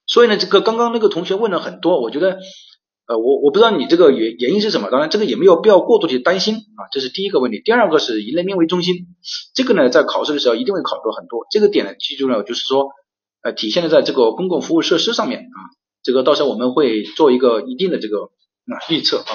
[0.06, 2.40] 所以呢，这个刚刚那个同学问了很多，我觉得
[3.08, 4.90] 呃，我我不知道你这个原原因是什么。
[4.90, 7.62] 当然，这个也没有必要过度去担心啊，这是第一个问题。
[7.64, 9.08] 第二个是以人民为中心，
[9.56, 11.48] 这个呢在考试的时候一定会考到很多。
[11.50, 12.90] 这个点呢记住了，就是说
[13.42, 15.58] 呃体现的在这个公共服务设施上面啊，
[16.04, 18.32] 这个到时候我们会做一个一定的这个。
[18.66, 19.28] 啊，预测啊，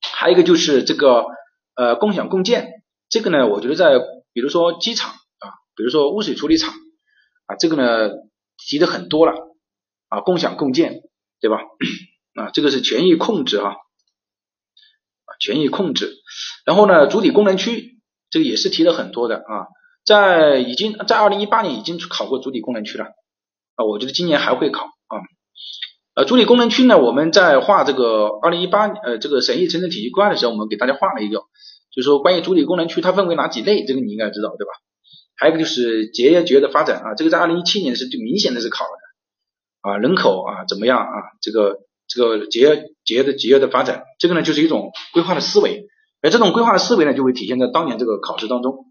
[0.00, 1.26] 还有一个就是这个
[1.74, 2.70] 呃共享共建，
[3.10, 3.98] 这个呢，我觉得在
[4.32, 5.12] 比如说机场，
[5.78, 6.74] 比如说污水处理厂
[7.46, 8.10] 啊，这个呢
[8.58, 9.32] 提的很多了
[10.08, 11.02] 啊，共享共建
[11.40, 11.60] 对吧？
[12.34, 16.16] 啊，这个是权益控制哈，啊权益控制，
[16.66, 19.66] 然后呢主体功能区这个也是提的很多的啊，
[20.04, 23.04] 在已经在二零一八年已经考过主体功能区了
[23.76, 25.22] 啊，我觉得今年还会考啊。
[26.14, 31.38] 呃，主体功能区呢，我们在画这个二零一八呃这个省议城镇体系规划的时候，我们给大家画了一个，
[31.92, 34.72] 就是说关于主体功能区它分为哪几类，这个你应该知道对吧？
[35.38, 41.78] 还有一个就是节约节约的发展啊，这个在二零一七年是最明显的是考的啊人口啊怎么样啊这个
[42.08, 45.86] 这个节约节约的节约的发展，这个呢就是一种规划的思维，
[46.20, 48.86] 而这种规划的思维呢就会体现在当年这个考试当中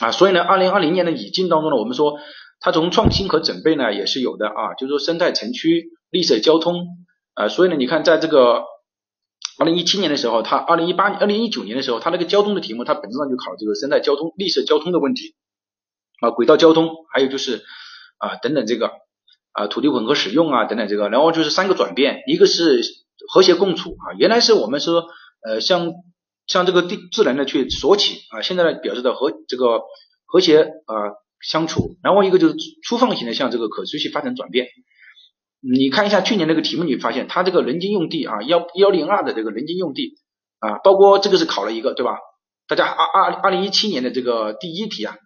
[0.00, 2.18] 啊，所以呢，二零二零年的语境当中呢，我们说
[2.60, 6.86] 它从创新和准备呢也是有的啊，就是说生态城区、绿色交通
[7.34, 8.64] 啊，所以呢，你看在这个。
[9.58, 15.34] 二零一七年的时候，他二零一八年、二零一九年的时候，他那个交通的题目，他本质上就考这个生态交通、绿色交通的问题
[16.22, 17.62] 啊，轨道交通，还有就是
[18.16, 18.92] 啊等等这个
[19.52, 22.80] 啊土地混合使用啊等等这个，然后就是三个转变，一个是
[23.28, 25.04] 和谐共处啊，原来是我们说
[25.44, 25.92] 呃向
[26.46, 29.80] 向这个地自然的去索取啊，现在呢表示的和这个
[30.24, 30.94] 和谐啊
[31.40, 32.54] 相处，然后一个就是
[32.86, 34.68] 粗放型的向这个可持续发展转变。
[35.60, 40.14] 你看一下去年那个题目，你发现它这个人均用地啊，幺幺零二的这个人均用地
[40.60, 42.18] 啊，包括这个是考了一个对吧？
[42.68, 45.16] 大家二二二零一七年的这个第一题啊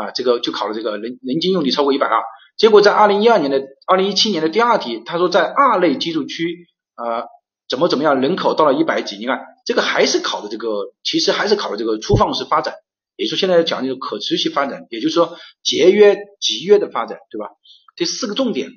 [0.00, 2.22] 啊，这个就考了这个人人均用地超过一百二，
[2.56, 7.24] 结果在二零一二年的二零一七年的第二题，他说在二类居住区啊
[7.68, 12.74] 怎么怎么样，人口到了一百几，你看这个还是考的这个，其实还是考的这个粗放式发展，
[13.16, 17.50] 也就说现在讲这个可持续发展，也就是说节约集约的发展，对吧？
[17.96, 18.70] 这四个重点。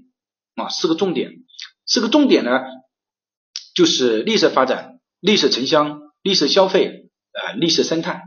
[0.56, 1.32] 啊，四个重点，
[1.88, 2.62] 四个重点呢，
[3.74, 8.22] 就是绿色发展、绿色城乡、绿色消费、呃，绿色生态。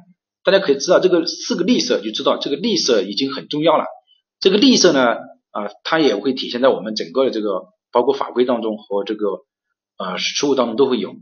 [0.46, 3.84] 大家可以知道这个四个绿色，就知道这个绿色已经很重要了。
[4.38, 5.16] 这个绿色呢，
[5.50, 9.26] 啊，它也会体现在我们整个的这个包括法规当中和这个
[9.98, 11.16] 呃实务当中都会有。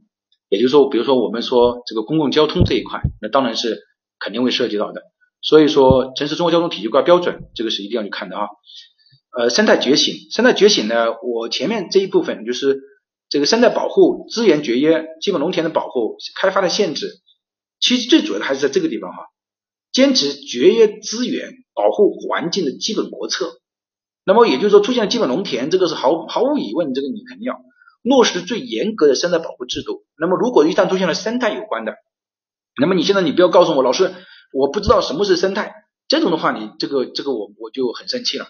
[0.51, 3.81] 也就是说，比如说我们说这个公共交通这一块，那当然是
[4.21, 5.01] 肯定会涉及到的。
[5.41, 8.49] 所以说，城市综合交通体系规划标准，这个是一定要去看的啊。
[9.39, 11.07] 呃，生态觉醒，生态觉醒呢？
[11.23, 12.79] 我前面这一部分就是
[13.31, 17.09] 这个生态保护、资源节约、基本农田的保护、开发的限制，
[17.85, 19.27] 其实最主要的还是在这个地方哈，
[19.93, 23.61] 坚持节约资源、保护环境的基本国策。
[24.25, 27.61] 那么也就是说，出现了基本农田，这个是毫毫无疑问，这个你肯定要
[28.03, 30.07] 落实最严格的生态保护制度。
[30.17, 31.93] 那么如果一旦出现了生态有关的，
[32.81, 34.15] 那么你现在你不要告诉我，老师
[34.55, 35.75] 我不知道什么是生态，
[36.09, 38.47] 这种的话，你这个这个我我就很生气了。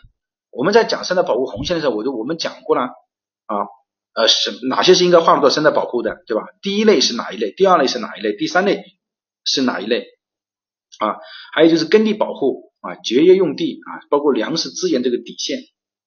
[0.53, 3.67] 我们在讲生态保护红线的时候，我就我们讲过了啊，
[4.15, 6.45] 呃，是哪些是应该划入到生态保护的，对吧？
[6.63, 7.51] 第一类是哪一类？
[7.51, 8.37] 第二类是哪一类？
[8.37, 8.85] 第三类
[9.45, 10.07] 是哪一类？
[10.99, 11.17] 啊，
[11.53, 15.59] 还有就是耕地保护啊，节约用地啊，包括粮食资源这个底线，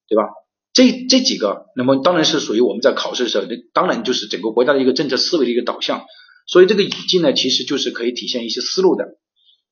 [0.08, 0.24] 对吧？
[0.72, 6.06] 这这几个，那么当然是属于我们在考试的时候，当然就是整个国家的一个政策思维的一个导向。
[6.46, 9.04] 所以这个语境呢，其实就是可以体现一些思路的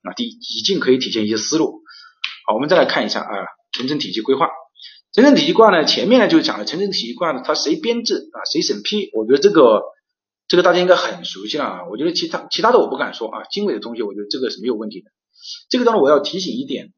[0.03, 1.81] 啊，第语境可以体现一些思路。
[2.47, 3.33] 好，我们再来看一下啊，
[3.73, 4.49] 城镇体系规划。
[5.15, 9.09] 城镇体系规划呢，前面呢就讲了城镇体系规划呢，它谁编制啊，谁审批？
[9.15, 9.81] 我觉得这个
[10.49, 11.81] 这个大家应该很熟悉了啊。
[11.91, 15.11] 我觉得其他其他的我不敢说啊，经纬的同学，我觉得这个是没有问题的。
[15.69, 16.93] 这个当中我要提醒一点，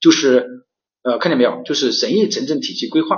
[0.00, 0.46] 就是
[1.02, 1.62] 呃，看见没有？
[1.64, 3.16] 就是审议城镇体系规划，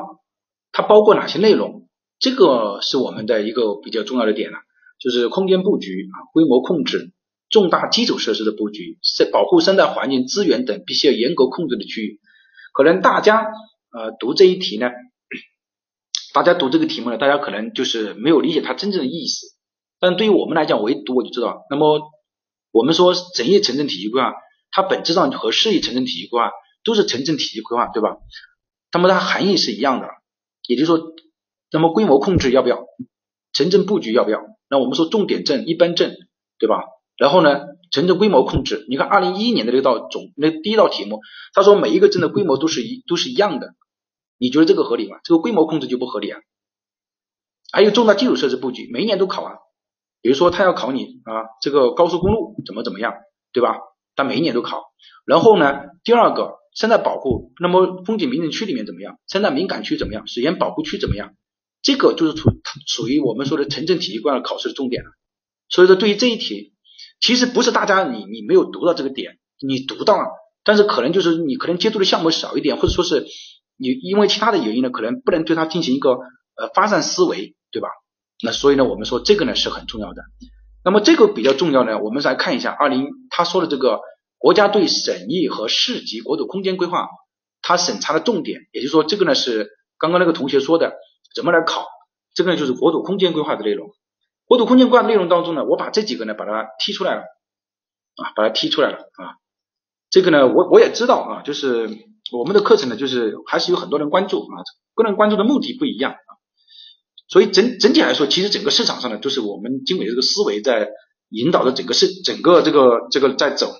[0.73, 1.89] 它包括哪些内容？
[2.19, 4.59] 这个是我们的一个比较重要的点了，
[4.99, 7.13] 就是空间布局啊，规模控制，
[7.51, 12.21] 重大基础设施的布局，生保护生态环境资源等必须要严格控制的区域。
[12.73, 13.47] 可能大家
[13.93, 14.91] 呃读这一题呢，
[16.37, 19.47] 大家读这个题目呢，大家可能就是没有理解它真正的意思。
[19.99, 21.65] 但对于我们来讲，我一读我就知道。
[21.71, 21.99] 那么
[22.73, 24.35] 我们说整业城镇体系规划，
[24.71, 26.51] 它本质上和市域城镇体系规划
[26.85, 28.19] 都是城镇体系规划，对吧？
[28.93, 30.09] 那么它含义是一样的。
[30.69, 31.01] 也就是说，
[31.73, 32.85] 那么规模控制要不要？
[33.55, 34.43] 城镇布局要不要？
[34.69, 36.19] 那我们说重点镇、一般镇，
[36.59, 36.83] 对吧？
[37.17, 37.63] 然后呢？
[37.93, 41.21] 城镇规模控制，你看二零一一年的那道总那第一道题目，
[41.55, 43.75] 他说每一个镇的规模都是一都是一样的，
[44.39, 45.19] 你觉得这个合理吗？
[45.25, 46.41] 这个规模控制就不合理啊。
[47.73, 49.53] 还有重大基础设施布局，每一年都考啊，
[50.23, 53.15] 比如说他要考你啊，这个高速公路怎么怎么样，
[53.53, 53.77] 对吧？
[54.15, 54.85] 他每一年都考。
[55.25, 59.19] 然后呢，第二个生态保护，那么风景名胜区里面怎么样？
[59.27, 60.27] 生态敏感区怎么样？
[60.27, 61.35] 水源保护区怎么样？
[61.83, 62.51] 这个就是属
[62.87, 65.11] 属于我们说的城镇体系规划考试的重点了。
[65.69, 66.75] 所以说，对于这一题。
[67.19, 70.29] 其实不是大家你你没有读到这个点，你读到了，
[70.65, 73.27] 但是可能就是你可能接触的项目少一点，或者说是
[73.77, 76.19] 你因为其他的原因呢，可能不能对它进行一个
[76.57, 77.89] 呃发散思维，对吧？
[78.43, 80.23] 那所以呢，我们说这个呢是很重要的。
[80.85, 84.01] 那么这个比较重要呢，我们来看一下二零他说的这个
[84.39, 87.09] 国家对审议和市级国土空间规划
[87.63, 90.95] 它审查的重点，也就是说这个呢是刚刚那个同学说的
[91.35, 91.87] 怎么来考，
[92.35, 93.91] 这个呢就是国土空间规划的内容。
[94.45, 99.35] 国土空间规划内容当中呢，我把这几个呢把它剔出来了啊，把它剔出来了啊。
[100.09, 101.89] 这个呢，我我也知道啊，就是
[102.33, 104.63] 我们的课程呢，就是还是有很多人关注啊，
[104.95, 106.31] 个人关注的目的不一样啊。
[107.29, 110.91] 所以整整体来说，其实整个市场上呢，就是我们经纬这个思维在
[111.29, 113.75] 引导着整个市整个这个这个在走。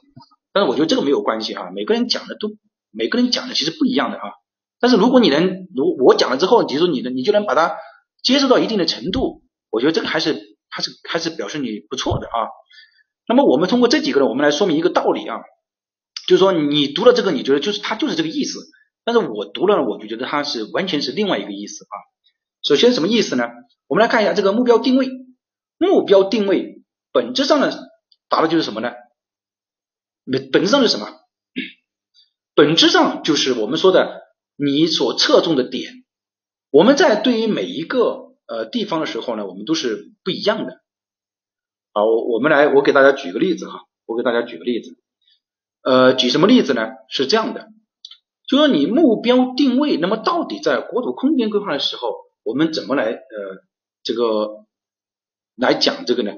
[0.53, 2.49] 但是我觉得这个没有关系啊，每个人讲的都
[2.91, 4.23] 每个人讲的其实不一样的啊。
[4.81, 7.77] 但是如果你能，如我讲了之后，比如说你的，你就能把它
[8.23, 12.49] 接受到一定的程度，我觉得这个还是还是还是表示你不错的啊。
[13.29, 15.39] 那么我们通过这几个呢，我们来说明一个道理啊，
[16.27, 18.59] 就是说你读了这个，你觉得就是它就是这个意思，
[19.05, 21.95] 但是我读了，我就觉得它是完全是另外一个意思啊。
[22.63, 23.45] 首先什么意思呢？
[23.87, 25.09] 我们来看一下这个目标定位，
[25.79, 26.83] 目标定位
[27.13, 27.71] 本质上呢，
[28.29, 28.93] 答的就是什么呢？
[30.25, 31.09] 本本质上是什么？
[32.55, 34.23] 本质上就是我们说的
[34.57, 36.05] 你所侧重的点。
[36.71, 40.81] 我们在对于每一个呃地方的时候呢，我们都是不一样的。
[41.93, 44.99] 好，我们来，我给大家举个例子哈，我给大家举个例子，
[45.87, 46.89] 呃，举什么例子呢？
[47.09, 47.69] 是这样的，
[48.49, 53.21] 就说你目标定位，那么到底在国土空间规划的时候，我们怎么来呃
[54.03, 54.67] 这个
[55.55, 56.33] 来讲这个呢？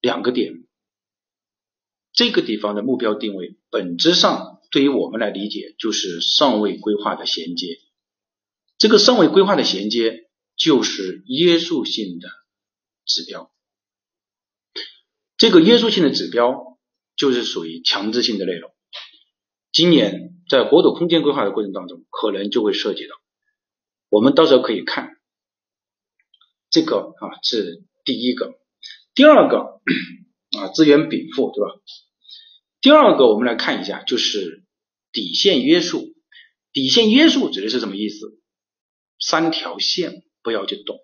[0.00, 0.64] 两个点，
[2.14, 7.80] 这个地方的目标定位，本质上对于我们来理解就是尚未规划的衔接，
[8.78, 12.28] 这个尚未规划的衔接就是约束性的
[13.04, 13.52] 指标。
[15.36, 16.71] 这个约束性的指标
[17.16, 18.70] 就是属于强制性的内容。
[19.72, 23.14] 今年在国土空间规划的过程当中，可能就会涉及到。
[24.08, 25.16] 我们到时候可以看
[26.70, 28.54] 这个啊，是第一个。
[29.14, 29.80] 第二个
[30.58, 31.80] 啊，资源禀赋，对吧？
[32.80, 34.64] 第二个我们来看一下，就是
[35.12, 36.14] 底线约束。
[36.72, 38.38] 底线约束指的是什么意思？
[39.18, 40.98] 三条线不要去动，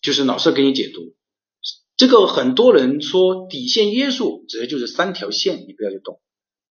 [0.00, 1.14] 就是老师给你解读。
[1.98, 6.20] 这个很多人说底线约束指的就是三条线，你不要去动，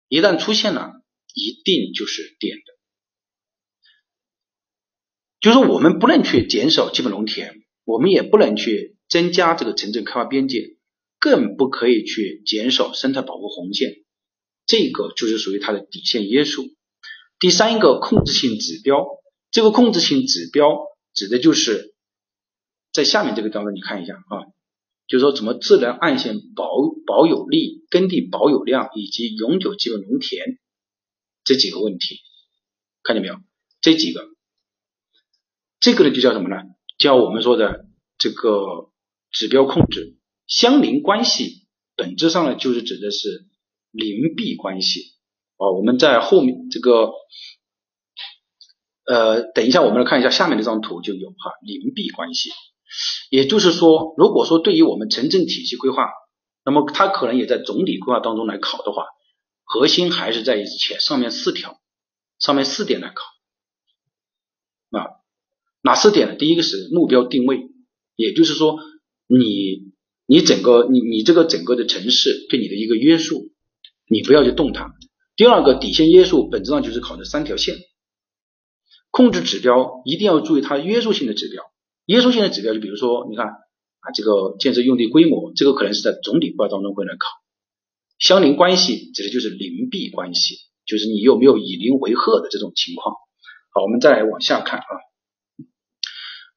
[0.07, 1.03] 一旦出现了，
[1.35, 2.63] 一定就是点的。
[5.39, 10.75] 就是我们不能去减少基本农田，我们也不能去增加这个城镇开发边界，
[11.19, 14.03] 更不可以去减少生态保护红线，
[14.65, 16.65] 这个就是属于它的底线约束。
[17.39, 19.05] 第三一个控制性指标，
[19.51, 20.79] 这个控制性指标
[21.13, 21.93] 指的就是
[22.91, 24.49] 在下面这个当中，你看一下啊。
[25.11, 26.71] 就是说，怎么自然岸线保
[27.05, 30.57] 保有力、耕地保有量以及永久基本农田
[31.43, 32.21] 这几个问题，
[33.03, 33.35] 看见没有？
[33.81, 34.21] 这几个，
[35.81, 36.55] 这个呢就叫什么呢？
[36.97, 38.89] 叫我们说的这个
[39.31, 40.17] 指标控制。
[40.47, 41.67] 相邻关系
[41.97, 43.49] 本质上呢就是指的是
[43.91, 45.01] 邻避关系
[45.57, 45.71] 啊。
[45.71, 47.11] 我们在后面这个
[49.05, 52.49] 呃，等一下我们来看一下下面这张图就有哈邻避关系。
[53.29, 56.09] 也就是说，如果说对于我们城镇体系规划，
[56.65, 59.05] 那么它可能也在总体规划当中来考的话，
[59.63, 61.79] 核心还是在于前上面四条，
[62.39, 63.23] 上面四点来考
[64.99, 65.07] 啊，
[65.81, 66.35] 哪四点呢？
[66.35, 67.69] 第一个是目标定位，
[68.15, 68.77] 也就是说，
[69.27, 69.93] 你
[70.25, 73.51] 你整个你你这个整个的城市对你的一个约束，
[74.09, 74.93] 你不要去动它。
[75.37, 77.77] 第二个底线约束，本质上就是考的三条线，
[79.09, 81.70] 控制指标一定要注意它约束性的指标。
[82.11, 87.27] 约束性的指标，就比如说，你看啊，这个建设用地规模，这个可能是在总体规划当中会来考。
[88.19, 93.15] 相邻关系指的就是邻避关系，就是你有没有以邻为壑的这种情况。
[93.73, 94.85] 好，我们再来往下看啊。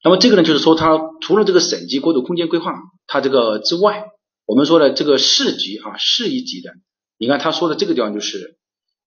[0.03, 2.75] 那么这个呢，就是说它除了这个省级国土空间规划
[3.07, 4.05] 它这个之外，
[4.47, 6.71] 我们说的这个市级啊，市一级的，
[7.17, 8.59] 你看他说的这个地方就是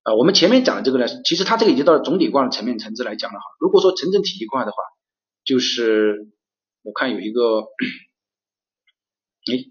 [0.02, 3.46] 啊，我们前面讲的这个呢，其实它这个已经到了总体规划的层面层次来讲了哈。
[3.60, 4.78] 如果说城镇体系规划的话，
[5.44, 6.28] 就是
[6.88, 7.64] 我看有一个，
[9.52, 9.66] 哎，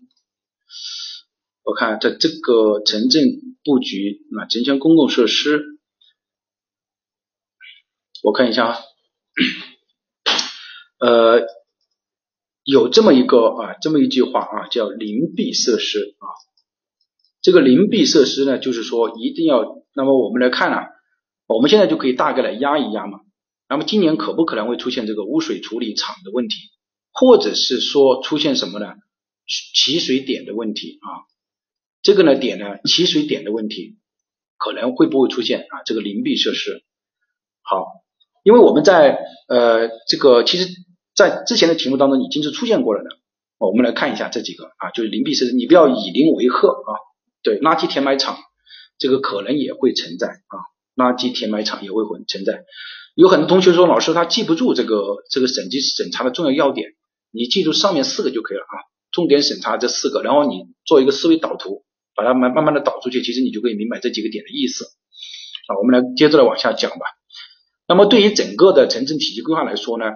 [1.63, 3.23] 我看在这个城镇
[3.65, 5.65] 布局啊，城乡公共设施，
[8.23, 8.79] 我看一下啊，
[11.01, 11.47] 呃，
[12.65, 16.29] 有这么一个啊，这么一句话啊，叫邻避设施啊。
[17.41, 19.65] 这个邻避设施呢，就是说一定要，
[19.95, 20.87] 那么我们来看啊，
[21.47, 23.21] 我们现在就可以大概来压一压嘛。
[23.71, 26.57] 那么今年可不可能会出现这个污水处理厂的问题，
[27.19, 28.95] 或者是说出现什么呢？
[29.47, 31.25] 起水点的问题啊？
[32.03, 33.97] 这个呢点呢起水点的问题
[34.59, 35.83] 可能会不会出现啊？
[35.87, 36.83] 这个邻避设施
[37.63, 37.87] 好，
[38.45, 39.19] 因为我们在
[39.49, 40.69] 呃这个其实，
[41.15, 43.09] 在之前的题目当中已经是出现过了的。
[43.59, 46.93] 我们来看一下这几个啊，就是邻避设施，你不要以邻为壑啊。
[47.43, 48.37] 对，垃圾填埋场
[48.99, 50.55] 这个可能也会存在啊，
[50.95, 52.65] 垃圾填埋场也会存存在。
[53.15, 56.91] 有很多同学说，老师他记不住这个这个审计审查的重要要点，
[57.37, 58.75] 你记住上面四个就可以了啊，
[59.13, 61.85] 重点审查这四个，然后你做一个思维导图，
[62.15, 64.87] 把它慢慢慢的导出去，其实你就可以明白这几个点的意思。
[65.69, 67.07] 啊，我们来接着来往下讲吧。
[67.87, 70.07] 那么对于整个的城镇体系规划来说呢，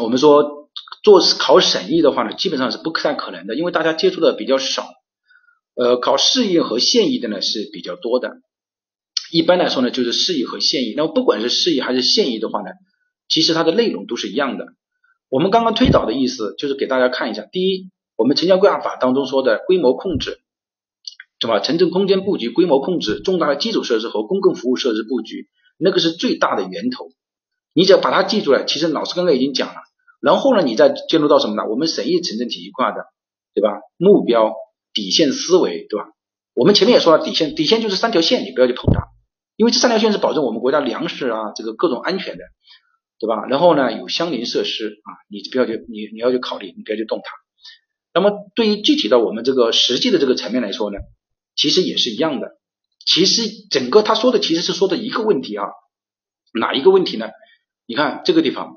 [0.00, 0.68] 我们说
[1.02, 4.86] 做考审议的话呢，基本上是不太可能的，因为大家接触的比较少。
[5.74, 8.30] 呃，考市议和县议的呢是比较多的。
[9.32, 10.94] 一般来说呢，就是市域和县议。
[10.96, 12.70] 那么不管是市域还是县议的话呢，
[13.28, 14.66] 其实它的内容都是一样的。
[15.30, 20.40] 我们刚刚推导的意思就是给大家看一下，第一，我们城乡规划法当中说的规模控制，
[21.40, 21.60] 是吧？
[21.60, 25.48] 城镇空间布局规模控制，重大的基础设施和公共服务设施布局，
[25.78, 27.10] 那个是最大的源头。
[27.72, 29.74] 你只要把它记住了，其实老师刚刚已经讲了。
[30.20, 31.62] 然后呢，你再进入到什么呢？
[31.70, 33.04] 我们审议城镇体系规划的，
[33.54, 33.70] 对吧？
[33.96, 34.52] 目标、
[34.92, 36.08] 底线思维，对吧？
[36.54, 39.06] 我们前面也说了，底线，底线就是三条线，你不要去碰它，
[39.56, 42.42] 因为这三条线是保证我们国家粮食啊，这个各种安全的，
[43.20, 43.44] 对吧？
[43.46, 47.30] 然后呢，有相邻设施啊，你不要去，你你要去考虑，你不要去动它。
[48.14, 50.98] 那么对于具体的我们这个实际的这个层面来说呢，
[51.54, 52.56] 其实也是一样的。
[53.06, 55.66] 其实整个他说的其实是说的一个问题啊，
[56.58, 57.28] 哪一个问题呢？
[57.86, 58.74] 你看这个地方。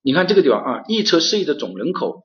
[0.00, 2.22] 你看这个地方啊，预测市域的总人口，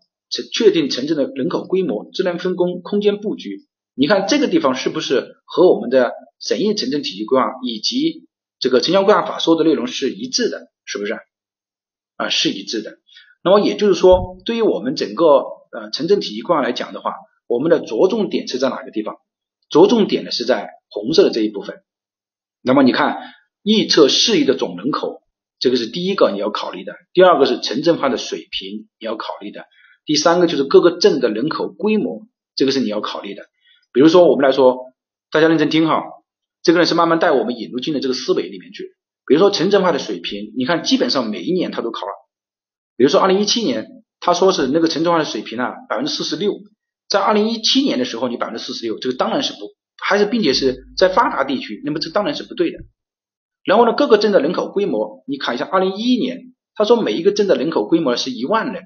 [0.54, 3.68] 确定城镇的人口规模、质量分工、空间布局。
[3.94, 8.28] 你看这个地方是不是和我们的省域城镇体系规划以及
[8.60, 10.68] 这个城乡规划法说的内容是一致的？
[10.86, 11.14] 是不是？
[12.18, 12.98] 啊，是一致的。
[13.44, 15.26] 那么也就是说，对于我们整个
[15.72, 17.14] 呃城镇体系规划来讲的话，
[17.48, 19.16] 我们的着重点是在哪个地方？
[19.70, 21.84] 着重点呢是在红色的这一部分。
[22.62, 23.18] 那么你看，
[23.64, 25.22] 预测适宜的总人口。
[25.60, 29.66] 这个是第一个你要考虑的，第二个是城镇化的水平你要考虑的，
[30.04, 33.46] 第三个就是各个镇的人口规模，这个是你要考虑的。
[33.94, 34.92] 比如说我们来说，
[35.32, 36.04] 大家认真听哈，
[36.64, 38.94] 这个呢是慢慢带我们引入进的这个思维里面去。
[39.26, 42.12] 比如说城镇化的水平，你看基本上每一年他都考了。
[42.98, 43.88] 比如说二零一七年
[44.20, 46.54] 他说是那个城镇化的水平啊百分之四十六，
[47.10, 49.60] 在二零一七年的时候你百分之四十六，这个当然是不，
[50.02, 52.78] 还是并且是在发达地区，那么这当然是不对的。
[53.64, 58.84] 然后呢，各个镇的人口规模，你看一下，二零一一年，他说每一个镇的人口规模是一万人，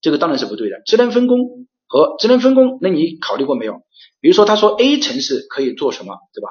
[0.00, 0.82] 这个当然是不对的。
[0.84, 1.38] 职能分工
[1.86, 3.82] 和职能分工，那你考虑过没有？
[4.20, 6.48] 比如说他说 A 城市可以做什么，对吧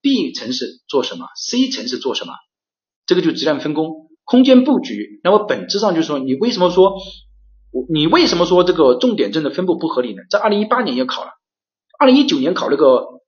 [0.00, 2.32] ？B 城市做什么？C 城市做什么？
[3.06, 5.20] 这个就质量分工、空间布局。
[5.22, 6.96] 那么本质上就是说，你为什么说，
[7.70, 10.22] 我你为什么说这个重点镇的分布不合理呢？
[10.28, 11.30] 在二零一八年也考了，
[11.98, 13.20] 二零一九年考那个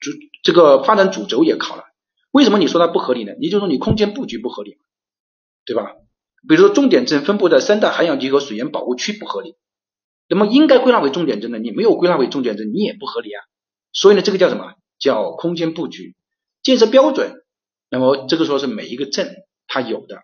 [0.00, 0.10] 主
[0.42, 1.84] 这个发展主轴也考了。
[2.30, 3.32] 为什么你说它不合理呢？
[3.40, 4.78] 也就是说你空间布局不合理，
[5.66, 5.92] 对吧？
[6.48, 9.56] 比如说重点镇分布在三大涵养区和水源保护区不合理，
[10.28, 13.42] 那么应该归纳为重点镇的，你没有归纳为重点镇，你也不合理啊。
[13.92, 14.74] 所以呢，这个叫什么？
[14.98, 16.14] 叫空间布局
[16.62, 17.41] 建设标准。
[17.92, 19.34] 那么这个说是每一个镇
[19.66, 20.16] 它有的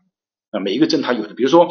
[0.53, 1.35] 啊，每一个镇它有的。
[1.35, 1.69] 比如说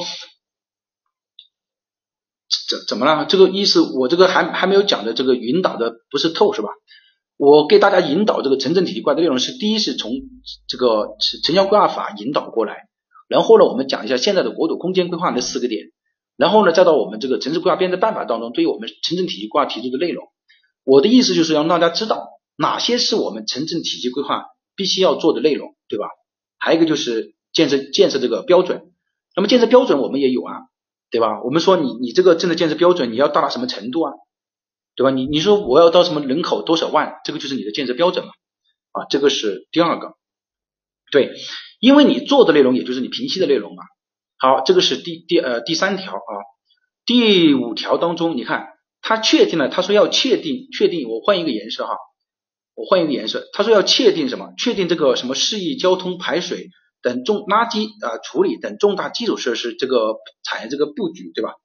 [2.69, 3.26] 怎怎么了？
[3.26, 6.69] 这个意思我这个还还没有讲的这个引导的不是透是吧？
[7.36, 10.11] 我给大家引导这个城镇体系规划的内容是：第一是从
[10.68, 12.88] 这个城乡规划法引导过来，
[13.28, 15.91] 然后呢，我们讲一下现在的国土空间规划的四个点，
[16.36, 20.28] 然后呢，再到我们这个城市规划编制办法当中对于我们城镇体系规划提出的内容。
[20.84, 24.45] 我的意思就是让大家知道哪些是我们城镇体系规划
[24.76, 26.07] 必须要做的内容，对吧？
[26.57, 28.91] 还有一个就是建设建设这个标准，
[29.35, 30.53] 那么建设标准我们也有啊，
[31.11, 31.41] 对吧？
[31.43, 34.14] 我们说你你这个镇的建设标准你要到达什么程度啊？
[34.95, 35.11] 对吧？
[35.11, 38.31] 你你说我要到什么人口多少万，这个就是你的建设标准嘛？
[38.91, 40.15] 啊，这个是第二个。
[41.11, 41.34] 对，
[41.80, 43.84] 因为你做的内容也就是你评析的内容嘛。
[44.39, 46.34] 好，这个是第第呃第三条啊，
[47.05, 48.69] 第五条当中，你看
[49.01, 51.95] 他确定了，他说要确定确定，我换一个颜色哈，
[52.78, 54.54] 我换一个颜色，他说要确定什么？
[54.56, 56.70] 确定这个什么市域交通排水
[57.02, 61.56] 等重垃圾啊处理等重大基础设施这个产业这个布局，对吧？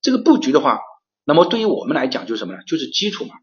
[0.00, 0.80] 这个布局的话。
[1.28, 2.60] 那么对于我们来讲就是什么呢？
[2.66, 3.34] 就是基础嘛，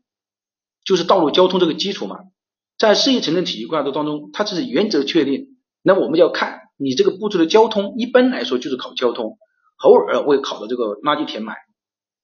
[0.85, 2.17] 就是道路交通这个基础嘛。
[2.79, 5.57] 在市域城镇体系规划当中，它只是原则确定。
[5.83, 9.37] 那我们要看你这个布置的交通，一般来说就是考交通，
[9.83, 11.57] 偶尔会考的这个垃圾填埋。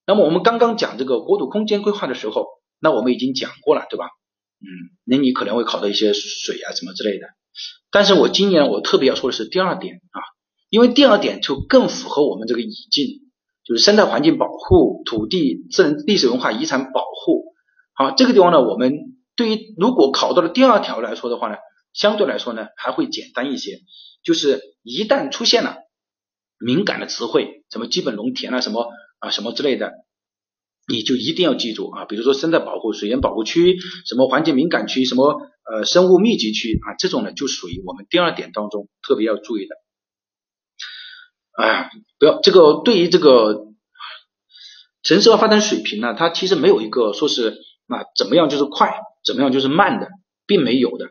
[0.07, 2.48] 那么我们刚刚讲这个国土空间规划的时候，
[2.80, 4.07] 那我们已经讲过了，对吧？
[4.61, 4.68] 嗯，
[5.06, 7.27] 那你可能会考到一些水啊什么之类的。
[7.91, 10.19] 但是我今年我特别要说的是第二点啊，
[10.69, 13.26] 因为第二点就更符合我们这个语境。
[13.65, 17.53] 就是生态环境保护、土地自然历史文化遗产保护。
[17.94, 18.91] 好，这个地方呢，我们
[19.36, 21.57] 对于如果考到了第二条来说的话呢，
[21.94, 23.81] 相对来说呢还会简单一些。
[24.23, 25.77] 就是一旦出现了
[26.57, 29.91] 敏感的词汇，什么基本农田啊，什么啊什么之类的，
[30.90, 32.06] 你就一定要记住啊。
[32.06, 35.41] 比如说生态保护、水源保护区、什么环境敏感区、什么
[35.72, 39.76] 呃生物密集区啊，这种呢就属于我们第二点当中特别要注意的。
[41.61, 43.68] 哎，不要这个对于这个
[45.03, 47.57] 城市化发展水平呢，它其实没有一个说是
[47.88, 48.94] 啊怎么样就是快，
[49.26, 50.07] 怎么样就是慢的，
[50.45, 51.07] 并没有的。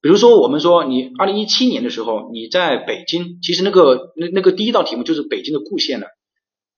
[0.00, 6.06] 比如说我们说你二零一七年的时候你在北京，其实那个那那个第一道题目就是北京的固县了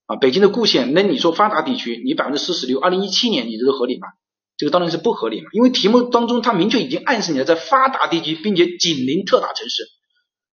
[0.07, 4.09] 啊，北京的固县，那你说发达地区你百分之四十六，二零一七年你这个合理吗？
[4.57, 9.85] 这个当然是不合理嘛，因为题目当中它明确已经暗示你了在发达地区，并且紧邻特大城市。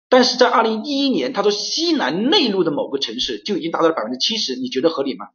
[0.09, 5.27] 但是在二零一一年，他说西南内陆的某个城市就已经达到了百分之七十，你觉得合理吗？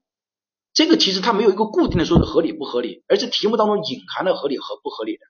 [0.75, 5.21] 这个其实它没有一个固定的说是合理不合理，而是题目当中隐含了合理和不合理的。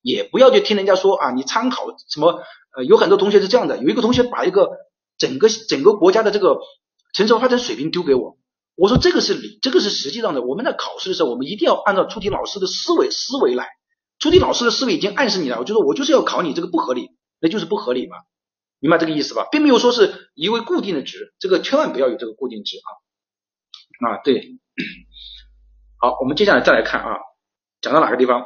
[0.00, 2.42] 也不要去听人家说啊，你参考什么？
[2.76, 4.70] 呃，有很多同学是这样的，有一个同学把一个
[5.18, 6.58] 整个整个国家的这个
[7.14, 8.36] 城市化发展水平丢给我，
[8.74, 10.42] 我说这个是理，这个是实际上的。
[10.42, 13.68] 我们在考试的时候，我们一定要按照出题老师的思维思维来。
[14.18, 17.10] 出题老师的思维已经暗示你了，我就说我就是要考你这个不合理，
[17.40, 18.16] 那就是不合理嘛。
[18.80, 24.58] 明白这个意思吧，并没有说是一位固定的值，这个千万不要有这个固定值啊啊对，
[25.98, 27.16] 好，我们接下来再来看啊，
[27.80, 28.44] 讲到哪个地方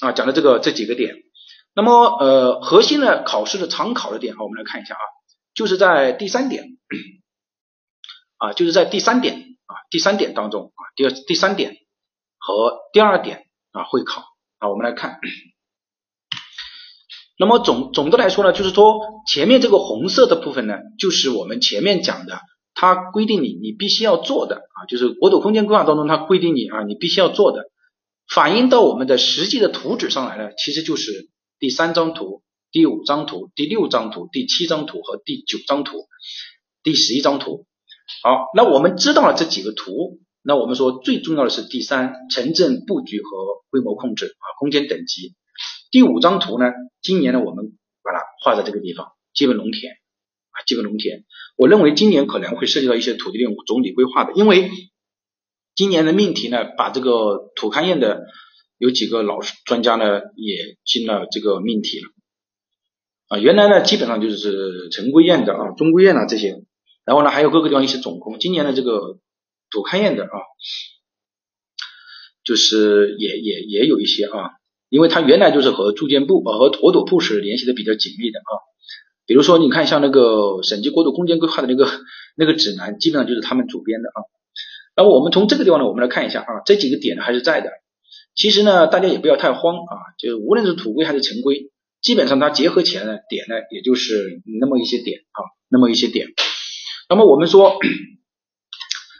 [0.00, 0.12] 啊？
[0.12, 1.14] 讲的这个这几个点，
[1.74, 5.00] 那么呃核心的考试的常考的点啊，我们来看一下啊，
[5.54, 6.64] 就是在第三点
[8.40, 9.34] 啊，就是在第三点
[9.66, 11.76] 啊第三点当中啊，第二第三点
[12.38, 14.22] 和第二点啊会考
[14.58, 15.20] 啊，我们来看。
[17.38, 22.40] 那么总总的来说呢，就是说前面这个红色的部分呢，就是我们前面讲的，
[22.72, 27.70] 它规定你你必须要做的啊，就是国土空间规划当中它规定你啊，你必须要做的，
[28.26, 32.42] 反映到我们的实际的图纸上来呢，其实就是第三张图、
[32.72, 36.08] 第五张图、第六张图、第七张图和第九张图、
[36.82, 37.66] 第十一张图。
[38.22, 43.28] 好，那我们知道了这几个图，那我们说最重要的是第三，城镇布局和
[43.70, 45.34] 规模控制啊，空间等级。
[45.90, 46.66] 第五张图呢，
[47.02, 51.24] 今年呢，我们把它画在这个地方，基本农田啊，基本农田。
[51.56, 54.70] 我认为今年可能会涉及到一些土地利用总体规划的，因为
[55.74, 58.22] 今年的命题呢，把这个土勘验的
[58.78, 62.08] 有几个老师专家呢也进了这个命题了
[63.28, 63.38] 啊。
[63.38, 66.62] 原来呢，基本上就是城规院的啊，中规院啊这些，
[67.04, 68.38] 然后呢，还有各个地方一些总工。
[68.38, 69.18] 今年的这个
[69.70, 70.36] 土勘验的啊，
[72.44, 74.50] 就是也也也有一些啊。
[74.88, 78.52] 因为它原来就是和住建部呃和国土部是联系的比较紧密的啊，
[79.24, 81.88] 比如说你看像那个省级国土空间规划的那个
[82.36, 84.18] 那个指南，基本上就是他们主编的啊。
[84.96, 87.70] 那么我们从这个地方呢，我们来看一下啊，这几个点呢还是在的。
[88.34, 91.70] 其实呢，大家也不要太慌啊，就是无论是土规还是城规，
[92.02, 96.26] 基本上它结合起来呢，点呢也就是那么一些点啊，那么一些点。
[97.10, 97.78] 那么我们说。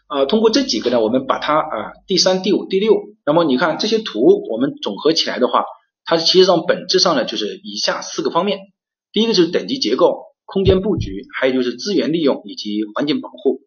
[0.06, 5.64] 啊， 通过这几个呢，我们把它啊第三、第五、第六，那么你看这些图，我们总合起来的话，
[6.04, 8.58] 它其实上本质上呢就是以下四个方面。
[9.12, 13.60] 第一个就是等级结构、空间布局，还有就是资源利用以及环境保护。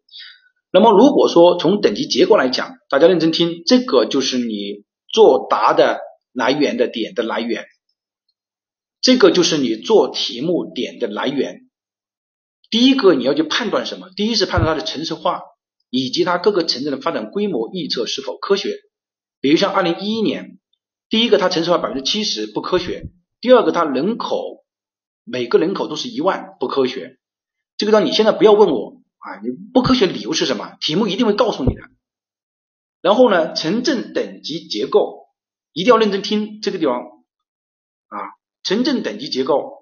[0.70, 6.00] 那么如果说从等级结构来讲，大家认真听，这个就是你作答的
[6.34, 7.64] 来源的点的来源，
[9.00, 11.63] 这个就是你做题目点的来源。
[12.74, 14.10] 第一个你要去判断什么？
[14.16, 15.42] 第一是判断它的城市化。
[15.96, 18.70] 以及它各个城镇的发展规模预测是否科学？
[19.40, 20.58] 比如像二零一一年，
[21.08, 24.64] 第一个它城市化百分之七十不科学，第二个它人口
[25.22, 27.20] 每个人口都是一万不科学。
[27.76, 30.76] 这个呢，你现在不要问我啊，你不科学理由是什么？
[30.80, 31.82] 题目一定会告诉你的。
[33.00, 35.28] 然后呢，城镇等级结构
[35.72, 38.18] 一定要认真听这个地方啊，
[38.64, 39.73] 城镇等级结构，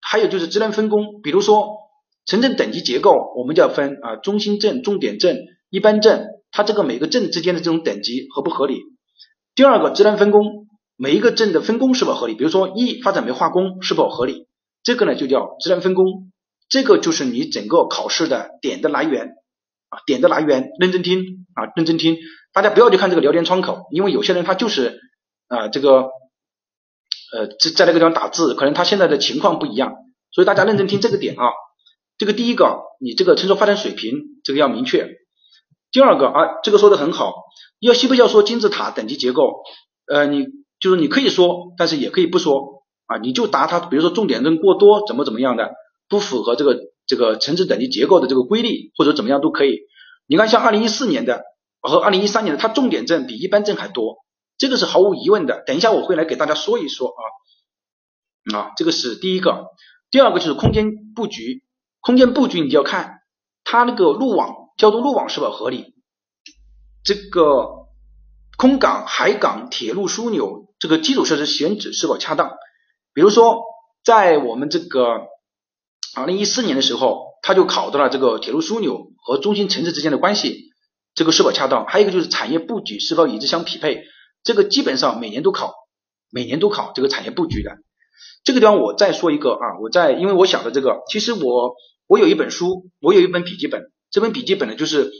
[0.00, 1.86] 还有就是职能分工，比如说。
[2.30, 8.82] 城镇等级结构，我们就要分啊中心镇、重点镇、一般镇，它这个每个镇之间的这种等级合不合理？
[9.54, 12.34] 第二个职能分工，每一个镇的分工是否合理？
[12.34, 14.46] 比如说一发展煤化工是否合理？
[14.82, 16.04] 这个呢就叫职能分工，
[16.68, 19.28] 这个就是你整个考试的点的来源
[19.88, 21.22] 啊点的来源，认真听
[21.54, 22.18] 啊认真听，
[22.52, 25.00] 大家不要去看这个聊天窗口，因为有些人他就是
[25.46, 26.10] 啊这个
[27.32, 29.94] 呃在在那个地方打字，可能他现在的情况不一样，
[30.32, 31.44] 所以大家认真听这个点啊。
[32.16, 35.08] 这个第一个，你这个城市发展水平，这个要明确。
[35.92, 37.32] 第二个啊，这个说的很好，
[37.80, 39.62] 要需不需要说金字塔等级结构？
[40.06, 40.46] 呃，你
[40.80, 45.70] 就是你可以说，但是也可以不说啊，你就答他，比如说重点镇过多，怎么怎么样的，
[46.08, 46.76] 不符合这个
[47.06, 49.78] 这个城市等级结构的这个规律，或者怎么样都可以。
[50.26, 51.42] 你看，像二零一四年的
[51.80, 54.16] 和二零一三年的，它重点镇比一般镇还多，
[54.58, 55.62] 这个是毫无疑问的。
[55.64, 57.22] 等一下我会来给大家说一说啊
[58.58, 59.68] 啊，这个是第一个。
[60.10, 61.62] 第二个就是空间布局。
[62.00, 63.20] 空间布局你就要看
[63.64, 65.94] 它那个路网、交通路网是否合理，
[67.02, 67.88] 这个
[68.56, 72.52] 空港、海港、铁路枢纽这个基础设施选址是否恰当。
[73.12, 73.62] 比如说，
[74.04, 75.26] 在我们这个
[76.14, 80.70] 二零一四年的时候，他就考到了这个铁路枢纽和中心城市之间的关系，
[81.14, 81.84] 这个是否恰当？
[81.86, 84.04] 还有一个就是产业布局是否与之相匹配，
[84.48, 85.74] 这个基本上每年都考，
[86.30, 87.72] 每年都考这个产业布局的。
[88.44, 91.76] 这个地方我再说一个啊，我在因为我想的这个，其实我。
[92.10, 93.82] 我有一本书，我有一本笔记本。
[94.10, 95.12] 这本笔记本呢，就是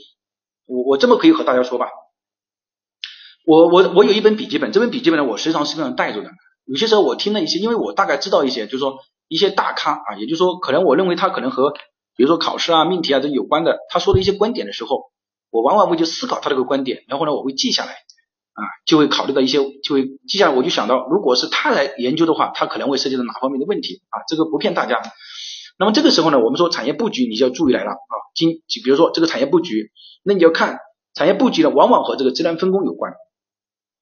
[0.65, 1.85] 我我这么可以和大家说吧，
[3.45, 6.31] 我我我有一本笔记本，这本笔记本呢我时常身上带着的。
[6.65, 8.97] 有些时候我听了一些，因为我大概知道一些，就是说
[9.27, 11.73] 一些大咖啊，也就是说可能我认为他可能和
[12.15, 15.11] 比如说考试啊、命题啊这有关的，他说的一些观点的时候，
[15.51, 17.97] 我往往会去思考他这个观点，然后呢我会记下来
[18.59, 25.01] 啊，就会考虑到一些，就会接下来，我就想到如果是他来研究的话，他可能会涉及到哪方面的问题啊，这个不骗大家。
[25.77, 29.91] 那么这个时候呢，我们说产业布局你就要注意来了啊，今比如说这个产业布局，
[30.23, 30.79] 那你要看
[31.13, 33.13] 产业布局呢，往往和这个职能分工有关。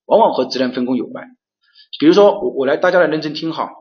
[0.05, 1.35] 往往和职能分工有关，
[1.99, 3.71] 比如说我我来大家来认真听哈，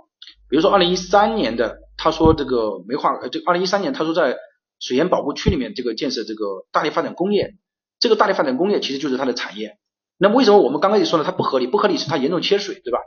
[0.48, 4.36] 比如说二零一三年的他说这个煤化呃这二零一三年他说在
[4.80, 7.54] 水源保护区里面这个建设这个大力发展工业，
[8.00, 9.78] 这个大力发展工业其实就是它的产业，
[10.18, 11.66] 那么为什么我们刚开始说了它不合理？
[11.66, 12.98] 不合理是它严重缺水对吧？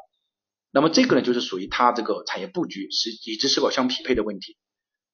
[0.71, 4.57] 那么这个呢就是属于它这个产业布局是与之是否相匹配的问题。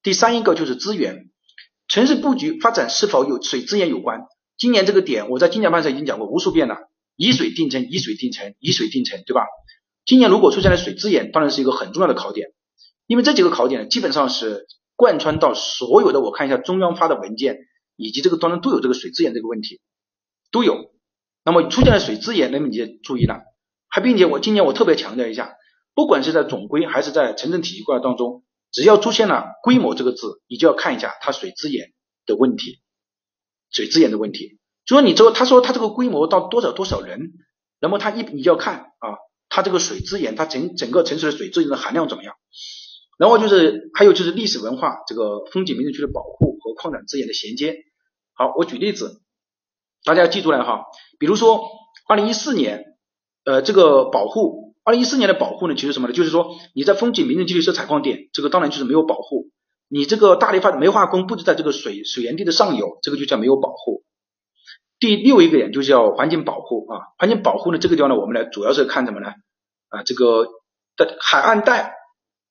[0.02, 1.30] 第三一个就是资源，
[1.88, 4.20] 城市布局发展是否有水资源有关？
[4.58, 6.76] 今年这个点我在金讲班上已经讲过无数遍了。
[7.18, 9.40] 以水定城，以水定城，以水定城，对吧？
[10.04, 12.48] 今年如果出现了水资源，当然是一个很重要的考点，
[13.06, 14.66] 因为这几个考点呢，基本上是
[14.96, 16.20] 贯穿到所有的。
[16.20, 17.56] 我看一下中央发的文件，
[17.96, 19.80] 以及这个当中都有这个水资源这个问题，
[20.52, 20.90] 都有。
[21.46, 23.40] 那么出现了水资源，那么你就注意了。
[23.88, 25.54] 还并且我今年我特别强调一下，
[25.94, 28.42] 不管是在总规还是在城镇体系规划当中，
[28.72, 31.92] 只要出现了规模这个字，你就要看一下它水资源
[32.26, 32.80] 的问题，
[33.70, 34.58] 水资源的问题。
[34.84, 37.32] 就说你这，他说他这个规模到多少多少人，
[37.80, 39.16] 那么他一你就要看啊，
[39.48, 42.34] 他这个水资源，它整整个城市的水资源的含量怎么样？
[43.18, 47.76] 然后就是还有就是历史文化这个风景名胜区的保护和矿产资源的衔接。
[48.34, 49.22] 好，我举例子，
[50.06, 50.84] 大家要记住了哈。
[51.18, 51.68] 比如说
[52.08, 52.84] 二零一四年，
[53.44, 56.14] 呃，这个保护，二零一四年的保护呢，其实什么呢？
[56.14, 59.50] 就是说你在风景名胜区里设采矿点，这个当然就是没有保护。
[59.88, 64.04] 你这个大力发煤化工布置在这个水水源地的上游，这个就叫没有保护。
[64.98, 69.28] 第六一个点就叫环境保护啊，环境保护呢，这个地方呢，我们来主要是看什么呢？
[69.88, 70.46] 啊，这个
[70.96, 71.94] 的海岸带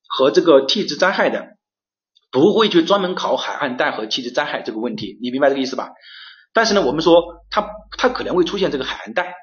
[0.06, 1.56] 和这个地质灾害的，
[2.30, 5.90] 不会去专门考海岸带和地质灾害这个问题，你明白这个意思吧？
[6.56, 7.68] 但是呢，我们说它
[7.98, 9.34] 它可能会出现这个海岸带，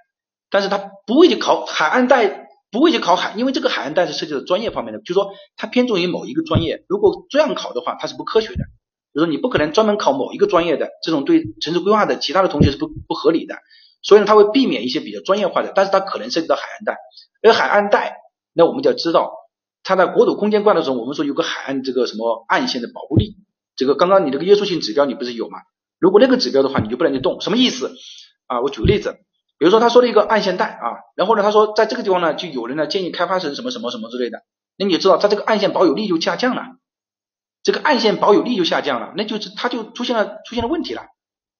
[0.49, 8.63] 但是它不会去考海岸带，不会去考海，因为这个海岸带是涉及到专业方面的，就是说它偏重于某一个专业，如果这样考的话，它是不科学的。
[9.13, 13.57] 就说你不可能专门考某一个专业的，这种对城市规划的其他的同学是不不合理的，
[14.01, 16.97] 所以呢，他会避免一些比较专业化的，但是它可能涉及到海岸带，
[17.43, 18.17] 而海岸带，
[18.53, 19.31] 那我们就要知道，
[19.83, 23.37] 它在国土空间观的时候，我们说有个海岸这个什么岸线的保护力，
[23.75, 25.59] 这个刚刚你这个约束性指标你不是有吗？
[26.03, 27.95] 如果那个指标的话，你就不能去动，什么意思
[28.47, 28.59] 啊？
[28.59, 29.13] 我举个例子，
[29.57, 34.39] 比如说他说了一个暗线带啊，然后呢，他说在这个地方呢，就有人呢建议开发成什么什么什么之类的，
[34.77, 36.63] 那你就知道它这个暗线保有力就下降了。
[37.63, 41.03] 这个暗线保有力就下降了，那就是它就出现了出现了问题了，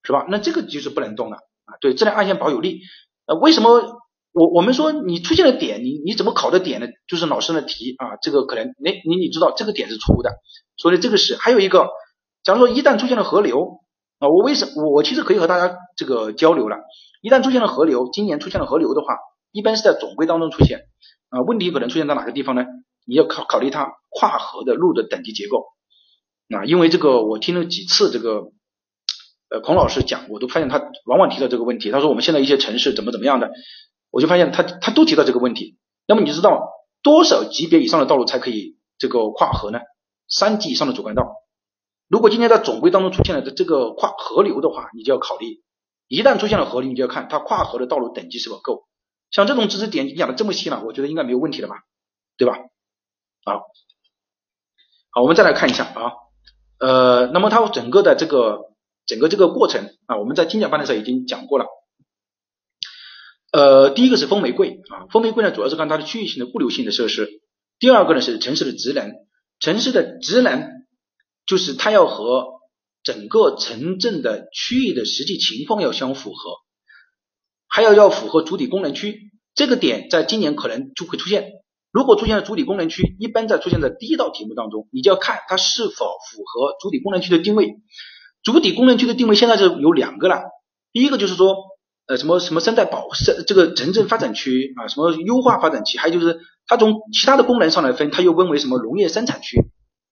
[0.03, 0.25] 是吧？
[0.27, 1.79] 那这个就是不能动了啊。
[1.79, 2.81] 对，质量岸线保有力，
[3.27, 4.01] 呃，为什么
[4.33, 6.87] 我我们说你出现了点，你你怎么考的点呢？
[7.07, 10.31] 就是老师的题啊，这个可能，哎，你你知道这个点是错误的，
[10.75, 11.87] 所以这个是还有一个，
[12.43, 13.79] 假如说一旦出现了河流
[14.23, 16.77] 啊，我为什我我其实可以和大家这个交流了，
[17.21, 19.17] 一旦出现了河流，今年出现了河流的话，
[19.51, 20.79] 一般是在总规当中出现
[21.27, 22.63] 啊，问题可能出现在哪个地方呢？
[23.05, 25.65] 你要考考虑它跨河的路的等级结构。
[26.55, 28.51] 啊，因为这个我听了几次这个
[29.49, 31.91] 呃孔老师讲，我都发现他往往提到这个问题。
[31.91, 33.51] 他说我们现在一些城市怎么怎么样的，
[34.09, 35.77] 我就发现他他都提到这个问题。
[36.07, 36.69] 那么你知道
[37.01, 39.79] 多少级别以上的道路才可以这个跨河呢？
[40.29, 41.42] 三级以上的主干道。
[42.07, 45.63] 如果今天在总规当中出现了这个跨河流的话，你就要考虑，
[46.07, 48.88] 一旦出现了河流，你就要看它跨河的道路等级是否够。
[49.31, 51.77] 像这种知识点你讲的这么细了，我觉得应该没有问题了吧，
[52.38, 52.57] 对吧？
[53.45, 53.63] 好，
[55.09, 56.11] 好，我们再来看一下啊。
[56.80, 58.73] 呃，那么它整个的这个
[59.05, 61.65] 整个这个过程啊，我们在精讲班的时候已经讲过了。
[63.51, 67.41] 呃，第一个是风玫瑰啊，风玫瑰呢主要是看它的区域性的物流性的设施。
[67.80, 69.13] 第二个呢是城市的职能，
[69.59, 70.72] 城市的职能
[71.45, 72.47] 就是它要和
[73.03, 76.51] 整个城镇的区域的实际情况要相符合，
[77.67, 81.51] 还要要符合主体功能区，这个点在今年可能就会出现。
[81.91, 87.75] 如果出现了主体功能区，一般在出现在第一道题目当中，你就要看它是否符合主体功能区的定位。
[88.41, 90.41] 主体功能区的定位现在是有两个了，
[90.91, 91.55] 第一个就是说，
[92.07, 99.57] 呃，什么什么生态保生这个城镇发展区啊，什么优化发展区，还有就是它从其他的功能上来分，它又分为什么农业生产区，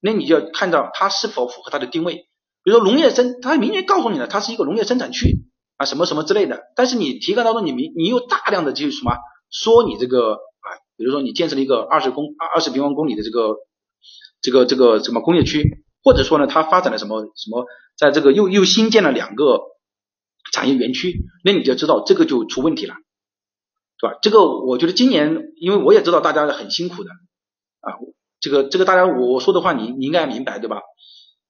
[0.02, 2.28] 那你就要看到它是否符合它的定位。
[2.64, 5.46] 比如说农业生，它明确告诉你了，它是一个农业生产区
[5.78, 9.16] 啊，什么什么之类的，但是你提纲当中你明你又大量的就是什么
[9.50, 10.68] 说你这个啊。
[10.98, 13.56] 比如说你建设了一个二十公二十平方公里的这个
[14.42, 17.66] 这个这个什么工业区，或者说呢，它发展了什么什么，
[17.98, 19.62] 在这个又又新建了两个
[20.52, 22.94] 产业园区，那你就知道这个就出问题了
[24.00, 24.20] 对吧？
[24.22, 27.10] 这个我觉得今年，因为我也知道大家很辛苦的
[27.80, 27.98] 啊，
[28.42, 30.82] 这个这个大家我说的话你你应该明白对吧？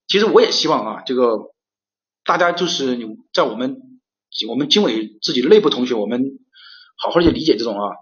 [0.06, 1.38] 其实我也希望啊，这个
[2.24, 3.78] 大家就是你在我们
[4.48, 6.38] 我们经纬自己内部同学，我们
[6.98, 7.96] 好好去理解这种啊。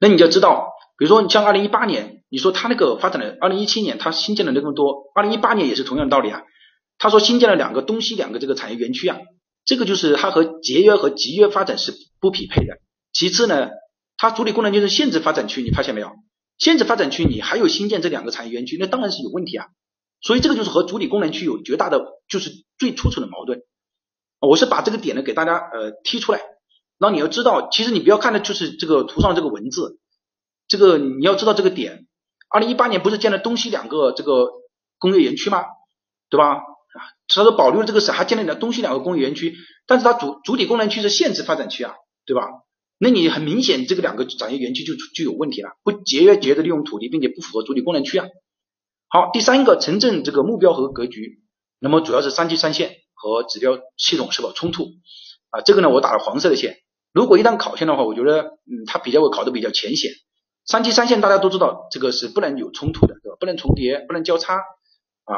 [0.00, 6.42] 那你就知道，比如说你像二零一八年，你说他那个发展的，二零一七年他新建了那么多，二零一八年也是同样的道理啊。
[6.98, 9.18] 他说新建了两个东西两个这个产业园区啊，
[9.64, 12.78] 这个就是它和节约和集约发展是不匹配的。
[13.12, 13.70] 其次呢，
[14.16, 16.10] 它主体功能就是限制发展区，你发现没有？
[16.58, 19.66] 限制发展区你还有新建这两个产业园区，那当然是有问题啊。
[20.20, 23.62] 所以这个就是和主体功能区有绝大的就是最突出的矛盾。
[24.40, 26.40] 我是把这个点呢给大家呃提出来。
[26.98, 29.98] 那你要知道，其实你不要看的就是这个图上这个文字，
[30.68, 32.06] 这个你要知道这个点。
[32.48, 34.48] 二零一八年不是建了东西两个这个
[34.98, 35.64] 工业园区吗？
[36.30, 36.52] 对吧？
[36.54, 39.56] 啊，他说保留了这个是还建了两东西两个工业园区，
[39.86, 41.94] 但是它主主体功能区是限制发展区啊，
[42.24, 42.46] 对吧？
[42.98, 48.26] 那你很明显这个两个产业园区就就有问题了，不节约节约的利用土地，并且不符合主体功能区啊。
[49.08, 51.42] 好，第三个城镇这个目标和格局，
[51.78, 54.84] 那么主要是三区三线和指标系统是否冲突
[55.50, 55.60] 啊？
[55.60, 56.78] 这个呢我打了黄色的线。
[57.12, 60.10] 如果一旦考线的话，我觉得，嗯，它比较会考的比较浅显。
[60.64, 63.36] 三七三线大家都知道，这个是不能有冲突的，对吧？
[63.38, 65.34] 不能重叠，不能交叉啊。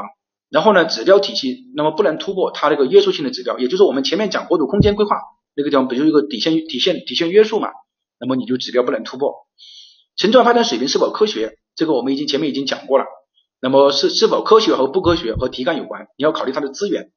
[0.48, 5.16] 然后呢，指标体系，那么不能突破它这个约束性的指标，也就是我们前面讲国土空间规划
[5.56, 7.70] 那个地方，比如一个底线、底线、底线约束嘛，
[8.20, 9.34] 那么你就指标不能突破。
[10.14, 11.58] 城镇发展水平是否科学？
[11.74, 13.06] 这个我们已经前面已经讲过了。
[13.60, 16.08] 那么是是否科学和不科学和题干有关？
[16.18, 17.10] 你要考虑它的资源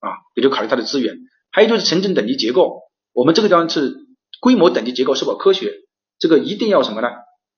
[0.00, 1.18] 啊，也就考虑它的资源。
[1.52, 2.80] 还有就是城镇等级结构。
[3.12, 3.94] 我们这个地方是
[4.40, 5.72] 规模等级结构是否科学？
[6.18, 7.08] 这个一定要什么呢？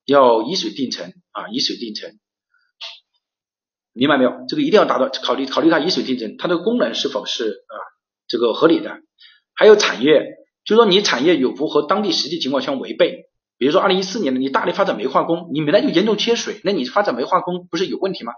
[0.04, 2.10] 要以水定城啊，以水定城，
[3.92, 4.32] 明白没有？
[4.48, 7.74] 这个一定要达到考虑考虑它以水定城，它的功能是否是啊
[8.26, 8.90] 这个合理的？
[9.58, 10.22] 还有产业，
[10.64, 13.24] 就说你产业有不和当地实际情况相违背？
[13.58, 18.32] 比如说二零一四年的你大力发展煤化工，你本来就严重缺水，那你发展煤化工不是有问题吗？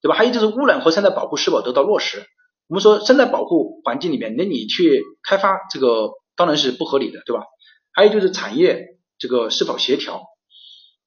[0.00, 0.14] 对吧？
[0.14, 2.22] 还有就是污染和生态保护是否得到落实？
[2.68, 6.10] 我们说生态保护环境里面，那你去开发这个。
[6.34, 7.44] 当然是不合理的，对吧？
[7.92, 10.22] 还有就是产业这个是否协调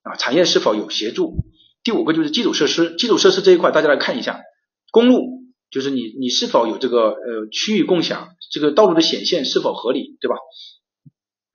[0.04, 0.16] 啊？
[0.18, 1.34] 产业是否有协助？
[1.84, 4.40] 第五个就是基础设施，基础设施这一块大家来看一下，
[4.92, 5.42] 公路
[5.72, 8.35] 就是你你是否有这个呃区域共享？
[8.52, 10.36] 这个道路的显现是否合理，对吧？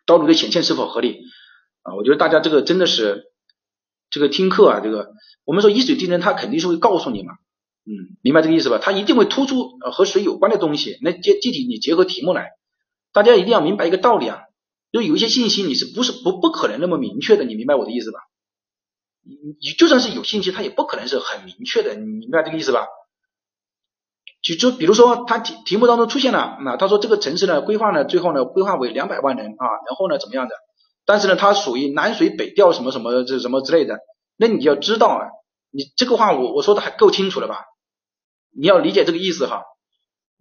[0.07, 1.21] 道路的显现是否合理
[1.83, 1.95] 啊？
[1.95, 3.25] 我觉得大家这个真的是
[4.11, 5.12] 这个听课啊，这个
[5.45, 7.35] 我们说以水定人，他肯定是会告诉你嘛，
[7.85, 8.79] 嗯，明白这个意思吧？
[8.79, 12.51] 他一定会突出和水有关的东西，那接具体你结合题目来。
[13.12, 14.41] 大家一定要明白一个道理啊，
[14.93, 18.19] 就有一些信息你是不是不不可能那么明确的，你明白我的意思吧？
[19.23, 22.87] 你你就算是有信息，它也不可能是很明确的，你明白这个意思吧？
[24.43, 30.55] 就就比如说他题题目当中出现了，那他说这个城市呢规划呢最后呢规划为两百万人啊，然后呢怎么样的？
[31.05, 33.99] 但是呢它属于南水北调什么什么这什么之类的，
[34.37, 35.29] 那你要知道啊，
[35.71, 37.65] 你这个话我我说的还够清楚了吧？
[38.57, 39.62] 你要理解这个意思哈。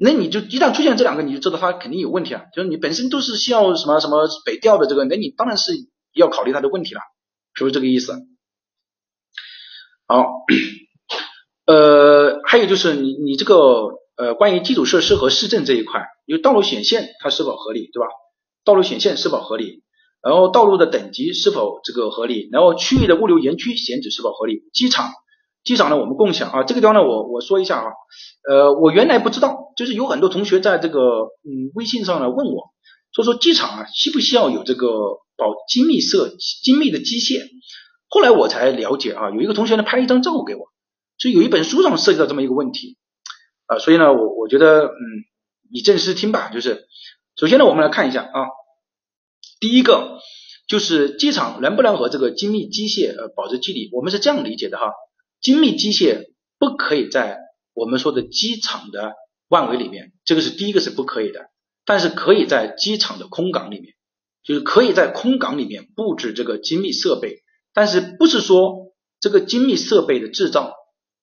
[0.01, 2.45] 那你就一旦出现这两个，你就知道它肯定有问题啊。
[2.55, 5.73] 就是你本身都是需要什么什么北调的这个，那你当然是
[6.13, 7.01] 要考虑它的问题了，
[7.53, 8.13] 是不是这个意思？
[10.07, 10.23] 好，
[11.69, 18.07] 呃，还有就是你你这个呃关于基础设施和市政这一块，有道路显现它是否合理，对吧？
[18.65, 19.83] 道路显现是否合理？
[20.23, 22.49] 然后道路的等级是否这个合理？
[22.51, 24.63] 然后区域的物流园区选址是否合理？
[24.73, 25.11] 机场。
[25.63, 27.85] 机场呢，我们共享啊，这个地方呢，我我说一下啊，
[28.49, 32.71] 呃，我原来不知道，就是有很多同学在这个嗯微信上呢问我，
[33.13, 34.87] 说说机场啊需不需要有这个
[35.37, 36.31] 保精密设
[36.63, 37.43] 精密的机械，
[38.07, 40.65] 后来我才了解啊，有一个同学呢拍一张照给我，
[41.19, 42.97] 所以有一本书上涉及到这么一个问题
[43.67, 44.91] 啊，所以呢，我我觉得嗯
[45.69, 46.87] 以正视听吧，就是
[47.35, 48.47] 首先呢，我们来看一下啊，
[49.59, 50.19] 第一个
[50.67, 54.91] 就是机场能不能和这个精密机械呃保持距离，我们是这样理解的哈。
[55.41, 56.25] 精密机械
[56.57, 57.37] 不可以在
[57.73, 59.13] 我们说的机场的
[59.47, 61.49] 范围里面，这个是第一个是不可以的。
[61.85, 63.95] 但是可以在机场的空港里面，
[64.43, 67.43] 就是可以在空港里面布置这个精密设备。
[67.73, 70.73] 但是不是说这个精密设备的制造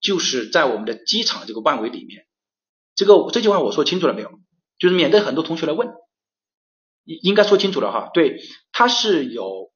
[0.07, 2.27] 就是在我们的机场这个范围里面？
[2.95, 4.31] 这个这句话我说清楚了没有？
[4.79, 5.89] 就是免得很多同学来问，
[7.05, 8.11] 应应该说清楚了哈。
[8.15, 8.41] 对，
[8.73, 9.73] 它是有，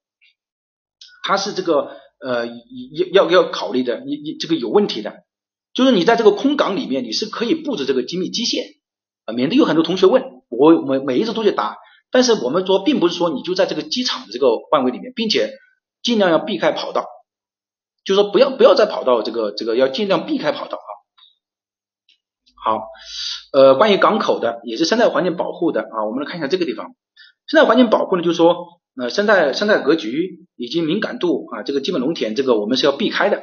[1.24, 1.98] 它是这个。
[2.22, 2.46] 呃，
[2.92, 5.24] 要要要考虑的，你你这个有问题的，
[5.72, 8.76] 就是你在这个空港里面，你是可以布置这个精密机械
[9.24, 11.78] 啊，免得有很多同学问我每每一次都去答，
[12.10, 15.54] 但是我们说并不是说你就在这个机场的这个范围里面，并且
[16.02, 17.06] 尽量要避开跑道，
[18.04, 20.90] 就说不要不要再跑到这个这个要尽量避开跑道啊。
[22.62, 22.82] 好，
[23.52, 26.94] 呃，关于港口的也是生态环境保护的啊，我们来看一下这个地方，
[27.46, 28.66] 生态环境保护呢，就是说
[29.00, 33.42] 呃生态生态格局以及敏感度啊，这个基本农田这个我们是要避开的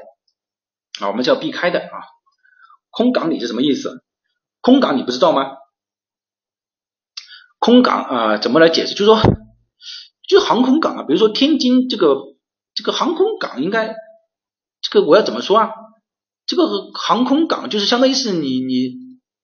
[0.99, 1.87] 啊，我们是要避开的啊。
[2.89, 4.03] 空港里是什么意思？
[4.61, 5.51] 空港你不知道吗？
[7.59, 8.93] 空港啊，怎么来解释？
[8.93, 9.19] 就是说，
[10.27, 12.17] 就航空港啊，比如说天津这个
[12.75, 13.95] 这个航空港，应该
[14.89, 15.71] 这个我要怎么说啊？
[16.45, 18.93] 这个航空港就是相当于是你你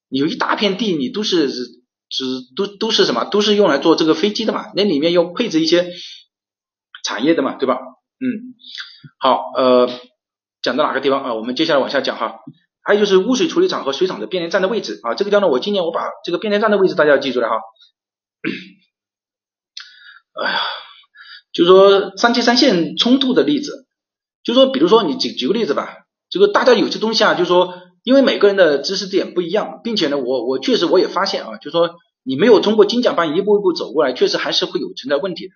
[0.09, 2.25] 你有一大片地，你都是只
[2.55, 3.25] 都都是什么？
[3.25, 4.71] 都是用来做这个飞机的嘛？
[4.75, 5.91] 那里面要配置一些
[7.03, 7.75] 产业的嘛，对吧？
[7.75, 8.55] 嗯，
[9.19, 9.89] 好，呃，
[10.61, 11.33] 讲到哪个地方啊？
[11.33, 12.39] 我们接下来往下讲哈。
[12.85, 17.55] 还有就是污水处理厂和水厂的变电站的位置啊，这个地方呢，我今年我把这个变电站的位置大家要记住了哈。
[20.41, 20.59] 哎呀，
[21.53, 23.82] 就说三七三线冲突的例子，
[24.43, 35.53] 就说比如说你举举个例子吧，这个大家有些东西啊，就说因为每个人的知识点不一样，并且呢，我我确实我也发现啊，就说你没有通过精讲班一步一步走过来，确实还是会有存在问题的，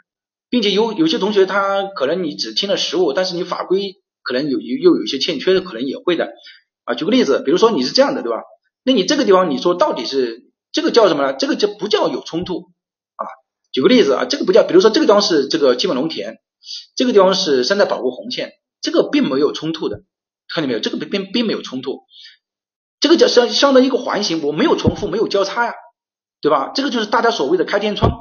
[0.50, 6.32] 并且有有些同学他可能你只听了实物，但是你法规可能有有又有一些欠缺的，可能也会的
[6.86, 6.96] 啊。
[6.96, 8.44] 举个例子，比如说你是这样的，对吧？
[8.84, 11.34] 那你这个地方你说到底是这个叫什么呢？
[11.34, 12.70] 这个就不叫有冲突
[13.16, 13.28] 啊。
[13.74, 16.38] 举个例子啊，这个不叫，比如说这个地方是这个基本农田，
[16.96, 20.04] 这个地方是生态保护红线，这个并没有冲突的，
[20.48, 20.80] 看见没有？
[20.80, 22.06] 这个并并并没有冲突，
[23.00, 25.74] 这个叫相相当于一个环形，我没有重复，没有交叉呀，
[26.42, 26.72] 对吧？
[26.74, 28.12] 这个就是大家所谓的开天窗，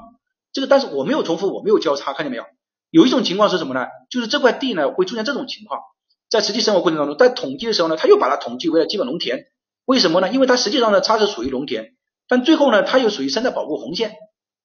[0.52, 2.44] 这个但是我没有重复，我没有交叉，看见没有？
[2.90, 3.86] 有一种情况是什么呢？
[4.10, 5.80] 就是这块地呢会出现这种情况，
[6.28, 9.46] 在实际生活过程当中，在统计的时候呢，他又把它统计为了基本农田，
[9.84, 10.30] 为什么呢？
[10.30, 11.94] 因为它实际上呢它是属于农田，
[12.28, 14.16] 但最后呢它又属于生态保护红线。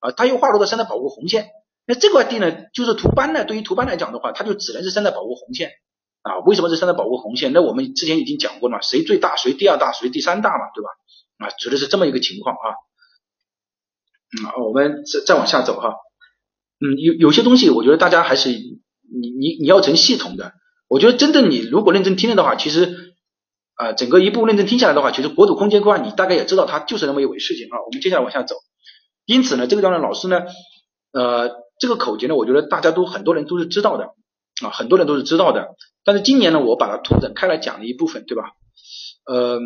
[0.03, 1.51] 啊，它又划入到生态保护红线，
[1.85, 5.71] 那这块地呢，就是图班呢，对于图班来讲的话，它就只能是生态保护红线
[6.21, 6.39] 啊。
[6.45, 7.51] 为什么是生态保护红线？
[7.53, 10.89] 那我们之前已经讲过了嘛，谁最大，谁第二大，谁第三大嘛，对吧？
[11.39, 12.67] 啊，指的是这么一个情况啊。
[14.39, 15.95] 嗯，我们再再往下走哈。
[16.79, 20.53] 嗯，有有些东西，我觉得大家还是你你你要成系统的。
[20.87, 23.15] 我觉得真正你如果认真听了的话，其实
[23.75, 27.81] 啊，整个一步认真听下来的话，其实国土空间规划你大概也知道它就是那么一回事情啊。
[27.85, 28.55] 我们接下来往下走。
[29.25, 30.41] 因此呢，这个地方的老师呢，
[31.13, 31.51] 呃，
[31.81, 34.13] 这个口诀呢，我觉得大家都很多人都是知道的
[34.63, 35.69] 啊，很多人都是知道的。
[36.03, 38.51] 但是今年呢，我把它拓展开来讲了一部分，对吧？
[39.25, 39.59] 嗯，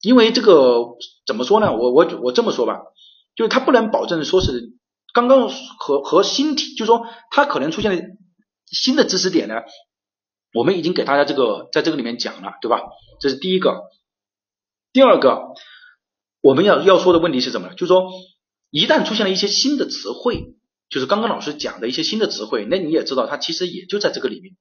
[0.00, 1.76] 因为这个怎么说呢？
[1.76, 2.80] 我我我这么说吧，
[3.36, 4.72] 就是它不能保证说是
[5.12, 8.02] 刚刚和和新题，就是说它可能出现的
[8.64, 9.56] 新的知识点呢，
[10.54, 12.80] 我们已经给大家这个在这个里面讲了，对吧？
[13.20, 13.82] 这是第一个。
[14.94, 15.48] 第二个，
[16.40, 17.74] 我们要要说的问题是什么呢？
[17.74, 18.10] 就是说。
[18.72, 20.54] 一旦出现了一些新的词汇，
[20.90, 24.56] 就是刚刚老师讲的一些新的词汇，那你也知道它其实也就在这个里面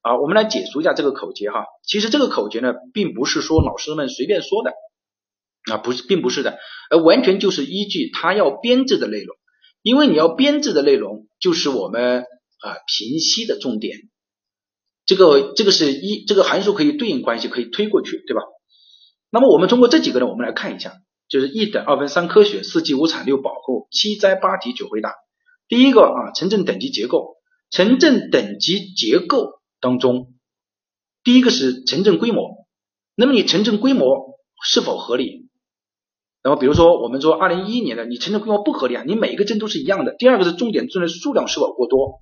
[0.00, 0.18] 啊。
[0.18, 1.66] 我们来解除一下这个口诀哈。
[1.84, 4.72] 其实这个口诀呢，并不是说老师们随便说的
[5.70, 6.58] 啊，不是，并不是的，
[6.90, 9.36] 而完全就是依据他要编制的内容。
[9.82, 13.98] 因为你要编制的内容就是我们啊平析的重点。
[15.04, 18.40] 这个这个是一这个函数可以对应关系可以推过去，对吧？
[19.30, 20.94] 那么我们通过这几个呢，我们来看一下。
[21.28, 25.10] 就是一等二分三科学四季五产六保护七灾八体九回答。
[25.68, 27.36] 第一个啊，城镇等级结构，
[27.70, 30.34] 城镇等级结构当中，
[31.24, 32.66] 第一个是城镇规模。
[33.14, 35.48] 那么你城镇规模是否合理？
[36.42, 40.14] 然后比如说我们说二零一一年的你城镇规模不合理啊，你每一个镇都是一样的。
[40.16, 42.20] 第二个是重点镇的数量是否过多，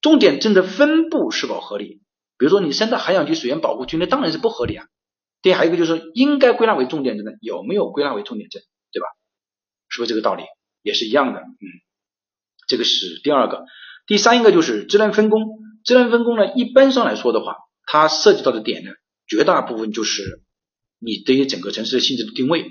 [0.00, 2.00] 重点镇的分布是否合理？
[2.36, 4.86] 比如说你生态涵养区水源保护区，那当然是不合理啊。
[5.40, 9.06] 第还有一个就是应该归纳为重点镇的有没有归纳为重点镇，对吧？
[9.88, 10.42] 是不是这个道理？
[10.82, 11.64] 也是一样的，嗯，
[12.74, 13.66] 这个是第二个。
[14.04, 15.40] 第三一个就是职能分工，
[15.84, 17.54] 职能分工呢，一般上来说的话，
[17.86, 18.90] 它涉及到的点呢，
[19.28, 20.42] 绝大部分就是
[20.98, 22.66] 你对于整个城市的性质的定位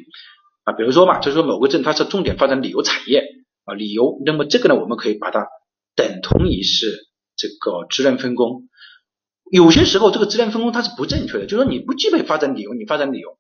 [0.66, 3.24] 啊，比如说吧，就是说某个镇它是重点发展旅游产业
[3.64, 5.48] 啊，旅游，那么这个呢，我们可以把它
[5.96, 6.86] 等同于是
[7.38, 8.68] 这个职能分工。
[9.50, 13.38] 有些时候这个职能分工它是不正确的，就是说你不具备发展理由，你发展理由。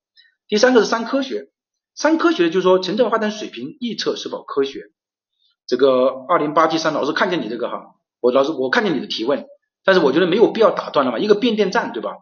[0.47, 1.49] 第三个是三科学，
[1.93, 4.85] 三科学就是说城镇发展水平预测是否科学。
[5.65, 9.45] 这个二零八七三老师看见你这个哈，我老师我看见你的提问，
[9.83, 12.17] 但是我觉得没有必要打断了嘛，一个变电站对吧？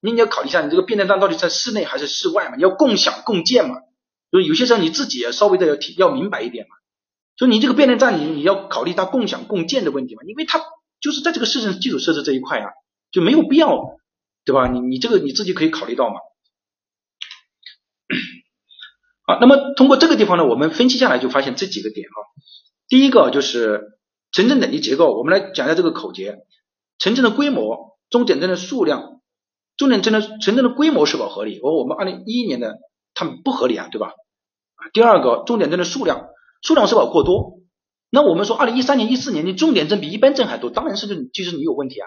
[0.00, 2.56] 你你要考虑一下你这个变电站到底在室内还是室外嘛？
[2.56, 3.76] 你要共享共建嘛？
[4.30, 6.76] 所以有些时候你自己也稍微的要提要明白一点嘛。
[7.36, 10.62] 所以你这个变电站你你要考虑它共享共建的问题嘛，因为它
[11.00, 12.70] 就是在这个市政基础设施这一块啊。
[13.12, 13.98] 就没有必要，
[14.44, 14.66] 对吧？
[14.66, 16.16] 你你这个你自己可以考虑到嘛。
[19.22, 22.14] 好，那么通过这个地方呢，我们分析下来就发现这几个点哈。
[22.88, 23.98] 第一个就是
[24.32, 26.38] 城镇等级结构，我们来讲一下这个口诀：
[26.98, 29.20] 城镇的规模、重点镇的数量、
[29.76, 31.60] 重点镇的城镇的规模是否合理？
[31.62, 32.78] 我我们二零一一年的
[33.14, 34.12] 他们不合理啊，对吧？
[34.92, 36.28] 第二个重点镇的数量，
[36.62, 37.60] 数量是否过多？
[38.08, 42.06] 那我们说二零一三年、一四年你重点证比一般证还多，当然是就就是你有问题啊。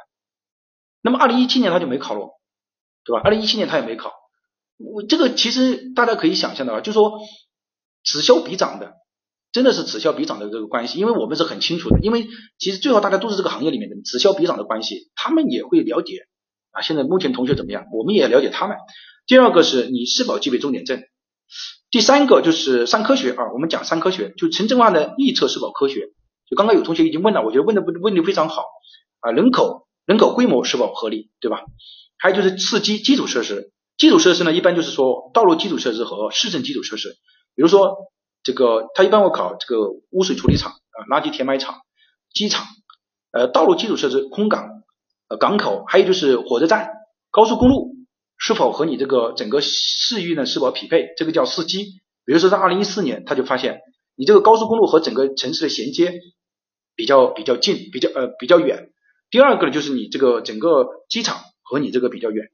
[1.01, 2.39] 那么二零一七年他就没考了，
[3.03, 3.22] 对吧？
[3.23, 4.14] 二零一七年他也没考，
[4.77, 7.19] 我这个其实大家可以想象的啊，就说
[8.06, 8.93] 此消彼长的，
[9.52, 12.28] 真的是此消彼长的这个关系，因为我们是很清楚的，因为
[12.58, 16.28] 其实最后大家都是这个行业里面的此消彼长的关系，他们也会了解
[16.72, 16.82] 啊。
[16.82, 17.86] 现在目前同学怎么样？
[17.94, 18.78] 我们也了解他们。
[19.26, 21.02] 第二个是你是否具备重点证，
[21.92, 26.14] 第三个就是三科学啊，我们讲三科学，就城镇化的预测是否科学？
[26.50, 28.64] 就刚刚有同学已经问了，我觉得问的问题非常好
[29.20, 29.88] 啊，人口。
[30.06, 31.62] 人口规模是否合理，对吧？
[32.18, 37.10] 还有就是刺激基础设施，基础设施呢，一般就是说道路基础设施和市政基础设施。
[37.54, 37.96] 比如说
[38.50, 41.82] 这个，他一般会考这个污水处理厂啊、垃圾填埋场、
[42.34, 42.66] 机场，
[43.32, 44.82] 呃，道路基础设施、空港、
[45.28, 46.90] 呃港口，还有就是火车站、
[47.30, 47.94] 高速公路
[48.40, 52.02] 是否和你这个整个市域呢是否匹配，这个叫司机。
[52.26, 53.82] 比如说在二零一四年，他就发现
[54.16, 56.20] 你这个高速公路和整个城市的衔接
[56.96, 58.90] 比较比较近，比较呃比较远。
[59.30, 62.48] 第二个呢，就是你这个整个机场和你这个比较远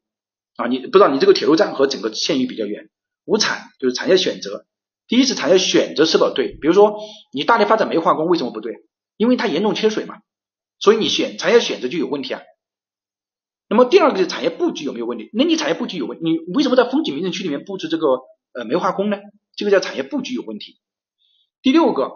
[0.58, 2.90] 啊，你不知道你这个铁路站和整个县域比较远。
[3.28, 4.68] 无产就是产业选择，
[5.08, 7.00] 第一是产业选择是否对，比如说
[7.32, 8.74] 你大力发展煤化工为什么不对？
[9.18, 10.16] 因为它严重缺水嘛，
[10.80, 12.42] 所以你选产业选择就有问题啊。
[13.70, 15.30] 那么第二个是产业布局有没有问题？
[15.34, 18.08] 那你产业布局有问，你为什么在风景名胜区里面布置这个
[18.54, 19.18] 呃煤化工呢？
[19.56, 20.80] 这个叫产业布局有问题。
[21.62, 22.12] 第六个，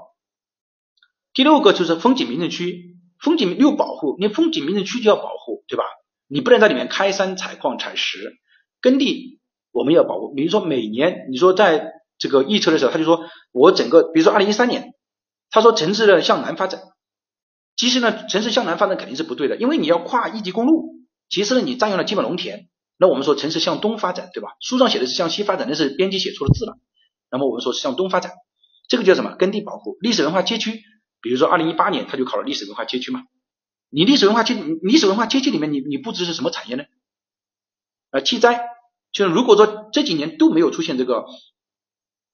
[1.33, 2.97] 第六个就是风景名胜区。
[3.19, 5.83] 风景又保护，你风景名胜区就要保护，对吧？
[6.27, 8.37] 你不能在里面开山采矿采石，
[8.79, 9.41] 耕地
[9.71, 10.33] 我们要保护。
[10.33, 14.93] 比如说每年，你说在这个预测的时候，他就说我整个，比如说二零一三年，
[15.49, 16.81] 他说城市的向南发展，
[17.75, 22.67] 其实呢，城市向南发展肯定是不对的，因为你要跨一级公路，其实呢，你占用了基本农田。
[23.01, 24.49] 那我们说城市向东发展，对吧？
[24.59, 26.77] 书上写的是向西发展，那是编辑写错了字了。
[27.31, 28.33] 那么我们说是向东发展，
[28.89, 29.35] 这个叫什么？
[29.35, 30.81] 耕地保护，历史文化街区。
[31.21, 33.23] 比如说，二零一八年他就考了历史文化街区嘛？
[33.89, 36.83] 你历史文化街，历史文化街区里面，你你布置是什么产业呢？
[38.11, 38.67] 呃，气灾，
[39.11, 41.25] 就是如果说这几年都没有出现这个，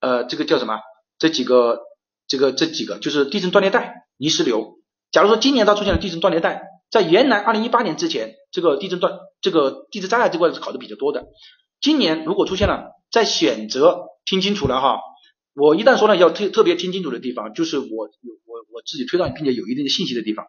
[0.06, 0.78] 呃，这个叫什么？
[1.18, 1.80] 这几个，
[2.28, 4.76] 这个这几个就是地震断裂带、泥石流。
[5.12, 6.62] 假如说今年它出现了地震断裂带，
[6.92, 11.26] 在原来二零一八年之前，这个地震断，这个地质灾害这块是考的比较多的。
[11.82, 15.00] 今年如果出现了，在选择听清楚了哈。
[15.56, 20.46] 我一旦说了要特特别听清楚的地方，就是我我我自己推断并且有一定的信息的地方，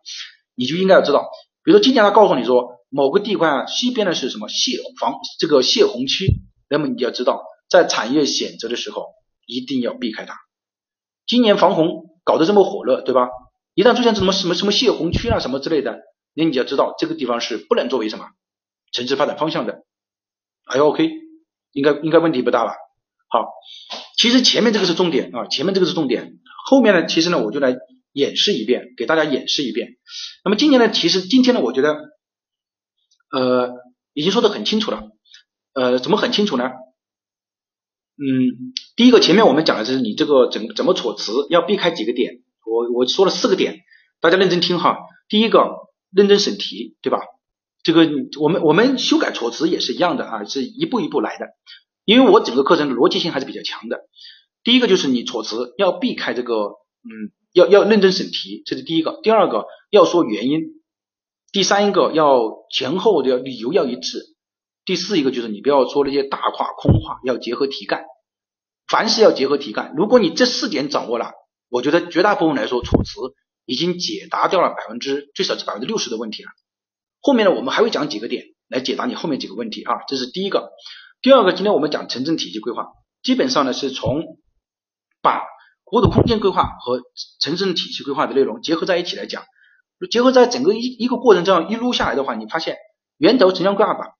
[0.54, 1.30] 你就应该要知道。
[1.64, 6.26] 比如说今年他告诉你说某个地块啊西边的是什么泄防这个泄洪区，
[6.68, 9.06] 那么你就要知道在产业选择的时候
[9.46, 10.36] 一定要避开它。
[11.26, 13.28] 今年防洪搞得这么火热，对吧？
[13.74, 15.98] 一旦出现什么什么什么泄洪区啊什么之类的，
[16.34, 18.26] 那你要知道这个地方是不能作为什么
[18.92, 19.84] 城市发展方向的。
[20.64, 21.10] 还 OK，
[21.72, 22.72] 应该应该问题不大吧？
[23.28, 23.44] 好，
[24.16, 27.76] 其实前面这个是重点啊，前面这个是重点，后面呢，其实呢，我就来
[28.12, 29.96] 演示一遍，给大家演示一遍。
[30.44, 31.98] 那么今年呢，其实今天呢，我觉得，
[33.30, 33.72] 呃，
[34.14, 35.02] 已经说的很清楚了，
[35.74, 36.70] 呃，怎么很清楚呢？
[38.18, 43.80] 嗯，第一个前面我们讲的是你这个怎怎么措辞要避开几个点，我我说了四个点，
[44.20, 44.96] 大家认真听哈。
[45.28, 45.70] 第一个，
[46.10, 47.18] 认真审题，对吧？
[47.82, 48.08] 这个
[48.40, 51.46] 我们我们修改措辞也是一样的啊，是一步一步来的。
[52.04, 54.00] 因为我整个课程的逻辑性还是比较强的。
[54.64, 59.20] 第一个就是你措辞要避开这个，嗯，要要认真审题，这是第一个。
[59.22, 60.62] 第二个要说原因。
[61.52, 64.35] 第三一个要前后的理由要一致。
[64.86, 68.04] 第四一个就是你不要说那些大话空话，要结合题干。
[68.88, 69.92] 凡事要结合题干。
[69.96, 71.32] 如果你这四点掌握了，
[71.68, 73.10] 我觉得绝大部分来说措辞
[73.64, 76.50] 已经解答掉了百分之最少是百分之六十的问题了。
[77.20, 80.70] 后面呢，我们还会讲几个点来解答你后面几个问题啊，这是第一个。
[81.20, 82.86] 第二个，今天我们讲城镇体系规划，
[83.24, 84.22] 基本上呢是从
[85.20, 85.42] 把
[85.82, 87.02] 国土空间规划和
[87.40, 89.42] 城镇体系规划的内容结合在一起来讲，
[90.10, 92.76] 结合在整个一一个过程这样一撸下来的话，你发现
[93.16, 94.15] 源头城乡规划法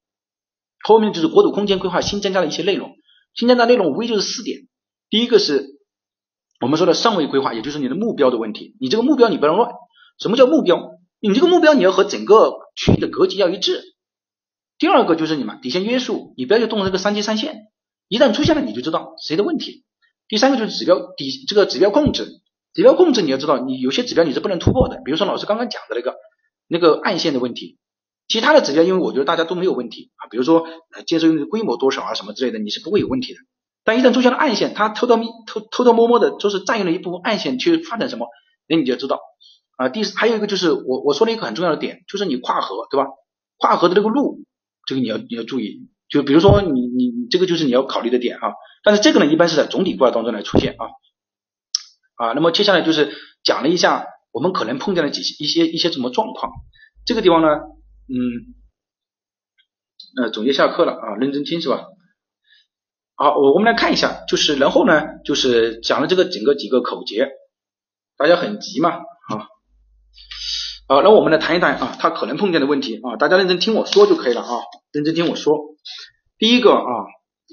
[0.87, 2.93] 后面就是国土空间规划新增加的一些内容，
[3.35, 4.69] 新增加内容无非就是四点，
[5.11, 5.81] 第一个是
[6.61, 9.73] 我们说的上位规划，也就是你的目标的问题，你这个目标你不能乱，
[10.21, 10.93] 什么叫目标？
[11.19, 13.83] 你这个目标你要和整个区域的格局要一致。
[14.79, 17.67] 第二个就是你们底线约束，你不要去动这个三级三线，
[18.07, 19.85] 一旦出现了你就知道谁的问题。
[20.29, 22.27] 第三个就是指标底这个指标控制，
[22.75, 26.15] 指标控制你要知道你有些指标你是不能突破的，比如说老师刚刚讲的那个
[26.69, 27.79] 那个暗线的问题，
[28.29, 30.67] 其他的指标因为我觉得大家都没有问题啊，比如说
[31.07, 33.41] 建设用的规模多少啊什么之类的你是不会有问题的，
[33.85, 35.17] 但一旦出现了暗线，他偷偷
[35.47, 38.29] 偷偷偷摸摸的就是占用了一部分暗线去发展什么，
[38.69, 39.21] 那你就知道
[39.77, 39.89] 啊。
[39.89, 43.11] 第还有一个就是我我说了一个很重要的点，就是你跨河对吧？
[43.59, 44.45] 跨河的这个路。
[44.89, 48.55] 这个你要你要注意，就比如说你你你这个就是你要考虑的点啊，
[48.85, 50.87] 但是这个呢一般是在总体规划当中来出现啊
[52.15, 53.13] 啊，那么接下来就是
[53.43, 56.53] 讲了一下我们可能碰见了几一些一些什么状况。
[57.05, 57.49] 这个地方呢，
[58.09, 58.55] 嗯，
[60.23, 61.87] 呃，总结下课了啊，认真听是吧？
[63.15, 67.31] 好，我我们来看一下，就是然后呢，就是讲了这个整个几个口诀，
[68.17, 69.49] 大家很急嘛，啊，
[70.87, 74.49] 好，那我们来谈一谈啊，他可能碰见的问题啊，大家认真听我说就可以了啊，
[74.93, 75.77] 认真听我说。
[76.39, 76.91] 第一个啊，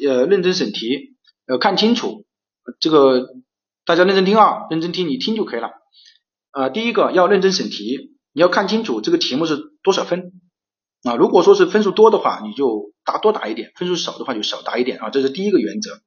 [0.05, 1.15] 呃，认真审题，
[1.47, 2.25] 要看清楚
[2.81, 3.29] 这个，
[3.85, 5.71] 大家认真听啊，认真听，你听就可以了。
[6.51, 10.33] 啊，第一个要认真审题，你要看清楚这个题目是多少分
[11.03, 16.01] 啊，如果说是分数多的话，你就答多答一点；分数少的话就少答一点啊，这是第一个原则。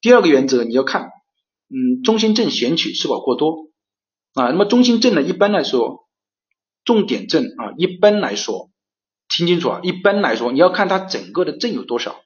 [0.00, 1.10] 第二个原则你要看，
[1.68, 3.70] 嗯，中心正选取是否过多
[4.34, 6.06] 啊，那么中心正呢，一般来说。
[6.84, 8.70] 重点证啊，一般来说，
[9.28, 12.22] 听清楚啊，一般来说，你要看它整个的证有多少，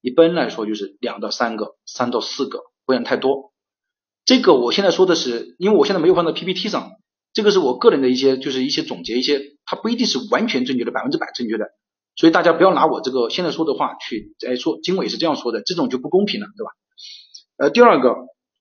[0.00, 3.52] 一般来说就是两到三个，三到四个，不要太多。
[4.24, 6.90] 这个我现在说的是，因为我现在没有放到 PPT 上，
[7.32, 9.40] 这个是我个人的一些，就是一些总结，一些
[9.70, 11.66] 它不一定是完全正确的，百分之百正确的，
[12.16, 16.72] 所以大家不要拿我这个现在说的话去哎说，经纬是这样说的，这种就不公平了，对吧？
[17.56, 18.16] 呃，第二个，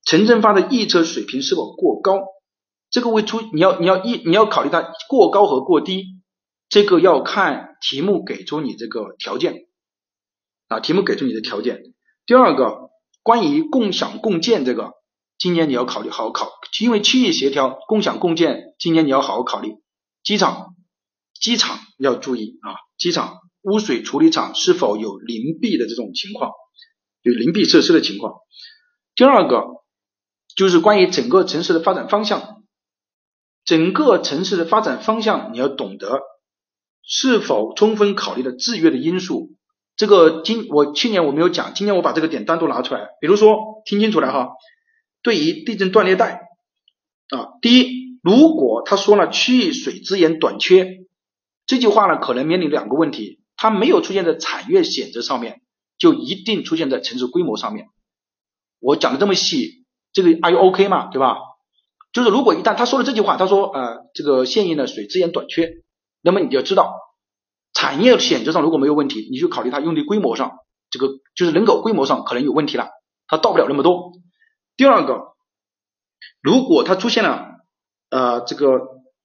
[0.06, 2.22] 陈正发的预测水平是否过高？
[2.92, 6.06] 这个会出，你要你要一你要考虑它过高和过低，
[6.70, 9.66] 这个要看题目给出你这个条件
[10.68, 11.82] 啊，题目给出你的条件。
[12.28, 12.92] 第二个，
[13.24, 14.92] 关于共享共建这个，
[15.40, 19.74] 今年你要考虑好好考，因为区域协调共享共建，今年你要好好考虑。
[20.22, 20.76] 机场
[21.40, 26.52] 机场要注意啊，机场污水处理厂是否有邻闭的这种情况，
[27.22, 28.34] 有邻闭设施的情况。
[29.16, 29.66] 第二个
[30.56, 32.58] 就是关于整个城市的发展方向。
[33.66, 36.22] 整个城市的发展方向，你要懂得
[37.04, 39.52] 是否充分考虑了制约的因素。
[39.96, 43.10] 这个今我去年我没有讲，今年我把这个点单独拿出来。
[43.22, 44.50] 比如说，听清楚了哈，
[45.22, 46.48] 对于地震断裂带
[47.30, 50.98] 啊，第一，如果他说了区域水资源短缺
[51.70, 55.62] 这句话呢，可能面临两个问题，它没有出现在产业选择上面，
[56.00, 57.90] 就一定出现在城市规模上面。
[58.80, 61.38] 我讲的这么细，这个 Are you OK 嘛，对吧？
[62.12, 65.84] 就是如果一旦他说了这句话，他说呃这个现役的水资源短缺，
[66.24, 66.96] 那么你就要知道
[67.72, 70.58] 产业选择上如果没有问题，你就考虑它用地规模上，
[70.90, 72.90] 这个就是人口规模上可能有问题了，
[73.28, 74.14] 它到不了那么多。
[74.76, 75.36] 第二个，
[76.42, 77.46] 如果它出现了
[78.10, 78.80] 呃这个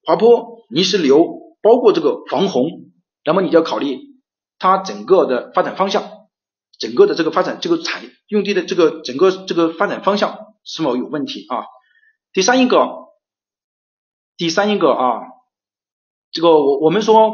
[0.05, 2.93] 滑坡、泥石流，包括这个防洪，
[3.25, 3.99] 那么你就要考虑
[4.59, 6.29] 它整个的发展方向，
[6.79, 11.65] 整个的这个发展这个产用地的这个整个这个发展方向是否有问题啊？
[12.35, 12.87] 第三一个，
[14.37, 15.23] 第三一个啊，
[16.33, 17.33] 这个我我们说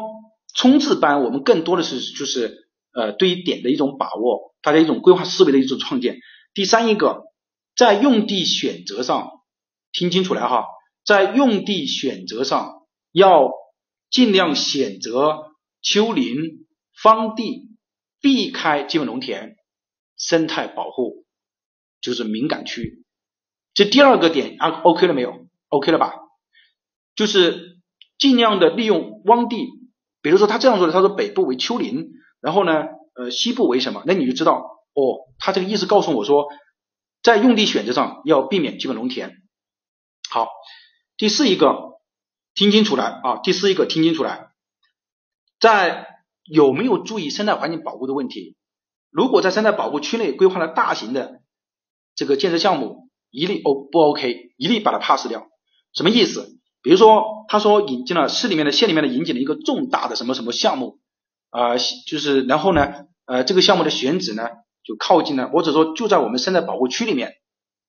[0.55, 6.19] 冲刺班，我们更多的是就是呃对于点的一种把握，大家一种规划思维的一种创建。
[6.55, 7.25] 第三一个，
[7.75, 9.31] 在用地选择上
[9.93, 10.67] 听清楚了哈，
[11.05, 12.83] 在用地选择上
[13.13, 13.51] 要
[14.11, 16.67] 尽量选择丘陵、
[17.03, 17.69] 荒地，
[18.21, 19.57] 避开基本农田、
[20.17, 21.25] 生态保护，
[22.01, 23.05] 就是敏感区。
[23.73, 26.15] 这第二个点啊，OK 了没有？OK 了吧？
[27.15, 27.79] 就是
[28.19, 29.69] 尽量的利用汪地，
[30.23, 32.11] 比如说他这样说的，他说北部为丘陵，
[32.41, 32.85] 然后呢，
[33.15, 34.03] 呃，西部为什么？
[34.07, 34.55] 那你就知道
[34.95, 36.49] 哦，他这个意思告诉我说，
[37.23, 39.37] 在用地选择上要避免基本农田。
[40.29, 40.49] 好，
[41.17, 41.90] 第四一个
[42.55, 44.49] 听清楚来啊，第四一个听清楚来，
[45.61, 46.07] 在
[46.45, 48.57] 有没有注意生态环境保护的问题？
[49.11, 51.41] 如果在生态保护区内规划了大型的
[52.15, 53.09] 这个建设项目。
[53.33, 55.47] 一律 O 不 OK，一律把它 pass 掉，
[55.93, 56.59] 什么意思？
[56.83, 60.99] 比如说，他说引进了市里面的县里面的引进了一个重大的什么什么项目
[61.51, 61.77] 啊，
[62.09, 62.93] 就是然后呢，
[63.27, 64.49] 呃，这个项目的选址呢
[64.83, 67.35] 就靠近了，或者说就在我们生态保护区里面，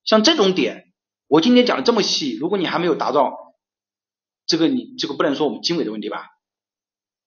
[0.04, 0.94] 像这种点，
[1.28, 3.51] 我今天讲的这么细，如果你还没有达到，
[4.52, 6.28] 这个你这个不能说我们经纬的问题吧，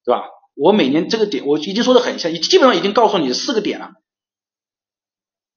[0.04, 0.28] 对吧？
[0.54, 3.92] 我每年这个点我已经说的很详，基本上已经告诉你四个点了。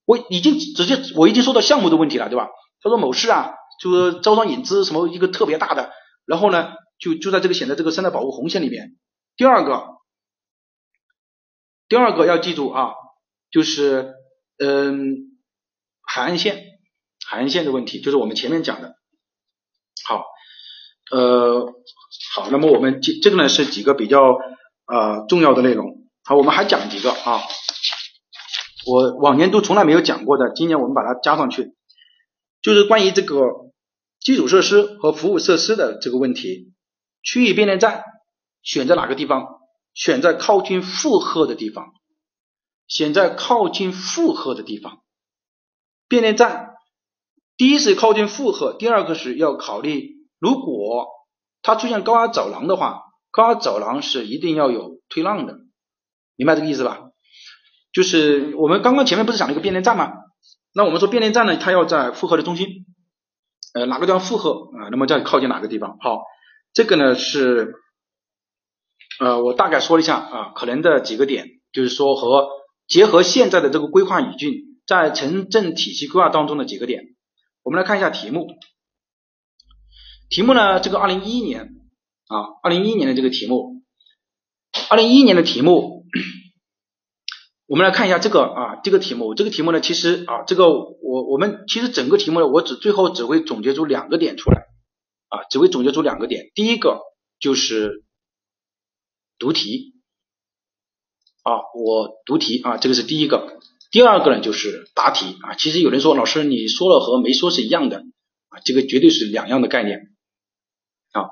[0.06, 2.48] 我已经直接我已经说到项目的问题了，对吧？
[2.81, 5.91] 他说某市啊，就是招商引资什么一个特别大的，
[6.26, 8.98] 然后呢，就就在这个选择这个生态保护红线里面。
[9.35, 9.98] 第二个，
[11.89, 12.94] 第二个要记住啊，
[13.52, 14.14] 就是
[14.57, 15.38] 嗯，
[16.02, 16.64] 海岸线，
[17.27, 18.95] 海岸线的问题，就是我们前面讲的。
[20.06, 20.23] 好，
[21.11, 21.73] 呃，
[22.35, 24.38] 好，那么我们这这个呢是几个比较
[24.85, 26.07] 呃重要的内容。
[26.23, 27.41] 好，我们还讲几个啊。
[28.85, 31.73] 我往年都从来没有讲过的，今年我们把它加上去，
[32.61, 33.45] 就是关于这个
[34.19, 36.73] 基础设施和服务设施的这个问题。
[37.23, 38.03] 区域变电站
[38.63, 39.45] 选在哪个地方？
[39.93, 41.88] 选在靠近负荷的地方，
[42.88, 44.99] 选在靠近负荷的地方。
[46.07, 46.75] 变电站，
[47.57, 51.07] 第一是靠近负荷，第二个是要考虑，如果
[51.61, 55.57] 它出现高压走廊的话，高压走廊是一定要有推浪的，
[56.35, 57.09] 明白这个意思吧？
[57.91, 60.14] 就是我们刚刚前面不是讲了一个变电站吗？
[60.73, 62.68] 那我们说变电站呢，它要在负荷的中心，
[63.73, 64.89] 呃，哪个地方负荷啊？
[64.91, 65.97] 那么在靠近哪个地方？
[65.99, 66.22] 好，
[66.73, 67.73] 这个呢是，
[69.19, 72.47] 呃，我大概说了一下啊，可能的几个点，就是说和
[72.88, 74.51] 结合现在的这个规划语境，
[74.85, 77.03] 在城镇体系规划当中的几个点，
[77.64, 78.47] 我们来看一下题目。
[80.29, 81.75] 题目呢，这个二零一一年
[82.27, 83.81] 啊，二零一一年的这个题目，
[84.89, 86.05] 二零一一年的题目。
[87.65, 94.61] 我们来看一下这个啊，这个题目，这个题目呢，其实啊，这个我我们其实整个题目呢，我只最后只会总结出两个点出来
[95.27, 96.49] 啊，只会总结出两个点。
[96.55, 97.01] 第一个
[97.41, 98.05] 就是
[99.37, 99.95] 读题
[101.43, 103.59] 啊，我读题啊，这个是第一个。
[103.91, 105.55] 第二个呢就是答题啊。
[105.55, 107.97] 其实有人说老师你说了和没说是一样的
[108.47, 110.15] 啊，这个绝对是两样的概念
[111.11, 111.29] 啊。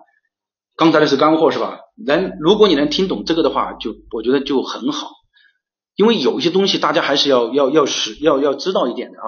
[0.76, 1.80] 刚才的是干货是吧？
[2.06, 5.12] 能如果你能听懂这个的话，就我觉得就很好。
[5.96, 9.24] 因为有一些东西大家还是要要要使要要知道一点的啊，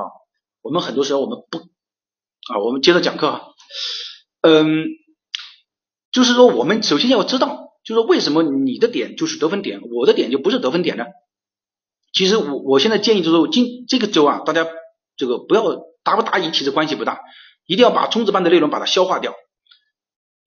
[0.61, 3.41] 我们很多时候我们不啊，我们接着讲课，
[4.41, 4.84] 嗯，
[6.11, 11.06] 就是说我们首先要知道，就是为什么你的点就是得分点，我的点就不是得分点呢？
[12.11, 14.68] 其实我我现在建议就是，今这个周啊，大家
[15.15, 15.64] 这个不要
[16.03, 17.22] 答不答疑其实关系不大，
[17.65, 19.34] 一定要把冲刺班的内容把它消化掉。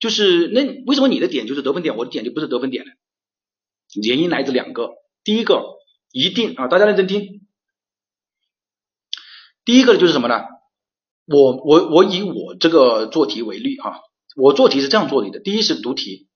[0.01, 2.91] 就是那为什么你的点就是得分点，我的点就不是得分点呢？
[4.03, 4.89] 原因来自两个，
[5.23, 5.79] 第一个。
[6.13, 7.47] 一定啊，大家认真听。
[9.63, 10.41] 第一个就是什么呢？
[11.25, 14.01] 我我我以我这个做题为例啊，
[14.35, 16.27] 我做题是这样做题的：第一是读题，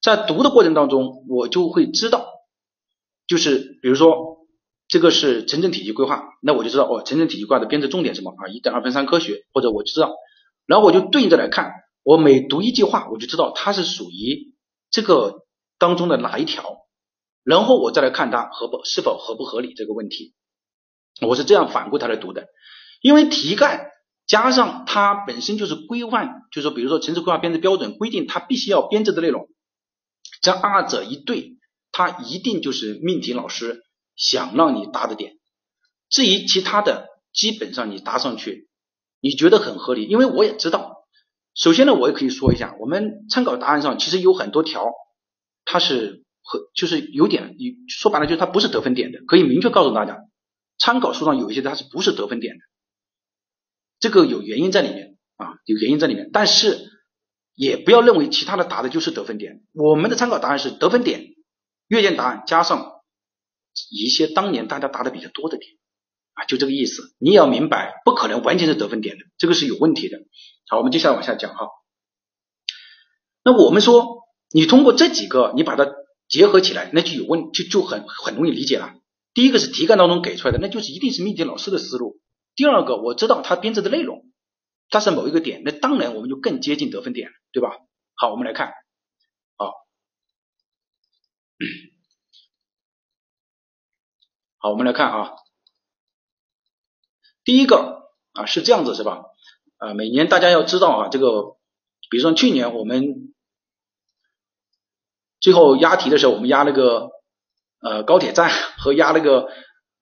[0.00, 2.26] 在读的过程当中，我就会知道，
[3.26, 4.46] 就是比如说
[4.88, 8.48] 这个是城镇体系规划，那我就知道哦，城镇体系规划的编制重点什么啊？
[8.48, 10.14] 一等二分三科学，或者我知道，
[10.64, 11.70] 然后我就对应着来看，
[12.02, 14.54] 我每读一句话，我就知道它是属于
[14.90, 15.44] 这个
[15.78, 16.78] 当中的哪一条。
[17.44, 20.32] 然后我再来看它合不是否合不合理这个问题，
[21.20, 22.46] 我是这样反过它来读的，
[23.00, 23.90] 因为题干
[24.28, 29.48] 加上它本身就是规范，就是说比如说城市规划编制标准规定它必须要编制的内容，
[30.40, 31.56] 这二者一对，
[31.90, 33.82] 它一定就是命题老师
[34.14, 35.34] 想让你答的点。
[36.08, 38.68] 至于其他的，基本上你答上去，
[39.20, 41.01] 你觉得很合理，因为我也知道。
[41.54, 44.92] 首先呢，我也可以说一下，我们参考答案上其实有很多条，
[45.64, 46.20] 它是。
[46.44, 50.18] 和就是有点，你说白了就是它不是得分点的，可以明确告诉大家，
[50.76, 52.60] 参考书上有一些它是不是得分点的，
[54.00, 56.90] 这个有原因在里面啊，有原因在里面，但是
[57.54, 61.36] 也不要认为其他的答的就是得分点，我们的参考答案是得分点，
[61.86, 62.90] 阅卷答案加上
[63.88, 65.70] 一些当年大家答的比较多的点
[66.32, 70.18] 啊，就这个意思，你也要明白，不可能完全是得分点的，这个是有问题的。
[70.68, 71.68] 好，我们接下来往下讲哈，
[73.44, 75.92] 那我们说你通过这几个，你把它。
[76.28, 78.94] 结合起来，那就有问就就很很容易理解了。
[79.34, 82.22] 第一个是题干当中给出来的，那就是一定是命题老师的思路。
[82.54, 84.24] 第二个，我知道他编制的内容，
[84.88, 87.76] 它是某一个点，那当然我们就更接近得分点，对吧？
[88.14, 88.72] 好，我们来看，
[89.58, 89.74] 好，
[94.56, 95.32] 好，我们来看啊，
[97.44, 99.22] 第一个啊是这样子是吧？
[99.82, 101.56] 啊，每年大家要知道啊，这个，
[102.10, 103.28] 比如说去年我们。
[105.40, 107.08] 最后押题的时候，我们押那个
[107.80, 108.48] 呃高铁站
[108.78, 109.48] 和押那个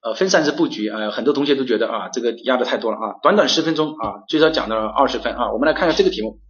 [0.02, 6.40] 呃分散式布局，呃很多同学都觉得啊这个押的太多了啊，短短十分钟啊最少讲了二十分啊，我们来看一下这个题目。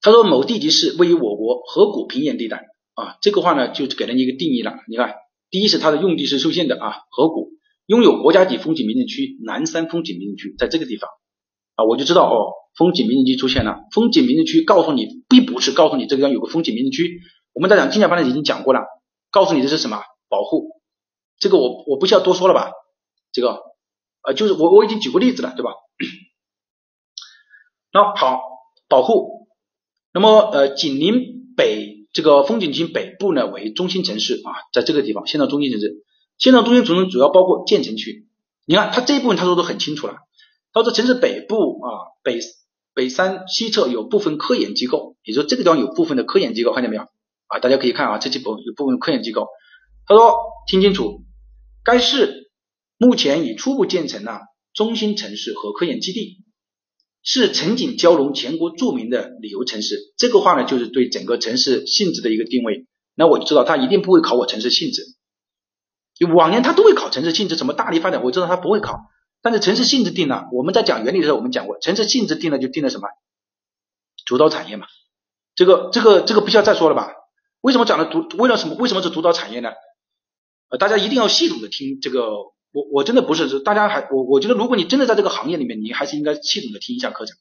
[0.00, 2.64] 他说某地级市位于我国河谷平原地带
[2.94, 4.72] 啊，这个话呢就给了你一个定义了。
[4.88, 5.14] 你看，
[5.50, 7.50] 第一是它的用地是受限的啊，河谷
[7.84, 11.10] 拥有国家级风景名胜区南山风景名胜区，在这个地方
[11.78, 12.58] 啊，我就知道哦。
[12.76, 17.20] 风景名胜区出现了，风景名胜区告诉你，并不是告诉你这个地方有个风景名胜区。
[17.52, 18.80] 我们在讲精讲班的已经讲过了，
[19.30, 20.00] 告诉你的是什么？
[20.28, 20.80] 保护。
[21.40, 22.70] 这个我我不需要多说了吧？
[23.32, 23.62] 这个
[24.22, 25.70] 呃，就是我我已经举过例子了，对吧？
[27.92, 28.40] 那好，
[28.88, 29.48] 保护。
[30.12, 36.04] 那么呃，紧邻北这个风景区北部呢为中心城市啊，在这个地方，现在中心城市，
[36.38, 38.28] 现在中心城市主要包括建成区。
[38.66, 40.18] 你看它这一部分他说的很清楚了，
[40.82, 41.88] 他说城市北部啊
[42.22, 42.40] 北。
[42.94, 47.02] 北山西侧有部分科研机构，也就这个地方有部分的科研机构，看见没有
[47.46, 47.60] 啊？
[47.60, 49.46] 大家可以看啊，这几部有部分科研机构。
[50.04, 50.34] 他说，
[50.66, 51.22] 听清楚，
[51.84, 52.50] 该市
[52.96, 54.40] 目前已初步建成了
[54.74, 56.38] 中心城市和科研基地，
[57.22, 60.12] 是城景交融全国著名的旅游城市。
[60.16, 62.88] 这个话呢，就是对整个城市性质的一个定位。
[63.14, 65.04] 那我就知道他一定不会考我城市性质，
[66.34, 68.98] 往年他都会考城市性质，什么大力发展，我知道他不会考。
[69.50, 73.08] 但是城市性质定了，我们在讲原理的时候，我们讲过，城市性质定了就定了什么？
[74.26, 74.86] 主导产业嘛，
[75.54, 77.14] 这个这个这个不需要再说了吧？
[77.62, 79.70] 为什么讲的主为了什么为什么是主导产业呢？
[80.68, 82.28] 呃，大家一定要系统的听这个，
[82.72, 87.34] 我我真的不是，大家还我我觉得如果你真的在这个行业里面，你还是应该系统的听一下课程，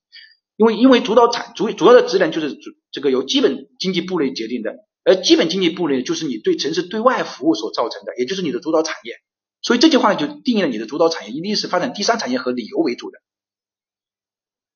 [0.56, 9.16] 因为因为主导产主主要的职能就是主这个由基本经济部类决定的，而基本经济部类就是你对城市对外服务所造成的，也就是你的主导产业。
[9.62, 13.20] 所以这句话就定义了你的主导产业一定是发展第三产业和旅游为主的。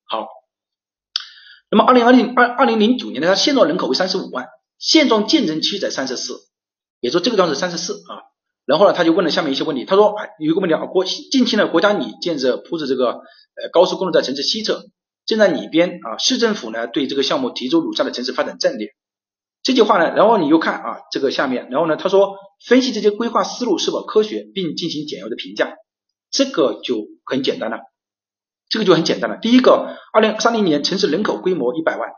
[0.03, 0.27] 好，
[1.69, 4.47] 那么二零二零二二零零九年呢，它现状人口为三十五万，
[4.77, 6.33] 现状建成区在三十四，
[6.99, 8.27] 也说这个地方是三十四啊。
[8.65, 14.85] 然后呢，他就问了下面一些问题，他说，哎，有一个问题啊，国近期呢，国家拟建设铺设这个呃高速公路在城市西侧，
[15.25, 18.89] 正在拟编啊，市政府呢对这个项目提出鲁下的城市发展战略。
[19.63, 22.35] 这句话呢，然后你又看啊，这个下面，然后呢，他说
[22.65, 25.75] 分析这些规划思路是否科学，并进行简要的评价，
[26.31, 27.77] 这个就很简单了，
[28.69, 29.37] 这个就很简单了。
[29.37, 32.09] 第一个，二零三零年城市人口规模一百万，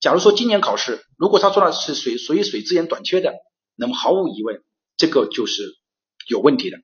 [0.00, 3.34] 假如说今年考试，如果他说的是水属于水资源短缺的，
[3.76, 4.62] 那么毫无疑问，
[4.96, 5.62] 这个就是
[6.28, 6.78] 有问题的。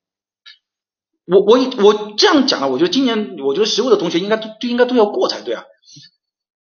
[1.24, 5.64] 我我我这样讲了，我觉得今年我觉得十五的同学应该都应该都要过才对啊。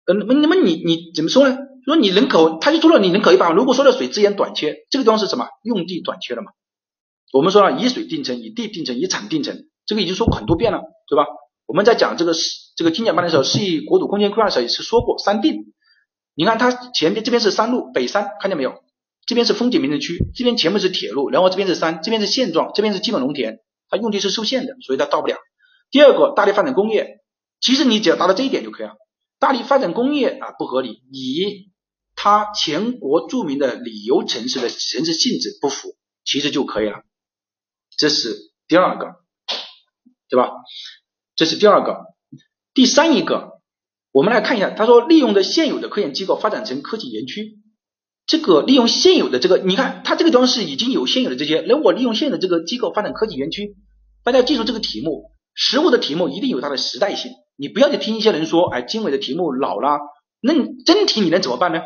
[0.04, 1.56] 嗯，那么你你怎么说呢？
[1.88, 3.56] 说你人口，他就说了你人口一百万。
[3.56, 5.46] 如果说的水资源短缺，这个地方是什么？
[5.62, 6.52] 用地短缺了嘛？
[7.32, 11.24] 我们说了以水定城，以地定城，以产定城，这个已经说过很多遍了，对吧？
[11.64, 12.34] 我们在讲这个
[12.76, 15.72] 这个精简班的时候，市域国土空间规划的时候也是说过三定。
[16.34, 18.74] 你看它前面这边是山路北山，看见没有？
[19.26, 25.36] 这边是风景名胜区，这边前面是铁路，然后这边是山，这边是现状，这边是基本农田，它用地是受限的，所以它到不了。
[25.90, 27.22] 第二个，大力发展工业，
[27.60, 28.92] 其实你只要达到这一点就可以了。
[29.38, 31.67] 大力发展工业啊不合理，以
[32.20, 37.04] 它全国著名的旅游城市的城市性质不符，其实就可以了。
[37.96, 38.36] 这是
[38.66, 39.06] 第二个，
[40.28, 40.50] 对吧？
[41.36, 42.06] 这是第二个。
[42.74, 43.60] 第三一个，
[44.10, 47.60] 我们来看一下，他说利用的现有的科研机构发展成科技园区。
[48.26, 53.76] 这个利用现有的这个，你看它这个地方是已经有现有的这些，那我利用现有的这个机构发展科技园区。
[54.24, 57.30] 大家记住这个题目，实物的题目一定有它的时代性。
[57.54, 60.00] 你不要去听一些人说，哎，经纬的题目老了，
[60.40, 60.52] 那
[60.84, 61.78] 真题你能怎么办呢？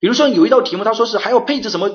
[0.00, 1.90] 比如说有一道题目，他说是还要配置什么，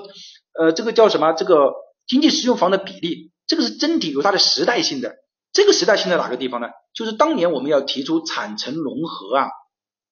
[0.59, 1.33] 呃，这个叫什么？
[1.33, 1.73] 这个
[2.07, 5.15] 经济适用房的比例，这个是真题，有它的时代性的。
[5.51, 6.69] 这个时代性在哪个地方呢？
[6.93, 9.47] 就是当年我们要提出产城融合啊。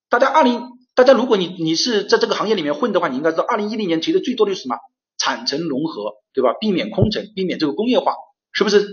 [0.10, 4.76] 大家二零，大家如果你你是在这个行业里面混的话，你应该知道，二零一零年提的最多的是什么？
[5.18, 6.54] 产城融合，对吧？
[6.60, 8.16] 避免空城，避免这个工业化，
[8.52, 8.88] 是不是？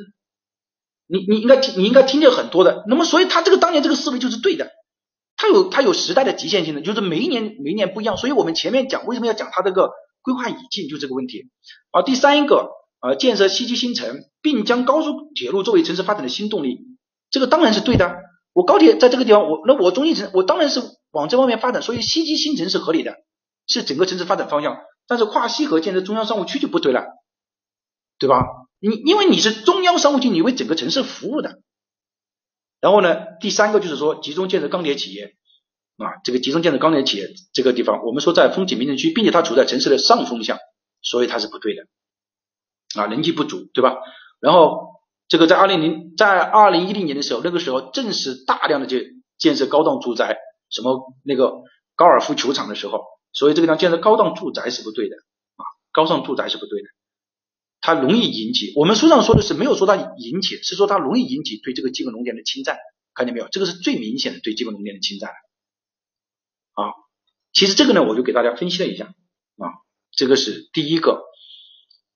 [1.06, 2.84] 你你应该听，你应该听见很多的。
[2.86, 4.70] 那么，所以他这个当年这个思维就是对的。
[5.38, 8.16] 它有它有时代的局限性的，就是每一年每一年不一样。
[8.18, 11.48] 所以我们前面讲为什么要讲它这个规划语境，就这个问题。
[11.92, 12.68] 啊，第三一个，
[13.00, 16.80] 呃，建设西区新城，并将高速铁路作为城市发展的新动力，
[17.30, 18.16] 这个当然是对的。
[18.52, 20.82] 我高铁在这个地方，我那我中心城，我当然是
[21.12, 21.82] 往这方面发展。
[21.82, 23.14] 所以西区新城是合理的，
[23.68, 24.76] 是整个城市发展方向。
[25.06, 27.04] 但是跨西河建设中央商务区就不对了，
[28.18, 28.42] 对吧？
[28.80, 31.60] 你因为你是中央商务区，你为整个城市服务的。
[32.80, 35.34] 然后呢，第三个就是说集中建设钢铁企业
[35.96, 40.58] 啊，这个集中建设钢铁企业这个地方，我们说在风景名胜区，并且它处在城市的上风向，
[41.02, 41.82] 所以它是不对的
[43.00, 43.96] 啊，人气不足，对吧？
[44.40, 49.02] 然后这个在二零零在二零一零年的时候，那个时候正是大量的建
[49.38, 50.38] 建设高档住宅，
[50.70, 51.62] 什么那个
[51.96, 53.02] 高尔夫球场的时候，
[53.32, 55.16] 所以这个地方建设高档住宅是不对的
[55.56, 56.88] 啊，高档住宅是不对的。
[57.88, 62.76] 它容易引起，我们书上说的是没有说它引起，是说它容易引起对这个基本农田的侵占，
[63.14, 63.48] 看见没有？
[63.50, 66.92] 这个是最明显的对基本农田的侵占啊。
[67.54, 69.72] 其实这个呢，我就给大家分析了一下啊，
[70.12, 71.22] 这个是第一个。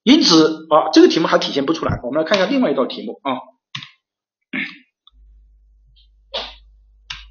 [0.03, 2.01] 因此啊，这个题目还体现不出来。
[2.05, 3.33] 我们来看一下另外一道题目啊，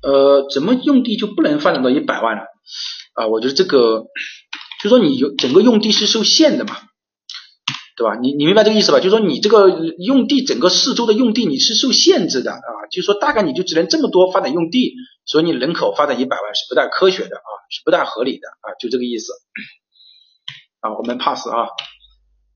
[0.01, 2.41] 呃，怎么用地就不能发展到一百万了
[3.13, 3.27] 啊？
[3.27, 4.07] 我觉得这个
[4.81, 6.75] 就说你有整个用地是受限的嘛。
[8.01, 8.15] 对吧？
[8.19, 8.97] 你你明白这个意思吧？
[8.97, 19.33] 就是说你这个用地整个四周的用地你是受限制的啊，就是说大概你就只能这么多发展用地，所以你人口发展一百万是不太科学的啊，是不太合理的啊，就这个意思
[20.79, 21.67] 啊，我们 pass 啊。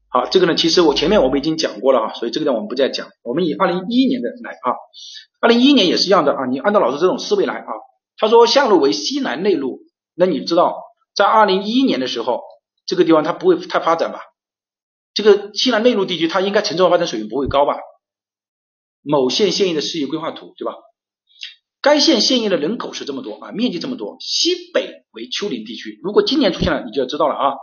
[0.09, 3.09] 好，这个呢，其实我前面我们已经讲过了啊，所以这个呢我们不再讲。
[3.21, 4.73] 我们以二零一一年的来啊，
[5.41, 7.69] 二零一一年也是一样的啊，你按照老师这种思维来啊。
[8.17, 9.81] 他说下路为西南内陆，
[10.15, 10.81] 那你知道
[11.15, 12.41] 在二零一一年的时候，
[12.87, 14.21] 这个地方它不会太发展吧？
[15.15, 17.77] 这个西南内陆地区，它应该城镇化发展水平不会高吧？
[19.01, 20.73] 某县现役的事业规划图，对吧？
[21.81, 25.99] 该县现役的人口是这么多啊，面积这么多，西北为丘陵地区。
[26.03, 27.53] 如果今年出现了，你就要知道了啊，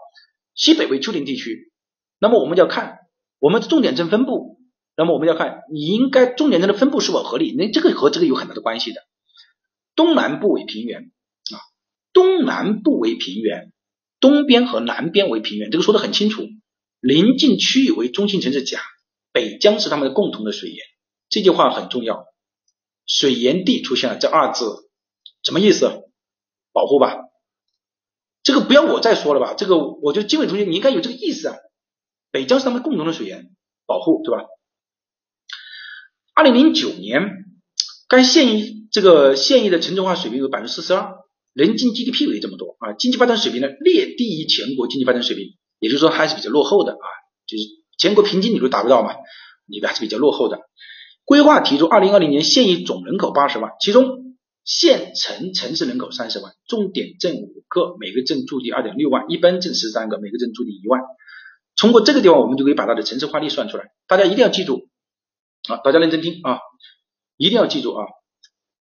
[0.54, 1.72] 西北为丘陵地区，
[2.20, 2.98] 那么我们就要看
[3.38, 4.60] 我们重点镇分布，
[4.96, 9.00] 那么我们要看你应该重点镇的分布是否合理，那这个和这个有很大的关系的。
[9.94, 11.58] 东南部为平原啊，
[12.14, 13.72] 东南部为平原，
[14.20, 16.46] 东边和南边为平原，这个说的很清楚。
[17.02, 18.80] 临近区域为中心城市甲，
[19.32, 20.78] 北江是他们的共同的水源。
[21.28, 22.26] 这句话很重要。
[23.06, 24.88] 水源地出现了这二字，
[25.42, 25.90] 什么意思？
[26.72, 27.16] 保护吧。
[28.44, 29.54] 这个不要我再说了吧。
[29.54, 31.56] 这个我觉得金伟同学你应该有这个意思啊。
[32.30, 33.50] 北江是他们共同的水源，
[33.84, 34.44] 保护对吧？
[36.34, 37.30] 二零零九年，
[38.08, 41.16] 该县域这个县域的城镇化水平为百分之四十二，
[41.52, 47.06] 人均 GDP 为这么多啊，经济发展水平呢略低于全国经济发展水平，也就是说还是比较落后的啊，
[47.48, 47.64] 就是
[47.98, 49.16] 全国平均你都达不到嘛，
[49.66, 50.60] 你的还是比较落后的。
[51.24, 61.00] 规划提出，二零二零年县域总人口八十万，其中县城城市人口三十万，重点镇五个，每个镇驻地二点六万，一般镇十三个，每个镇驻地一万。
[61.76, 63.86] 通过这个地方，我们就可以把它的城市化率算出来。
[64.06, 64.88] 大家一定要记住。
[65.68, 66.60] 啊，大家认真听啊，
[67.36, 68.04] 一定要记住啊，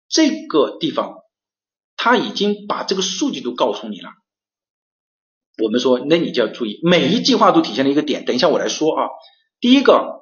[0.08, 1.16] 这个地方
[1.96, 4.10] 他已经把这个数据都告诉你了。
[5.62, 8.24] 我们说，那你就要注意，每一计划都体现了一个点。
[8.24, 9.08] 等一下我来说啊，
[9.60, 10.20] 第一个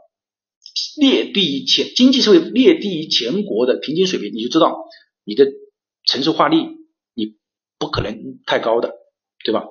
[1.01, 4.77] 列低于前经济社会列低于全国的平均水平，你就知道
[5.25, 5.47] 你的
[6.05, 6.59] 城市化率
[7.15, 7.35] 你
[7.79, 8.93] 不可能太高的，
[9.45, 9.65] 对吧？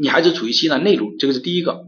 [0.00, 1.84] 你还是处于西南内陆，这个是第一个。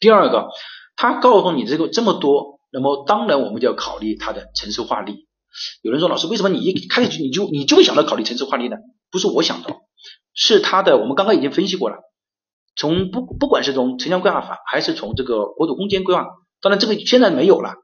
[0.00, 0.48] 第二个，
[0.96, 2.58] 他告诉你这个这么多。
[2.72, 5.12] 那么当然，我们就要考虑它的城市化率。
[5.82, 8.76] 有人说，老师，为什么你一开始你就你就会想到考虑城市化率呢？
[9.10, 9.82] 不是我想到，
[10.34, 10.96] 是他的。
[10.96, 11.96] 我们刚刚已经分析过了。
[12.76, 16.26] 从不不管是从城乡规划法，还是从这个国土空间规划，
[16.60, 17.74] 当然这个现在没有了。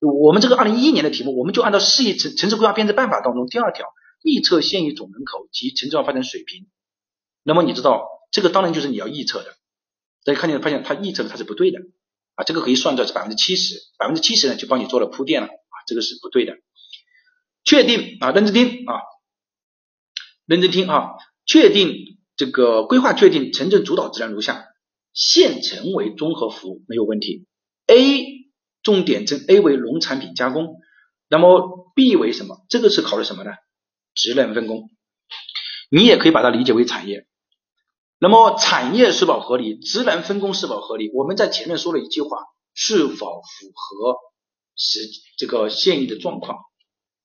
[0.00, 3.86] 我们这个二零一一年的题目，我们就按照市域城城市规划编制办法当中第二条，
[4.22, 6.68] 预测县域总人口及城镇化发展水平。
[7.42, 9.54] 那么你知道，这个当然就是你要预测的。
[10.24, 11.80] 大家看见发现，它预测的它是不对的。
[12.34, 16.52] 啊，这个可以算作是百分之七十，百分之七十呢就帮你做了铺垫了啊，这个是不对的。
[17.64, 19.00] 确定啊，认真听啊，
[20.44, 21.12] 认真听啊，
[21.46, 24.66] 确定这个规划确定城镇主导质量如下：
[25.12, 27.46] 县城为综合服务没有问题
[27.86, 28.26] ，A
[28.82, 30.76] 重点镇 A 为农产品加工，
[31.28, 32.64] 那么 B 为什么？
[32.68, 33.50] 这个是考虑什么呢？
[34.14, 34.90] 职能分工，
[35.90, 37.26] 你也可以把它理解为产业。
[38.18, 41.10] 那么产业是否合理，职能分工是否合理？
[41.14, 42.38] 我们在前面说了一句话，
[42.74, 44.16] 是否符合
[44.74, 45.00] 实
[45.38, 46.58] 这个现役的状况，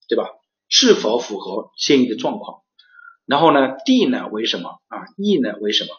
[0.07, 0.25] 对吧？
[0.67, 2.60] 是否符合现役的状况？
[3.25, 5.89] 然后呢，D 呢为什么啊？E 呢为什么？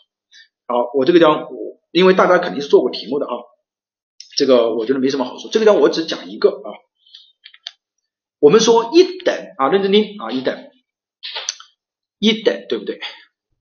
[0.67, 3.33] 好，我这个地方我因为大家肯定是做过题目的啊，
[4.37, 5.51] 这个我觉得没什么好说。
[5.51, 6.69] 这个地方我只讲一个啊，
[8.39, 10.71] 我们说一等啊，认真听啊，一等，
[12.19, 13.01] 一等对不对？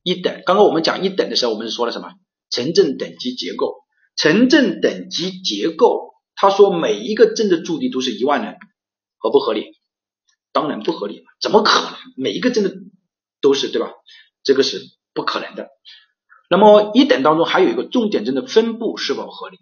[0.04, 2.10] 一等，刚刚我们讲一等的时候，我们是说了什么？
[2.50, 3.84] 城镇等级结构，
[4.16, 8.58] 城镇等级结构，他说每一个镇的驻地都是一万人，
[9.18, 9.80] 合不合理？
[10.52, 11.94] 当然不合理了，怎么可能？
[12.18, 12.72] 每一个镇的
[13.42, 13.92] 都是对吧？
[14.44, 14.80] 这个是
[15.14, 15.70] 不可能的。
[16.50, 19.58] 那么一等当中还有一个重点镇的分布是否合理？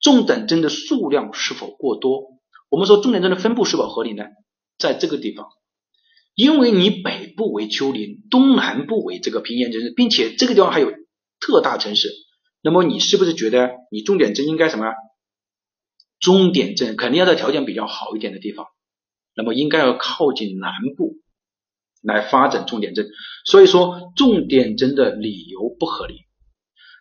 [0.00, 2.40] 重点镇的数量是否过多？
[2.68, 4.24] 我们说重点镇的分布是否合理呢？
[4.78, 5.48] 在这个地方。
[6.34, 10.90] 因为你北部为丘陵，东南部为这个平原城市，并且这个地方还有
[11.38, 12.10] 特大城市，
[12.60, 14.86] 那么你是不是觉得你重点镇应该什么？
[16.18, 18.66] 重点镇肯定要在条件比较好一点的地方，
[19.36, 21.18] 那么应该要靠近南部
[22.04, 23.08] 来发展重点镇。
[23.44, 26.26] 所以说重点镇的理由不合理。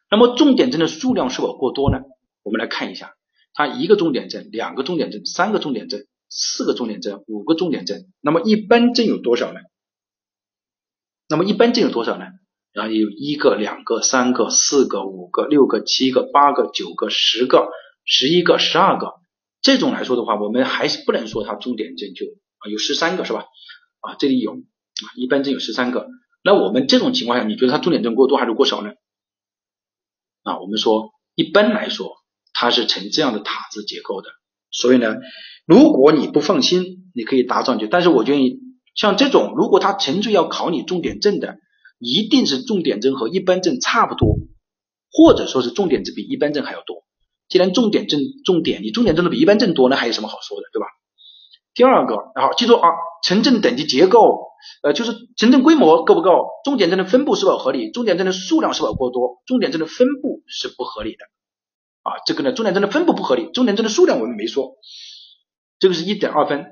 [0.09, 1.99] 那么重点镇的数量是否过多呢？
[2.41, 3.13] 我们来看一下，
[3.53, 6.07] 它一个重点镇、两个重点镇、三个重点镇。
[6.35, 9.59] 四个重点镇，五个重点镇，那么一般镇有多少呢？
[11.30, 12.25] 那么一般镇有多少呢？
[12.71, 17.67] 然后有一个、两个、三个、四个、五个、六个、七个、八个、九个、十个、
[18.03, 19.13] 十一个、十二个，
[19.61, 22.25] 这种来说的话，我们还是不能说它重点镇就
[22.57, 23.45] 啊有十三个是吧？
[23.99, 24.55] 啊这里有
[25.15, 26.07] 一般镇有十三个，
[26.43, 28.91] 那我们这种情况下，你觉得它重点镇过多还是过少呢？
[30.43, 32.17] 啊我们说一般来说
[32.53, 34.30] 它是呈这样的塔字结构的。
[34.71, 35.15] 所以呢，
[35.67, 37.88] 如果你不放心，你可以答上去。
[37.88, 38.59] 但是我建议，
[38.95, 41.57] 像这种，如果它纯粹要考你重点证的，
[41.99, 44.35] 一定是重点证和一般证差不多，
[45.11, 47.03] 或者说是重点证比一般证还要多。
[47.49, 50.88] 既然重点证重点，你重点证的比一般证多，那还有什么好说的，对吧？
[51.75, 52.89] 第二个，然后记住啊，
[53.23, 54.47] 城镇等级结构，
[54.81, 61.26] 呃，就是城镇规模够不够，重点镇的分布是否合理，重点镇的数量是否过多，重点镇的分布是不合理的。
[62.02, 64.76] 啊，这个呢，重点镇的分布不合理，重点镇的数量我们没说，
[65.80, 66.65] 这个是一点二分，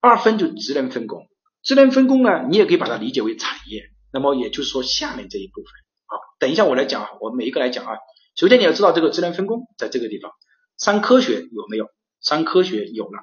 [0.00, 1.26] 二分就职能分工，
[1.62, 3.82] 职能分工呢，你也可以把它理解为产业，
[4.12, 5.66] 那么也就是说下面这一部分，
[6.06, 7.98] 好，等一下我来讲啊，我每一个来讲啊，
[8.36, 10.30] 首先你要知道这个职能分工在这个地方，
[10.76, 11.86] 三科学有没有？
[12.20, 13.18] 三科学有了，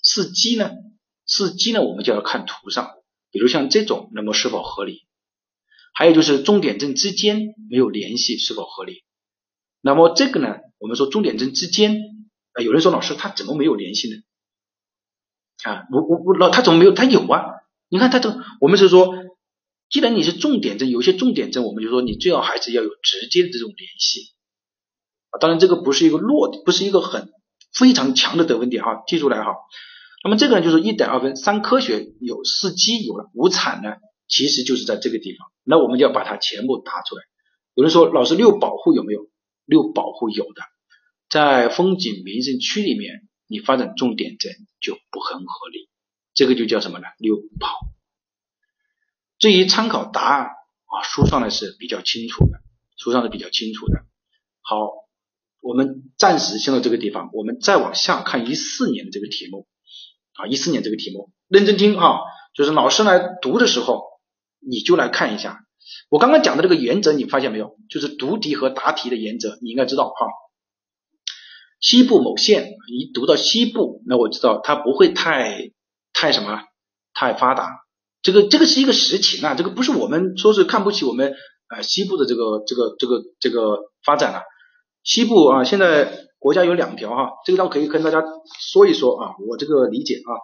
[0.00, 0.70] 四基呢？
[1.26, 2.92] 四基呢，我们就要看图上，
[3.34, 5.02] 比如像这种，那么是否合理？
[5.92, 9.02] 还有就是重点证之间没有联系是否合理？
[9.80, 11.98] 那么这个呢，我们说重点证之间，
[12.52, 14.22] 啊，有人说老师他怎么没有联系呢？
[15.64, 16.92] 啊，我我我老他怎么没有？
[16.92, 17.42] 他有啊，
[17.88, 19.12] 你看他这，我们是说，
[19.90, 24.32] 既然你是重点证，有些重点证，我们就说你最好还是要有直接的这种联系
[25.30, 25.40] 啊。
[25.40, 27.32] 当然这个不是一个弱，不是一个很
[27.72, 29.56] 非常强的得分点哈，记住来哈。
[30.24, 33.90] 那么这个呢就是一等二分，三科学有四基有了，五产呢
[34.26, 37.22] 其实就是在这个地方，那我们就要把它全部答出来。
[37.74, 39.28] 有人说老师六保护有没有？
[39.66, 40.62] 六保护有的，
[41.30, 43.28] 在风景名胜区里面。
[43.46, 45.90] 你发展重点镇就不很合理，
[46.32, 47.04] 这个就叫什么呢？
[47.18, 47.76] 六跑。
[49.38, 52.62] 至于参考答案啊，书上呢是比较清楚的，
[52.96, 54.06] 书上是比较清楚的。
[54.62, 54.88] 好，
[55.60, 59.68] 我们暂时先到这个地方，我们再往下看一四年的这个题目
[60.34, 62.18] 啊，一四年这个题目，认真听啊，
[62.54, 64.02] 就是老师来读的时候，
[64.60, 65.60] 你就来看一下
[66.10, 67.76] 我刚刚讲的这个原则，你发现没有？
[67.88, 70.26] 就是读题和答题的原则，你应该知道哈。
[71.80, 75.70] 西部某县，一读到西部，那我知道它不会太
[76.12, 76.62] 太什么，
[77.12, 77.68] 太发达。
[78.22, 81.34] 这个这个是一个实情啊，这个不是我们说是看不起我们
[81.68, 84.42] 啊西部的这个这个这个这个发展啊。
[85.02, 86.10] 西部啊，现在
[86.44, 88.22] 国家有两条哈，这个倒可以跟大家
[88.60, 90.36] 说一说啊，我这个理解啊。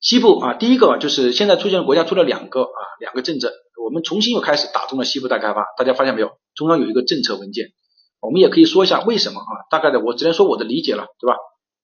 [0.00, 3.52] 西部啊，第一个就是现在出现国家出了两个啊两个政策，
[3.84, 6.30] 我们重新又开始打通了西部大开发，大家发现没有？
[6.54, 7.66] 中央有一个政策文件。
[8.20, 9.52] 我们也可以说一下为什么啊？
[9.70, 11.36] 大概的我只能说我的理解了，对吧？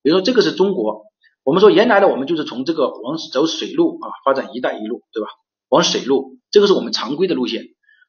[0.02, 1.02] 比如说这个是中国，
[1.42, 5.28] 我们说原来的我们就是从这个往走水路啊发展“一带一路”，对吧？
[5.68, 7.66] 往水路，这个是我们常规的路线。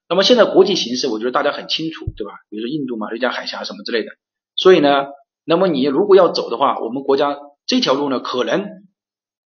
[0.07, 2.32] 那么现在国际形势，我觉得大家很清楚，对吧？
[2.49, 4.11] 比如说印度嘛，瑞加海峡什么之类的。
[4.56, 5.07] 所以呢，
[5.44, 8.69] 那么你如果要走的话，我们国家这条路呢，可能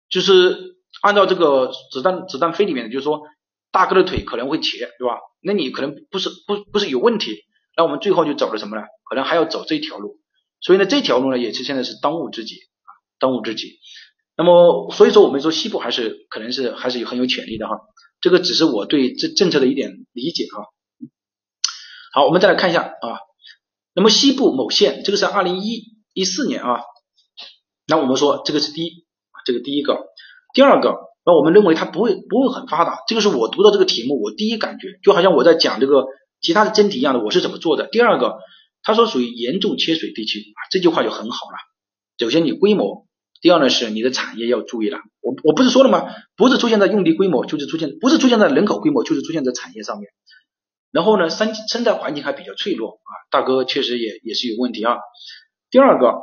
[0.10, 3.22] 就是按照这个子弹子弹飞里面的，就是说
[3.72, 5.20] 大哥的腿可能会瘸，对吧？
[5.42, 7.44] 那你可能不是不不是有问题。
[7.76, 8.84] 那我们最后就走了什么呢？
[9.10, 10.20] 可能还要走这条路，
[10.62, 12.90] 所以呢，这条路呢也是现在是当务之急啊，
[13.20, 13.80] 当务之急。
[14.38, 17.76] 那么，所以说我们说西部还是可能是还是有很有潜力的哈，
[18.22, 20.66] 这个只是我对这政策的一点理解哈。
[22.14, 23.20] 好，我们再来看一下啊，
[23.96, 26.82] 那么西部某县，这个是二零一一四年啊，
[27.88, 29.06] 那我们说这个是第一，
[29.46, 30.00] 这个第一个，
[30.54, 36.06] 第二个，那我们认为它不会不会很发达，这个是我读到这个题目我第一感觉，就好像我在讲这个。
[36.46, 37.88] 其他的真题一样的，我是怎么做的？
[37.88, 38.36] 第二个，
[38.82, 41.56] 他说属于严重缺水地区啊，这句话就很好了。
[42.18, 43.08] 首先你规模，
[43.40, 44.98] 第二呢是你的产业要注意了。
[45.22, 46.04] 我我不是说了吗？
[46.36, 50.10] 不是出现在用地规模，就是出现不是出现在人口规模，就是出现在产业上面。
[50.94, 54.98] 然后呢，生生态环境还比较脆弱啊，大哥确实也也是有问题啊。
[55.72, 56.22] 第二个，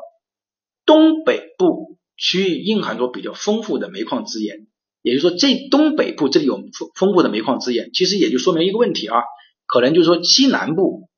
[0.86, 4.68] 东北部区域蕴含着比较丰富的煤矿资源，
[5.02, 9.16] 也就是说这东北部这里有丰丰富的煤矿资源，其实也就说明一个问题啊。
[9.66, 11.08] 可能就是说西南部，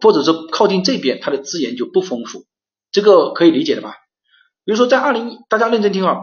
[0.00, 2.44] 或者说靠近这边，它的资源就不丰富，
[2.92, 3.96] 这个可以理解的吧？
[4.64, 6.18] 比如说在二零，大家认真听啊，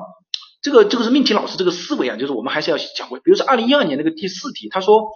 [0.62, 3.20] 这个这个是命题老师这个思维啊，就是我们还是要讲过。
[3.20, 5.10] 比如说二零一二年那个第四题，他说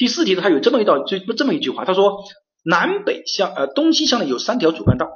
[0.00, 2.24] 第四题呢他有这么一道就这么一句话，他说
[2.64, 5.10] 南北向呃东西向的有三条主干道，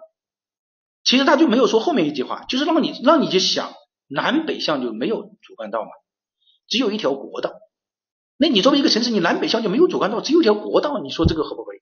[1.05, 3.73] 其实他就没有说后面一句话，就是让你让你去想
[4.09, 5.89] 南北向就没有主干道嘛，
[6.69, 7.55] 只有一条国道。
[8.37, 11.79] 那你作为一个城市，你南北向就没有主干道，只有一条国道，你说这个合不合理？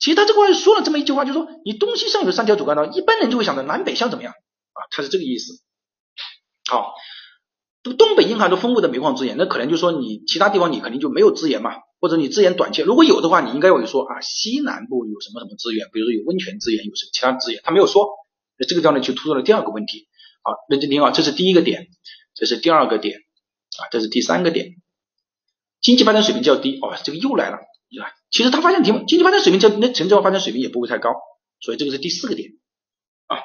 [0.00, 4.82] 其实他这块说了这么一句话，就是说你东西向有三条主干道，一般人就会想着南北向怎么样啊？
[4.90, 5.62] 他是这个意思。
[6.68, 6.92] 好，
[7.84, 12.84] 东北蕴含着丰富的煤矿资源，那可能就说你其他地方你肯定就没有资源嘛，或者你资源短缺。
[12.84, 18.06] 如果有的话，你应该会说啊，西南部有什么什么资源，比如说有温泉资源，有什么其他资源，他没有说。
[18.56, 20.06] 那这个地方呢就突出了第二个问题。
[20.44, 21.88] 好，认真听啊，这是第一个点，
[22.36, 24.68] 这是第二个点啊，这是第三个点。
[25.80, 27.58] 经济发展水平较低哦，这个又来了，
[27.90, 28.12] 对吧？
[28.30, 31.10] 其实他发现题目，经济发展水平较那城镇化发展水平也不会太高，
[31.58, 32.50] 所以这个是第四个点
[33.26, 33.38] 啊。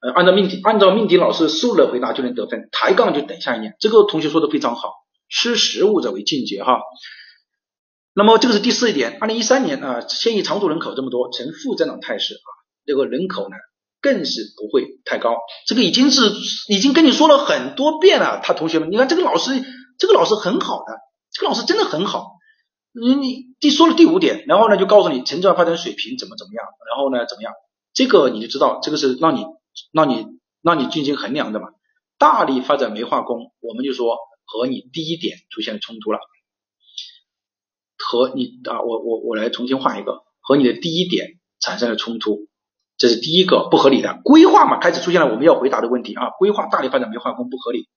[0.00, 3.74] 呃，按照命题，按照命题老师输了回答就能得分，抬杠就等下一年。
[3.80, 4.92] 这个同学说的非常好，
[5.30, 6.80] 吃食物者为俊杰哈。
[8.12, 12.48] 那么这个是第四一点，二零一三年啊，现役常住人口这么多，呈负增长态势啊，
[12.84, 13.56] 这个人口呢
[14.02, 15.38] 更是不会太高。
[15.66, 16.30] 这个已经是
[16.68, 19.64] 已经跟你说了很多遍了，他同学们，你看这个老师。
[20.00, 20.96] 这个老师很好的，
[21.30, 22.30] 这个老师真的很好。
[22.98, 27.52] 你你第说了第五点，然后呢就告诉你城镇化发展水平怎么怎么样，然后呢怎么样，
[27.92, 29.44] 这个你就知道这个是让你
[29.92, 30.24] 让你
[30.62, 31.68] 让你进行衡量的嘛。
[32.16, 34.16] 大力发展煤化工，我们就说
[34.50, 36.18] 和你第一点出现了冲突了，
[37.96, 42.48] 和你啊我我我来重新画一个，和你的第一点产生了冲突，
[42.96, 47.88] 这是第一个不合理的规划嘛，开始出现了我们要回答的问题啊，规划大力发展煤化工不合理。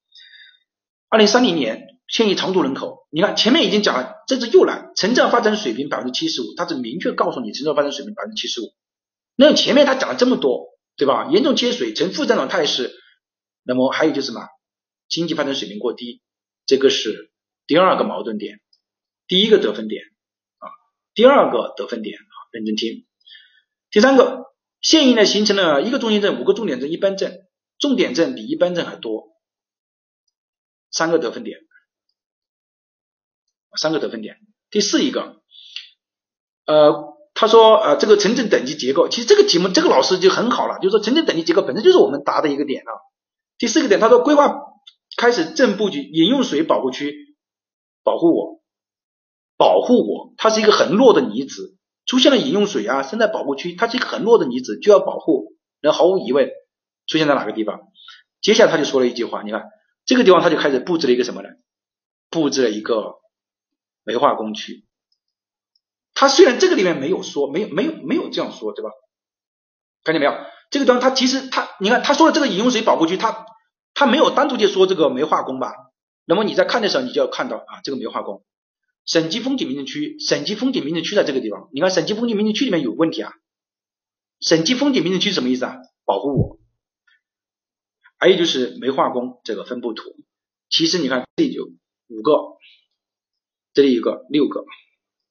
[1.09, 8.65] 二零三零年现役常住人口，你看前面已经讲了，这次又来城镇发展水平百分之七十五，它是明确告诉你城镇发展水平百分之七十五。
[9.35, 11.30] 那前面他讲了这么多，对吧？
[11.32, 12.93] 严重缺水，呈负增长态势。
[13.64, 14.41] 那么还有就是什么？
[15.07, 16.23] 经济发展水平过低，
[16.66, 17.32] 这个是
[17.67, 18.59] 第二个矛盾点，
[19.27, 20.03] 第一个得分点
[20.58, 20.67] 啊，
[21.14, 23.06] 第二个得分点啊，认真听。
[23.92, 24.45] 第三个，
[24.82, 29.38] 现役呢形成了一个中心镇、五个重点镇、一般镇，重点镇比一般镇还多，
[30.92, 31.59] 三个得分点，
[33.77, 34.38] 三个得分点。
[34.69, 35.42] 第四一个，
[36.66, 37.11] 呃。
[37.35, 42.93] 他说，呃，这个城镇等级结构，其实这个题目这个老师就很好了，就是说城镇等级结构本身就是我们答的一个点啊。
[43.58, 44.50] 第四个点，他说规划
[45.24, 47.16] 开始正布局饮用水保护区，
[48.03, 48.61] 保护我，
[49.56, 55.53] 保护我，它是一个很弱的离子，出现了饮用水啊，生态保护区，它是一个很弱的离子，就要保护。
[55.82, 56.50] 那毫无疑问
[57.08, 57.80] 出现在哪个地方？
[58.42, 59.64] 接下来他就说了一句话，你看
[60.03, 61.48] 这个地方他就开始布置了一个什么呢？
[62.30, 63.14] 布置了一个
[64.03, 64.84] 煤化工区。
[66.14, 68.92] 他虽然这个里面没有说，没有没有没有这样说，对吧？
[70.03, 70.34] 看见没有？
[70.69, 73.45] 这个地方他其实他，你看他说的这个饮用水保护区，他
[73.94, 75.72] 他没有单独去说这个煤化工吧？
[76.26, 78.44] 那么你在看的时候，你就要看到啊，这个煤化工，
[79.06, 81.70] 省级风景名胜区，省级风景名胜区在这个地方。
[81.74, 83.34] 你看省级风景名胜区里面有问题啊？
[84.40, 85.78] 省级风景名胜区什么意思啊？
[86.06, 86.60] 保护我。
[88.18, 90.16] 还有就是煤化工这个分布图，
[90.70, 92.32] 其实你看这里有五个，
[93.74, 94.66] 这里有个六个。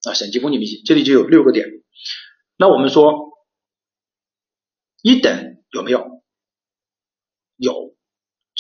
[0.05, 1.67] 啊，省级风景名胜，这里就有六个点。
[2.59, 3.39] 那我们说
[5.01, 5.99] 一等有没有？
[5.99, 6.02] 有，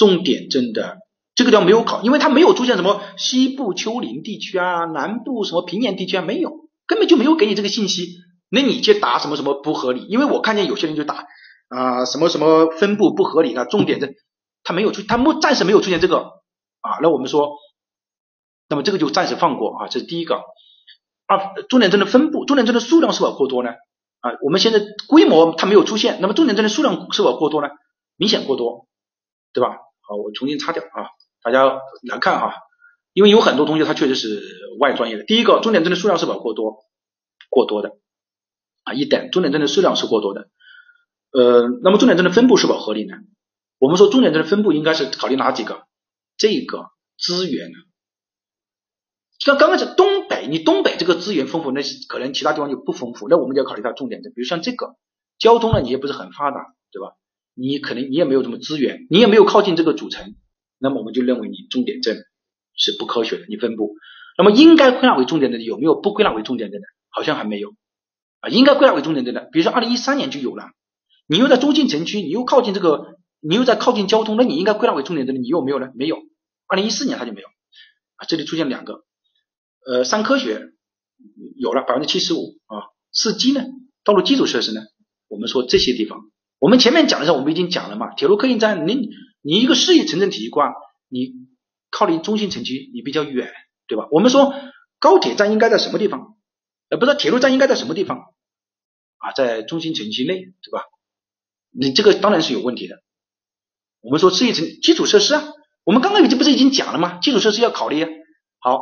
[0.03, 0.99] 重点镇的
[1.37, 6.51] 这个地方没有考，因为它没有出现什么西部丘陵地区啊，南部什么平原地区啊，没有，
[6.89, 8.17] 根本就没有给你这个信息。
[8.51, 10.05] 那你去答什么什么不合理？
[10.09, 11.27] 因为我看见有些人就答
[11.69, 14.17] 啊什么什么分布不合理的重点镇，
[14.65, 16.19] 它没有出，它目暂时没有出现这个
[16.81, 16.99] 啊。
[17.01, 17.53] 那我们说，
[18.69, 20.43] 那么这个就暂时放过啊，这是第一个。
[21.27, 23.71] 啊，重点镇的分布，重点镇的数量是否过多呢？
[24.21, 27.69] 啊，我们现在规模它没有出现，那么重点镇的数量是否过多呢？
[28.17, 28.89] 明显过多，
[29.53, 29.79] 对吧？
[30.03, 31.09] 好，我重新擦掉啊，
[31.43, 32.55] 大家来看哈，
[33.13, 34.43] 因为有很多同学他确实是
[34.79, 35.25] 外专业的。
[35.25, 36.85] 第一个，重点镇的数量是否过多？
[37.49, 37.97] 过多的
[38.85, 40.49] 啊，一等重点镇的数量是过多的。
[41.33, 43.17] 呃，那么重点镇的分布是否合理呢？
[43.79, 45.87] 我们说重点镇的分布应该是考虑哪几个？
[46.37, 47.79] 这个资源呢？
[49.39, 54.33] 像刚开始东北，你东北这个资源丰富，那可能其他地方就不丰富，那我们就要考虑它重点镇。
[54.35, 54.97] 比如像这个
[55.39, 57.17] 交通呢，你也不是很发达，对吧？
[57.55, 60.35] 你可能你也没有什么资源，你也没有靠近这个主城，
[60.79, 62.25] 那么我们就认为你重点镇
[62.77, 63.95] 是不科学的，你分布。
[64.39, 66.87] 那么应该归纳为重点镇的有没有不归纳为重点镇的？
[67.11, 67.75] 好像还没有
[68.41, 70.71] 啊，应该归纳为重点镇的，比如说二零一三年就有了。
[71.27, 75.89] 你又在中心城区，你又靠近这个，你又在靠近交通，那你应该归纳为重点镇的，你有没有呢？
[75.95, 76.17] 没有。
[76.67, 77.49] 二零一四年它就没有
[78.17, 79.05] 啊，这里出现两个。
[79.87, 80.73] 呃，三科学
[81.57, 83.65] 有了百分之七十五啊，四基呢，
[84.05, 84.81] 道路基础设施呢，
[85.29, 86.21] 我们说这些地方，
[86.63, 89.09] 我们前面讲的时候我们已经讲了嘛，铁路客运站，你
[89.41, 90.73] 你一个市域城镇体系化，
[91.09, 91.33] 你
[91.91, 93.53] 靠离中心城区你比较远，
[93.89, 94.07] 对吧？
[94.13, 94.55] 我们说
[95.01, 96.37] 高铁站应该在什么地方？
[96.89, 98.33] 呃，不是铁路站应该在什么地方
[99.19, 99.33] 啊？
[99.33, 100.85] 在中心城区内，对吧？
[101.73, 103.03] 你这个当然是有问题的。
[104.01, 105.43] 我们说市域城基础设施啊，
[105.83, 107.19] 我们刚刚已经不是已经讲了吗？
[107.19, 108.09] 基础设施要考虑啊。
[108.61, 108.79] 好。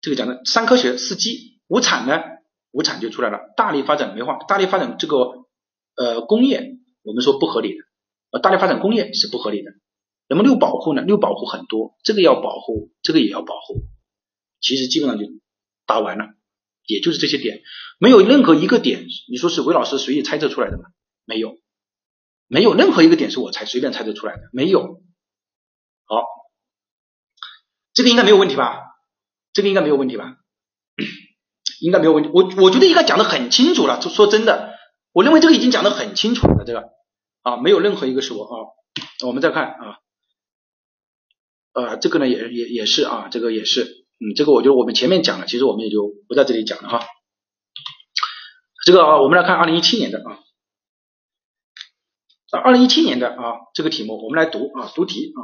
[0.00, 2.22] 这个讲的三科学四基无产呢，
[2.70, 5.44] 无产就出来了，大力发展煤化，大力发展这个
[5.96, 7.84] 呃工业，我们说不合理的，
[8.30, 9.72] 呃大力发展工业是不合理的。
[10.28, 11.02] 那么六保护呢？
[11.02, 13.86] 六保护很多，这个要保护，这个也要保护，
[14.60, 15.26] 其实基本上就
[15.86, 16.34] 答完了，
[16.84, 17.62] 也就是这些点，
[17.98, 20.84] 没有任何一个点，你说是韦老师随意猜测出来的吗？
[21.24, 21.58] 没有，
[22.48, 25.00] 没有任何一个点是我才随便猜测出来的，没有。
[26.04, 26.24] 好，
[27.92, 28.82] 这个应该没有问题吧？
[29.52, 30.36] 这个应该没有问题吧？
[31.80, 32.30] 应该没有问题。
[32.32, 34.00] 我我觉得应该讲的很清楚了。
[34.02, 34.75] 说说真的，
[35.16, 36.62] 我认为这个已经讲的很清楚了。
[36.66, 36.90] 这个
[37.40, 38.68] 啊，没有任何一个是我啊。
[39.26, 39.96] 我们再看啊，
[41.72, 47.06] 呃，这个呢也也也是啊，这个也是，嗯，这个我觉得我们前面讲了，其实我们也就不在这里讲了哈。
[48.84, 50.36] 这个啊，我们来看二零一七年的啊，
[52.62, 55.40] 二零一七年的啊这个题目，我们来读啊读题啊。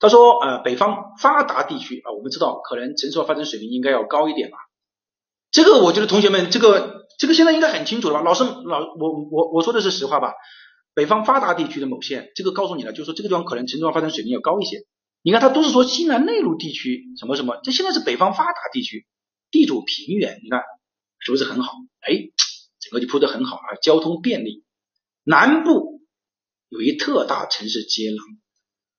[0.00, 4.58] 他说，呃，北方发达地区啊，我们知道可能城市化发展水平应该要高一点吧。
[5.56, 8.20] 这个我觉得同学们，这个这个现在应该很清楚了吧？
[8.20, 10.34] 老师，老我我我说的是实话吧？
[10.92, 14.82] 北方发达地区的某县，这个告诉你了，就是说这个地方可能城市化发展水平要高一些。
[15.22, 19.06] 你看，他都是说西南内陆地区什么什么，这现在是北方发达地区，
[19.50, 20.60] 地处平原，你看
[21.20, 21.72] 是不是很好？
[22.00, 22.12] 哎，
[22.78, 24.62] 整个就铺的很好啊，交通便利。
[25.24, 26.02] 南部
[26.68, 28.18] 有一特大城市接壤。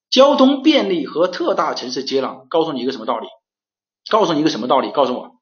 [0.09, 3.27] 交通便利和特大城市接壤，告诉你一个什么道理？
[4.09, 4.89] 告诉你一个什么道理？
[4.91, 5.36] 告诉我，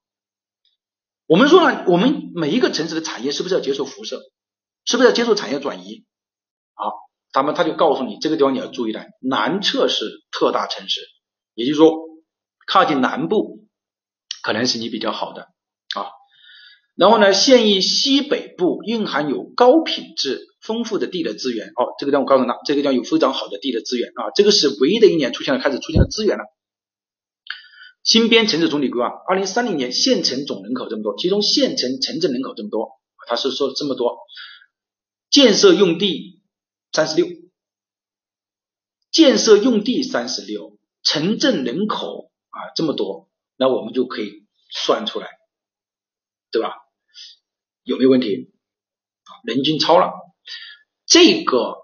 [1.28, 4.22] 我们说了，我们每一个城市的产业是不是要接受辐射？
[4.86, 6.06] 是不是要接受产业转移？
[6.76, 6.92] 好，
[7.32, 11.02] 他们他就告诉你这个地方你要注意的，南侧是特大城市，
[11.56, 11.94] 也就是说
[12.68, 13.66] 靠近南部
[14.44, 15.42] 可能是你比较好的
[15.96, 16.14] 啊。
[16.96, 21.70] 然后呢，县域西北部蕴含有高品质、丰富的地的资源。
[21.70, 24.30] 哦，这个地方我告诉他，这个地方有非常好的地的资源啊。
[24.36, 26.44] 这个是唯一的一年出现了，开始出现了资源了。
[28.06, 34.20] 新编城市总体规划，二零三零年县城总人口这么多，其中县城城镇人口这么多，他是说这么多，
[35.32, 36.44] 建设用地
[36.94, 37.28] 三十六，
[39.10, 43.28] 建设用地三十六，城镇人口啊这么多，
[43.58, 45.28] 那我们就可以算出来，
[46.52, 46.76] 对吧？
[47.82, 48.54] 有没有问题？
[49.44, 50.14] 人均超了，
[51.08, 51.78] 这个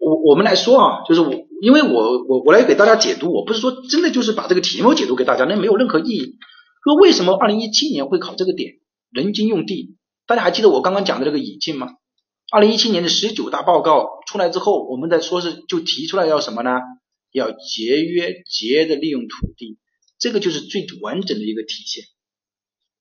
[0.00, 6.36] 我我们来说啊，就是我因为我我我来给大家解读，我不是说真的就是把这个题目解读给大家，那没有任何意义。
[6.84, 8.74] 说为什么二零一七年会考这个点？
[9.10, 11.88] 人均用地，大家还记得我刚刚讲的这个语境吗？
[12.52, 16.70] 二零一七年的十九大报告出来之后，我们在说是就提出来要什么呢？
[17.32, 19.78] 要节约节约的利用土地，
[20.18, 22.04] 这个就是最完整的一个体现。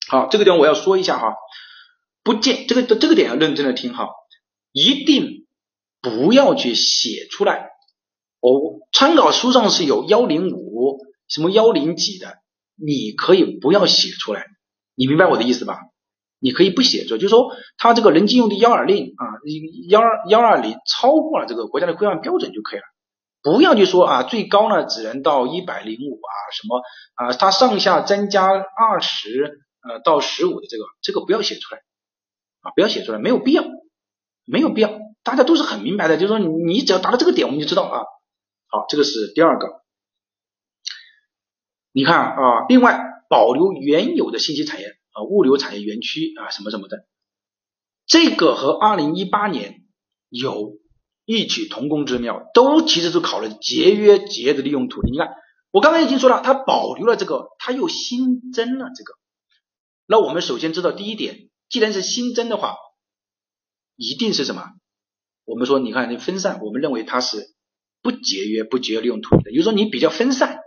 [0.07, 1.33] 好，这个地方我要说一下哈。
[2.23, 4.09] 不见这个这个点要认真的听好，
[4.71, 5.45] 一定
[6.01, 7.69] 不要去写出来。
[8.45, 12.37] 哦，参考书上是有幺零五什么幺零几的，
[12.75, 14.45] 你可以不要写出来。
[14.93, 15.79] 你明白我的意思吧？
[16.39, 19.25] 你可以不写出来，就是说它这个人均用的幺二零啊，
[19.89, 22.85] 幺二幺二零超过了这个国家的规范标准就可以了。
[23.41, 26.81] 不要去说啊，最高呢只能到一百零五啊，什么
[27.15, 31.81] 啊，它上下增加二十呃到十五的这个，这个不要写出来。
[32.61, 33.63] 啊，不要写出来，没有必要，
[34.45, 34.91] 没有必要，
[35.23, 38.01] 大家都是很明白的，就是说你只要达到这个点，我们就知道啊。
[38.75, 39.83] 好，这个是第二个。
[41.93, 47.07] 你看啊，另外保留原有的信息产业啊，物流产业园区啊，什么什么的，
[48.05, 49.85] 这个和二零一八年
[50.27, 50.73] 有
[51.23, 55.11] 异曲同工之妙，都其实是考虑节约节的利用土地。
[55.11, 55.29] 你看，
[55.71, 59.13] 我刚刚已经说了，它保留了这个，它又新增了这个。
[60.05, 61.49] 那我们首先知道第一点。
[61.69, 62.75] 既然是新增的话，
[63.95, 64.63] 一定是什么？
[65.45, 67.54] 我们说，你看你分散，我们认为它是
[68.05, 69.51] 不节约、不节约利用土地的。
[69.51, 70.59] 也就说，你比较分散，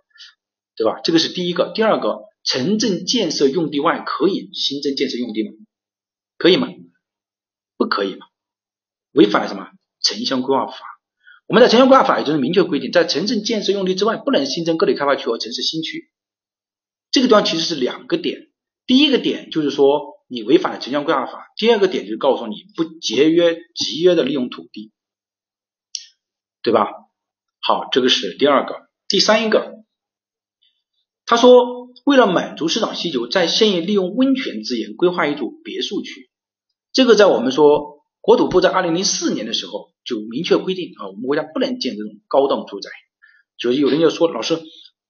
[0.75, 0.99] 对吧？
[1.05, 1.71] 这个是第一个。
[1.73, 5.53] 第二个，城镇建设用地外可以新增建设用地吗？
[6.37, 6.67] 可以吗？
[7.77, 8.27] 不可以吗？
[9.13, 9.71] 违反了什么？
[10.03, 10.79] 城乡规划法。
[11.47, 16.11] 我们在城乡规划法也就是明确规定，在城镇建设用地之外，不能新增个体开发区和城市新区。
[17.13, 18.49] 这个地方其实是两个点。
[18.85, 20.19] 第一个点就是说。
[20.31, 21.47] 你违反了城乡规划法。
[21.57, 24.93] 第二个点就是告诉你不节约、集约的利用土地，
[26.61, 26.91] 对吧？
[27.61, 28.89] 好，这个是第二个。
[29.09, 29.85] 第三一个，
[31.27, 36.31] 他说为了满足市场需求，在县域利用温泉资源规划一组别墅区。
[36.93, 42.91] 这个在我们说国土部在二零零四年的时候就明确规定啊，我们国家不能建这种高档住宅。
[43.57, 44.61] 就是有人就说，老师，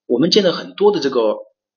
[0.07, 1.21] 我们建了很多的这个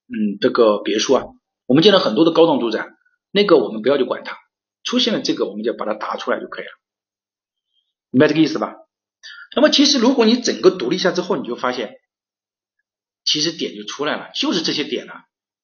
[0.08, 1.24] 嗯这个别墅啊，
[1.66, 2.88] 我们建了很多的高档住宅。
[3.30, 4.36] 那个我们不要去管它，
[4.82, 6.70] 出现了这个我们就把它答出来就可以了，
[8.10, 8.74] 明白这个意思吧？
[9.54, 11.96] 那么其实如果你整个读了一下之后，你就发现，
[13.24, 15.12] 其实点就出来了，就是这些点了。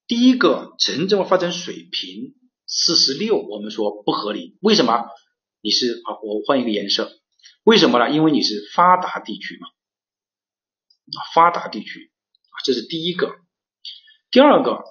[0.07, 2.35] 第一个城镇化发展水平
[2.67, 5.05] 四十六，我们说不合理，为什么？
[5.61, 7.11] 你是啊，我换一个颜色，
[7.63, 8.09] 为什么呢？
[8.09, 12.11] 因为你是发达地区嘛，啊，发达地区
[12.51, 13.31] 啊，这是第一个。
[14.31, 14.83] 第二个。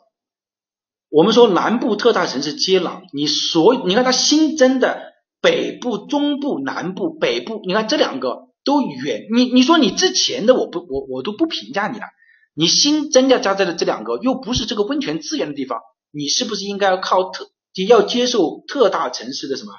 [1.11, 12.05] 我们说南部特大城市接壤，你所你看它新增的北部、中部、南部、北部，你看这两个都远，你你说你之前的我不我我都不评价你了，
[12.53, 15.81] 你新增加加在的这两个又不是这个温泉资源的地方，
[16.11, 17.51] 你是不是应该要靠特
[17.89, 19.73] 要接受特大城市的什么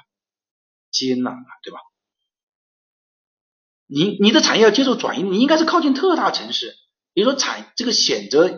[0.90, 1.78] 接纳啊，对吧？
[3.86, 6.74] 你你的产业要接受转移，你应该是靠近特大城市，
[7.14, 8.50] 比如说产这个选择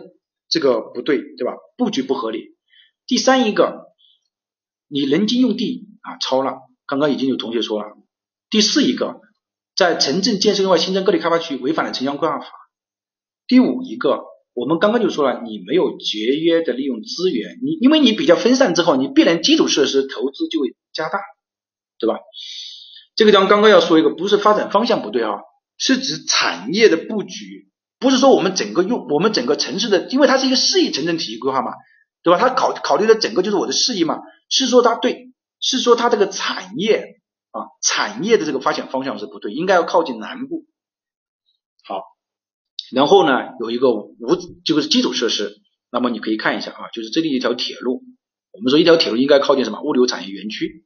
[0.49, 1.53] 这个不对，对吧？
[1.77, 2.55] 布局不合理。
[3.05, 3.93] 第三一个，
[4.87, 7.87] 你人均用地啊超了，刚刚已经有同学说了。
[8.49, 9.19] 第四一个，
[9.83, 12.45] 在城镇建设外新增个体开发区，违反了城乡规划法。
[13.47, 21.19] 第五一个，我们刚刚就说了，你没有节约的利用资源，你因为你比较分散之后，你必然基础设施投资就会加大，
[21.99, 22.19] 对吧？
[23.15, 25.39] 这个地方刚刚要说一个，不是发展方向不对啊，
[25.77, 31.71] 是指产业的布局，不是说我们整个用我们整个城市的，因为它是一个市域城镇体系规划嘛。
[32.25, 32.39] 对吧？
[32.39, 37.17] 它考考虑的整个就是我的事业嘛，是说它对，是说它这个产业
[37.53, 40.65] 啊，产业的这个发展方向是不对，应该要靠近南部。
[41.85, 42.01] 好，
[42.91, 48.01] 然后呢有一个无就是基础设施，那么你可以看一下啊，就是这里一条铁路，
[48.53, 50.83] 我们说一条铁路应该靠近什么物流产业园区，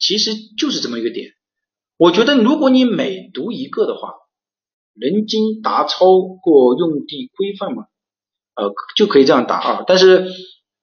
[0.00, 1.30] 其实就是这么一个点。
[1.96, 4.14] 我觉得如果你每读一个的话，
[4.94, 6.06] 人均达超
[6.42, 7.84] 过用地规范嘛？
[8.56, 9.84] 呃，就可以这样答啊。
[9.86, 10.26] 但是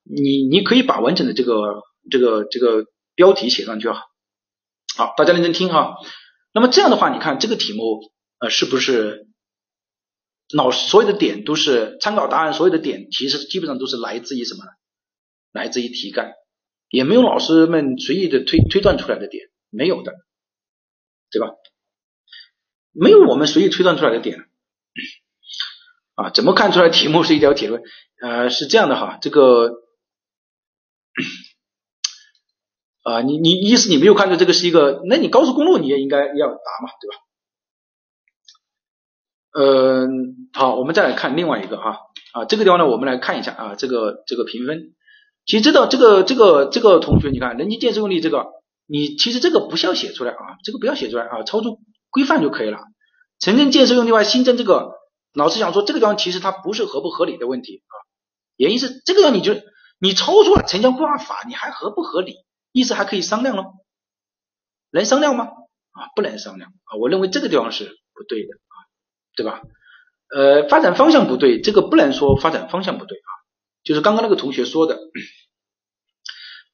[0.03, 3.97] 你你可以把完整的这个这个这个标题写上去啊。
[5.01, 5.95] 好，大家认真听哈。
[6.53, 9.25] 那么这样的话，你看这个题目呃是不是
[10.53, 14.63] 老师所有的点都是参考答案，所有的点其实基本上都是来自于什么？
[15.51, 16.33] 来自于题干，
[16.91, 20.13] 也没有老师们随意的推推断出来的点，没有的，
[21.31, 21.47] 对吧？
[22.91, 24.45] 没有我们随意推断出来的点
[26.13, 26.29] 啊？
[26.29, 27.79] 怎么看出来题目是一条铁路？
[28.21, 29.80] 呃，是这样的哈，这个
[33.03, 35.01] 啊，你你意思你没有看出这个是一个？
[35.07, 37.15] 那你高速公路你也应该要答嘛，对吧？
[39.53, 41.97] 嗯，好，我们再来看另外一个哈
[42.33, 44.93] 啊，这个地方呢，我们来看一下啊，这个这个评分，
[45.45, 48.47] 其实这道这个这个这个同学，你看人机建设用力这个，
[48.87, 51.79] 你其实这个不需要写出来啊，这个不要写出来啊，操作。
[52.13, 52.79] 规范就可以了。
[53.39, 54.91] 城镇建设用地外新增这个，
[55.33, 57.95] 老师想说这个地方其实它不是合不合理的问题啊，
[58.57, 59.55] 原因是这个地方你就
[59.97, 62.33] 你超出了城乡规划法，你还合不合理？
[62.71, 63.73] 意思还可以商量咯，
[64.91, 65.45] 能商量吗？
[65.91, 66.97] 啊，不能商量啊。
[66.99, 68.75] 我认为这个地方是不对的啊，
[69.35, 69.61] 对吧？
[70.33, 73.29] 呃，发展方向不对，这个不能说发展方向不对啊，
[73.83, 74.99] 就是刚刚那个同学说的。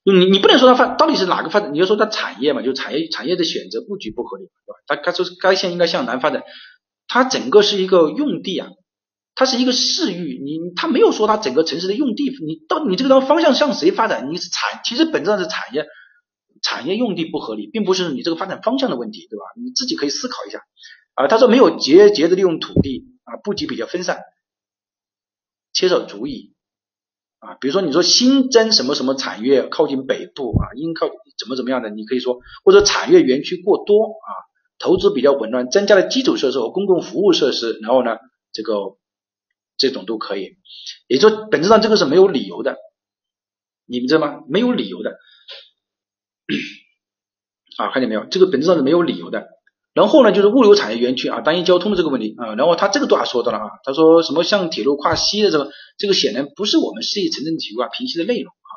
[0.03, 4.79] 你你不能说它发到底是哪个发展，你就说它产业嘛，就产业产业的选择布局不合理，对吧？
[4.87, 6.43] 他该说该线应该向南发展，
[7.07, 8.69] 它整个是一个用地啊，
[9.37, 14.31] 它是一个市域，你它没有说它整个城市的用地，你到你这个方方向向谁发展？
[14.31, 15.85] 你是产，其实本质上是产业
[16.63, 19.43] 产业用地不合理，并不是你这个发展方向的问题，对吧？
[19.63, 20.63] 你自己可以思考一下
[21.13, 21.27] 啊。
[21.27, 24.21] 他说没有节节的利用土地啊，布局比较分散，
[25.71, 26.53] 缺少足以。
[27.39, 31.07] 啊，比如说你说新增什么什么产业靠近北部啊，应靠
[31.37, 34.29] 怎么怎么样的，你可以说或者产业园区过多啊，
[34.79, 38.17] 投资比较紊乱，增加了基础设施和公共服务设施，然后呢，
[38.51, 38.73] 这个
[39.77, 40.57] 这种都可以，
[41.07, 42.77] 也就本质上这个是没有理由的，
[43.85, 44.41] 你们知道吗？
[44.49, 45.11] 没有理由的，
[47.77, 48.25] 啊，看见没有？
[48.25, 49.47] 这个本质上是没有理由的。
[49.93, 58.71] 然后呢，就是物流产业园区啊，单一交通的这个问题啊，然后他这个都还说到了啊，他说什么像铁路跨西的这个，这个显然不是我们市域城镇体育啊评析的内容啊，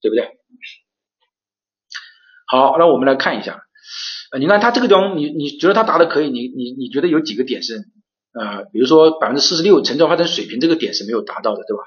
[0.00, 0.30] 对不对？
[2.46, 3.60] 好，那我们来看一下，
[4.38, 7.84] 你看他这个地方，你你觉得他答的可以，你你你觉得有几个点是
[8.32, 11.84] 呃，比如说百分之四十六城镇发展水平这个点是没有达到的，对吧？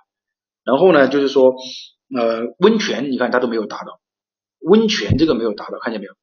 [0.64, 1.54] 然后呢，就是说
[2.16, 4.00] 呃温泉，你看它都没有达到，
[4.60, 6.14] 温泉这个没有达到，看见没有？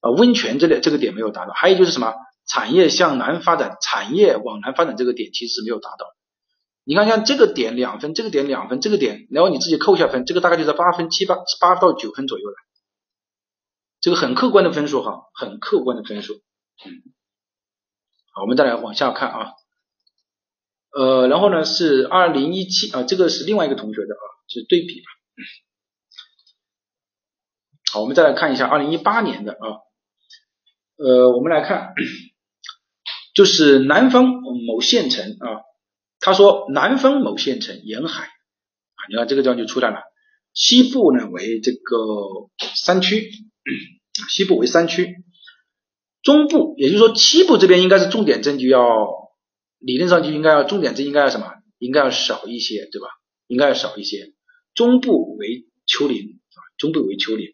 [0.00, 2.14] 啊，温泉这里这个点没有达到，还有就是什么
[2.46, 6.06] 产业向南发展，产业往南发展这个点其实是没有达到。
[6.84, 12.54] 你看像这个点两分，这个点两分，这个点，然后你自己扣下分，这个大概就是八分七八八到九分左右了。
[14.00, 16.34] 这个很客观的分数哈，很客观的分数。
[18.34, 19.52] 好，我们再来往下看啊。
[20.90, 25.06] 呃，然后呢是二零一七啊，这个是另外一个同学的啊，是对比吧。
[27.92, 29.78] 好，我们再来看一下二零一八年的啊。
[30.96, 31.94] 呃，我们来看，
[33.34, 34.24] 就是南方
[34.66, 35.62] 某县城啊，
[36.18, 39.98] 他说南方某县城沿海啊，你看这个地方就出来了。
[40.52, 43.30] 西部呢为这个山区，
[44.28, 45.23] 西部为山区，
[46.24, 48.80] 中部也就是说西部这边应该是重点镇就要
[49.78, 51.46] 理论上就应该要重点镇应该要什么？
[51.78, 53.08] 应该要少一些，对吧？
[53.46, 54.32] 应该要少一些。
[54.74, 57.48] 中部为丘陵啊，中部为丘陵。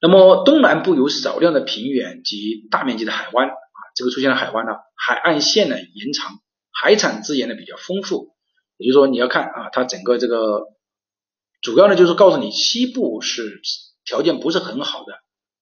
[0.00, 6.40] 那么东南部有少量的平原及大面积的海湾啊，这个出现了海湾呢，海岸线呢延长，
[6.72, 8.34] 海产资源呢比较丰富。
[8.76, 10.66] 也就是说你要看啊，它整个这个
[11.60, 13.60] 主要呢就是告诉你西部是
[14.04, 15.12] 条件不是很好的，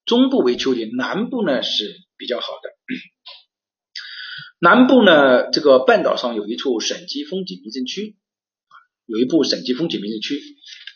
[0.07, 1.85] 中部为丘陵，南部呢是
[2.17, 2.71] 比较好的。
[4.61, 8.17] 南部呢这个半岛上有一处省级风景名胜区
[9.05, 10.41] 有一部省级风景名胜区，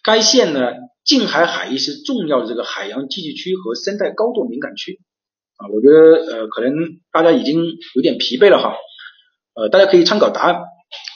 [0.02, 0.72] 该县呢。
[1.02, 5.00] 近海海域是重要的这个海洋经济区和生态高度敏感区
[5.56, 6.74] 啊，我觉得呃可能
[7.10, 7.64] 大家已经
[7.96, 8.76] 有点疲惫了哈，
[9.54, 10.60] 呃大家可以参考答案。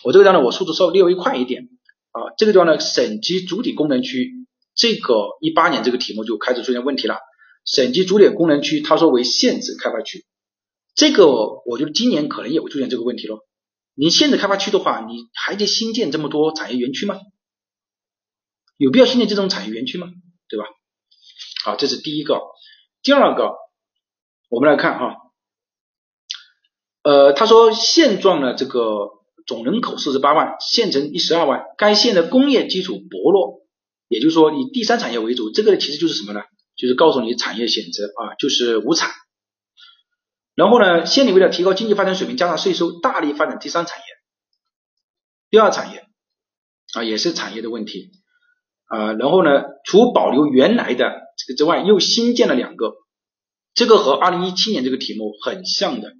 [0.02, 1.68] 我这个地方呢，我速度稍微略微快一点
[2.12, 4.32] 啊，这个地方呢省级主体功能区，
[4.74, 7.18] 这个一八年这个题目就开始出现问题了。
[7.64, 10.24] 省级主点功能区，他说为限制开发区，
[10.94, 11.26] 这个
[11.66, 13.40] 我觉得今年可能也会出现这个问题咯。
[13.94, 17.20] 你限制开发区的话，你还得新建这么多产业园区吗？
[18.76, 20.08] 有必要新建这种产业园区吗？
[20.48, 20.66] 对吧？
[21.64, 22.40] 好，这是第一个。
[23.02, 23.54] 第二个，
[24.50, 25.16] 我们来看哈，
[27.02, 29.10] 呃，他说现状呢，这个
[29.46, 33.60] 总人口四十八万，县城一十二万，该县的工业基础薄弱，
[34.08, 36.40] 也就是说以第三产业为主，这个其实就是什么呢？
[36.76, 39.10] 就是告诉你产业选择啊，就是无产。
[40.54, 44.04] 然后呢，县里为了提高经济发展水平，加上税收，大力发展第三产业、
[45.50, 46.04] 第二产业
[46.94, 48.10] 啊，也是产业的问题
[48.86, 49.12] 啊。
[49.14, 49.50] 然后呢，
[49.84, 51.04] 除保留原来的
[51.36, 52.92] 这个之外，又新建了两个。
[53.74, 56.12] 这个和二零一七年这个题目很像的，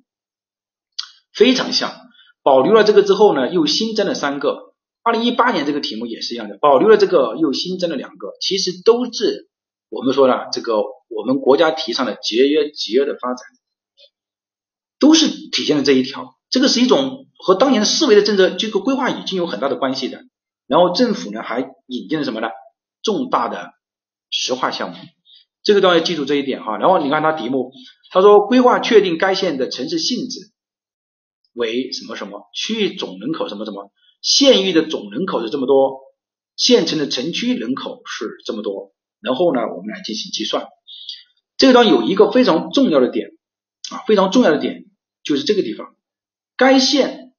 [1.33, 1.95] 非常像。
[2.43, 4.75] 保留了这个之后呢，又新增了三个。
[5.05, 8.33] 二零一八年这个题目也是一样的，保留了这个，又新增了两个。
[8.41, 9.49] 其实都是
[9.95, 13.47] 我们说了，这个我们国家提倡的节约节约的发展，
[14.99, 16.35] 都是体现了这一条。
[16.51, 20.25] 这个是一种和当年的思维的政策这个规划已经有很大的关系的。
[20.67, 22.49] 然后政府呢还引进了什么呢？
[23.03, 23.71] 重大的
[24.31, 24.97] 石化项目。
[25.63, 27.71] 这个都要记住这一点哈，然后你看它题目，
[28.11, 30.41] 他说规划确定该县的城市性质
[31.53, 36.01] 为什么什么，区域总人口什么什么，县域的总人口是这么多，
[36.57, 38.94] 县城的城区人口是这么多，
[39.25, 40.69] 然后呢，我们来进行计算。
[41.57, 43.31] 这个地方有一个非常重要的点
[43.91, 44.85] 啊，非常重要的点
[45.23, 45.97] 就是这个地方，
[46.57, 47.33] 该县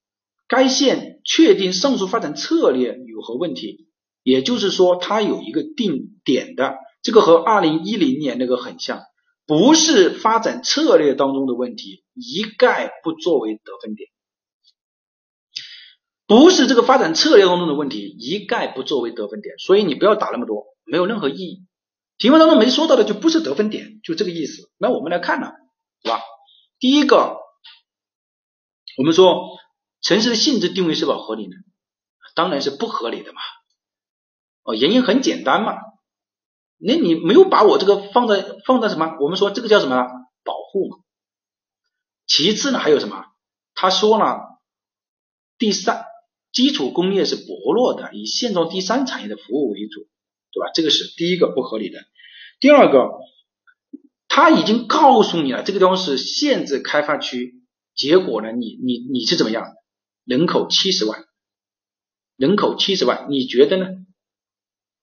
[0.47, 3.87] 该县确定上述发展策略有何问题，
[4.23, 6.75] 也就是说它有一个定点的。
[7.01, 9.03] 这个和二零一零年那个很像，
[9.45, 14.09] 不是发展策略当中的问题，一概不作为得分点。
[16.25, 19.53] 不是这个发展策略当中的问题，一概不作为得分点。
[19.59, 21.65] 所以你不要打那么多，没有任何意义。
[22.17, 24.71] 题目当中没说到的就不是得分点，就这个意思。
[24.77, 25.51] 那我们来看呢，
[26.03, 26.21] 是吧？
[26.79, 27.37] 第一个，
[28.97, 29.57] 我们说
[30.01, 31.55] 城市的性质定位是否合理呢？
[32.35, 33.39] 当然是不合理的嘛。
[34.63, 35.75] 哦，原因很简单嘛。
[36.77, 39.17] 那你没有把我这个放在放在什么？
[39.21, 40.05] 我们说这个叫什么？
[40.43, 40.97] 保护嘛。
[42.27, 43.25] 其次呢，还有什么？
[43.73, 44.59] 他说了，
[45.57, 46.05] 第三，
[46.51, 50.07] 基础工业是薄弱的，以现状第三产业的服务为主，
[50.55, 50.71] 对吧？
[50.73, 51.99] 这个是第一个不合理的。
[52.61, 53.11] 第二个，
[54.29, 57.61] 他已经告诉你了，这个地方是限制开发区，
[57.93, 59.65] 结果呢，你你你是怎么样？
[60.23, 61.25] 人口七十万，
[62.37, 63.87] 人口七十万，你觉得呢？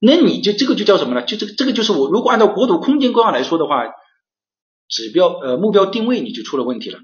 [0.01, 1.23] 那你就这个就叫什么呢？
[1.27, 3.85] 就这个这个就是我如果按照国土空间规划来说的话，
[4.89, 6.99] 指标呃目标定位你就出了问题了。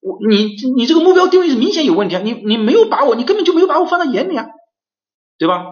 [0.00, 2.22] 我你你这个目标定位是明显有问题啊！
[2.22, 4.46] 你你没有把我，你根本就没有把我放在眼里啊，
[5.36, 5.66] 对吧？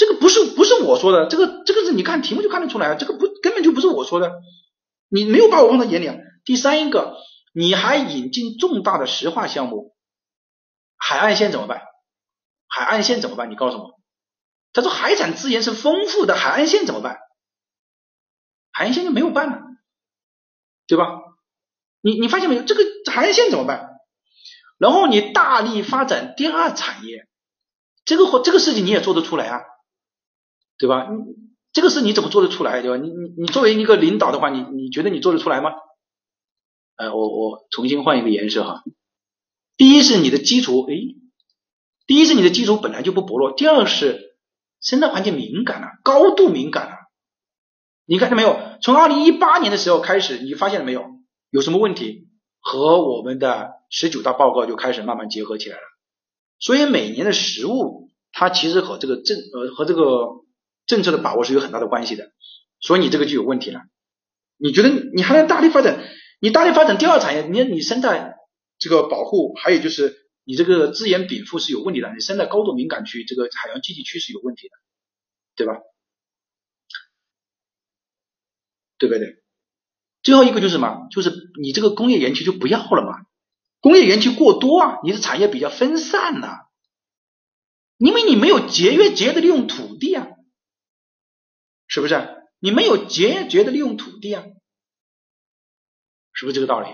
[0.00, 4.32] 这个不是不是我说的，这个这个是你看题目就看得出来啊，这个不根本就不是我说的，
[5.10, 6.16] 你没有把我放在眼里啊。
[6.46, 7.18] 第三一个，
[7.52, 9.94] 你还引进重大的石化项目，
[10.96, 11.82] 海岸线怎么办？
[12.66, 13.50] 海岸线怎么办？
[13.50, 14.00] 你告诉我。
[14.72, 17.18] 他说海产资源是丰富的，海岸线怎么办？
[18.72, 19.58] 海岸线就没有办了，
[20.86, 21.10] 对吧？
[22.00, 22.62] 你你发现没有？
[22.62, 23.90] 这个海岸线怎么办？
[24.78, 27.28] 然后你大力发展第二产业，
[28.06, 29.60] 这个活这个事情你也做得出来啊，
[30.80, 31.06] 对吧？
[31.10, 31.36] 你
[31.72, 32.96] 这个事你怎么做得出来，对吧？
[32.96, 35.70] 你你你作为一个领导的话，你你觉得你做得出来吗？
[36.96, 38.82] 呃，我我重新换一个颜色哈。
[39.76, 40.94] 第一是你的基础，哎，
[42.06, 44.28] 第一是你的基础本来就不薄弱，第二是。
[44.82, 46.94] 生态环境敏感了，高度敏感了。
[48.06, 48.58] 你看见没有？
[48.80, 51.04] 从二零一八年的时候开始，你发现了没有？
[51.50, 52.28] 有什么问题？
[52.60, 55.82] 和我们的十九大报告就开始慢慢结合起来了。
[56.58, 60.39] 所以每年的食物，它其实和这个政呃和这个
[60.90, 62.32] 政策的把握是有很大的关系的。
[62.80, 63.80] 所以你这个就有问题了。
[64.56, 66.02] 你觉得你还能大力发展？
[66.40, 68.34] 你大力发展第二产业，你你生态
[68.78, 70.18] 这个保护，还有就是。
[70.42, 74.74] 你这个资源禀赋是有问题的，你生态高度敏感区，这个海洋经济区是有问题的，
[75.54, 75.74] 对吧？
[78.98, 79.44] 对不对？
[80.24, 81.06] 最后一个就是什么？
[81.12, 81.30] 就是
[81.62, 83.26] 你这个工业园区就不要了嘛，
[83.80, 86.66] 工业园区过多啊，你的产业比较分散呐，
[87.98, 90.26] 因为你没有节约节约的利用土地啊，
[91.90, 92.14] 是不是？
[92.60, 94.44] 你没有节约节约的利用土地啊，
[96.32, 96.88] 是不是这个道理？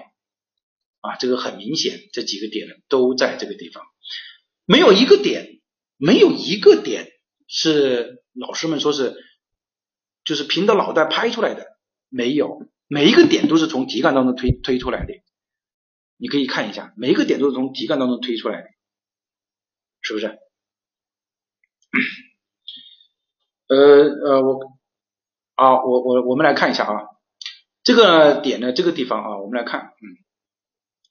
[1.01, 3.85] 啊，这个很明显，这几个点都在这个地方，
[4.65, 5.61] 没有一个点，
[5.97, 7.13] 没有一个点
[7.47, 9.23] 是老师们说是
[10.25, 11.67] 就是凭着脑袋拍出来的，
[12.09, 15.13] 没有，每一个点都是从题干当中推推出来的，
[16.17, 18.69] 你可以看一下，每一个点都是从题干当中推出来的，
[20.01, 20.27] 是不是？
[23.69, 24.76] 呃呃，我
[25.57, 26.95] 啊，我我我们来看一下啊，
[27.83, 30.23] 这个点呢，这个地方啊，我们来看，嗯。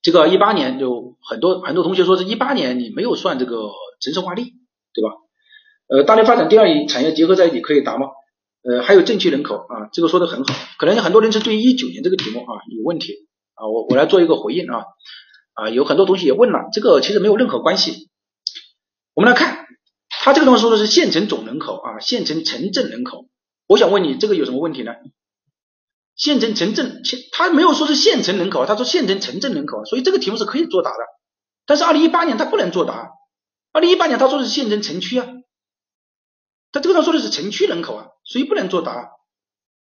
[0.02, 4.44] 这个一八年就很多很多同学说是一八年你没有算这个城市化率，
[4.94, 5.10] 对吧？
[5.88, 8.08] 呃，大力发展第二产业结合在一起可以答吗？
[8.62, 14.84] 呃，还有镇区人口啊，这个说的很好，可能很多人是对一九年这个题目啊有问题啊，我我来做一个回应啊。
[15.54, 18.10] 啊，有很多同学也问了，这个其实没有任何关系。
[19.14, 19.66] 我们来看，
[20.10, 23.26] 他这个东西说的是县城总人口啊，县城城镇人口。
[23.68, 24.94] 我想问你，这个有什么问题呢？
[26.16, 30.98] 县城城镇县，他没有说是县城人口，他说县城城镇人口，所以这个题目是可以作答的。
[31.66, 33.12] 但是二零一八年他不能作答，
[33.74, 35.28] 二零一八年他说的是县城城区啊，
[36.72, 39.10] 他这个他说的是城区人口啊，所以不能作答。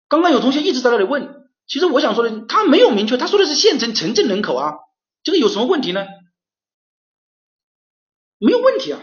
[0.09, 4.73] 刚刚有同学一直在那里问，其实我想说的，他没有明确，他说的是县城城镇人口啊，
[5.23, 6.05] 这个有什么问题呢？
[8.39, 9.01] 没有问题啊。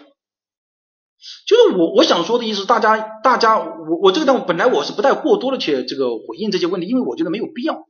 [1.46, 7.86] 就是我我想说的意思，大家大家我我这个方本来我是不带过多的去这个回应这些问题，因为我觉得没有必要，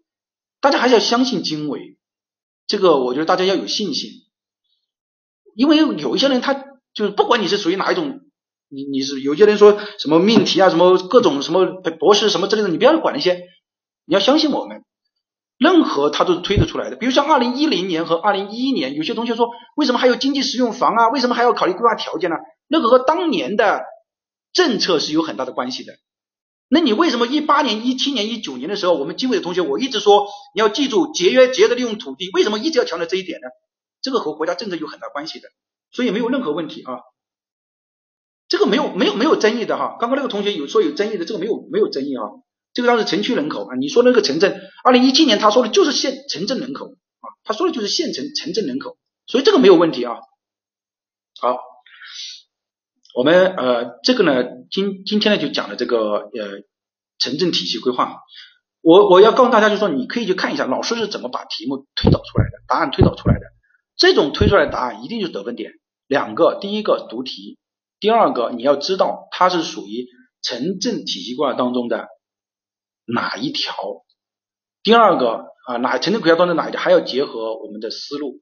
[0.61, 1.97] 大家还是要相信经纬，
[2.67, 4.11] 这个我觉得大家要有信心，
[5.55, 6.55] 因为有一些人他
[6.95, 8.21] 就是不管你是属于哪一种，
[8.69, 11.67] 你你是有些人说什么命题啊，什么各种什么
[11.99, 13.45] 博士什么之类的，你不要管那些，
[14.07, 14.83] 你要相信我们。
[15.57, 21.09] 任何他都是推得出来的，比如像二零一零年和二零一一年，有些同学说为什么还有经济适用房啊？
[21.11, 22.37] 为什么还要考虑规划条件呢？
[22.75, 23.85] 那个和当年的
[24.53, 25.95] 政策是有很大的关系的。
[26.67, 33.47] 那你为什么一八年、一七年、一九年的时候，我们经纬的同学我一直说你要记住节约、节约的利用土地，为什么一直要强调这一点呢？
[34.03, 35.49] 这个和国家政策有很大关系的，
[35.93, 36.99] 所以没有任何问题啊。
[38.49, 39.97] 这个没有没有没有争议的哈。
[40.01, 42.25] 刚刚那个同学有说有争议的，这个没有没有争议啊。
[42.73, 50.17] 这个当是城区人口啊，你说那个城镇，二零一七年他说的就是县城镇人口啊，他说的就是县城城镇人口，所以这个没有问题啊。
[51.41, 51.59] 好，
[53.15, 56.63] 我们呃这个呢，今今天呢就讲了这个呃
[57.19, 58.21] 城镇体系规划，
[58.83, 63.47] 我我要告诉大家就说你可以去看一下老师是怎么把题目推导出来的，答案推导出来的，
[63.97, 65.71] 这种推出来的答案一定就是得分点，
[66.09, 67.57] 两个，第一个读题，
[68.01, 70.09] 第二个你要知道它是属于
[70.43, 72.09] 城镇体系规划当中的。
[73.07, 73.75] 哪一条？
[74.83, 78.41] 第二个啊，哪城镇规划当中哪一条还要结合我们的思路？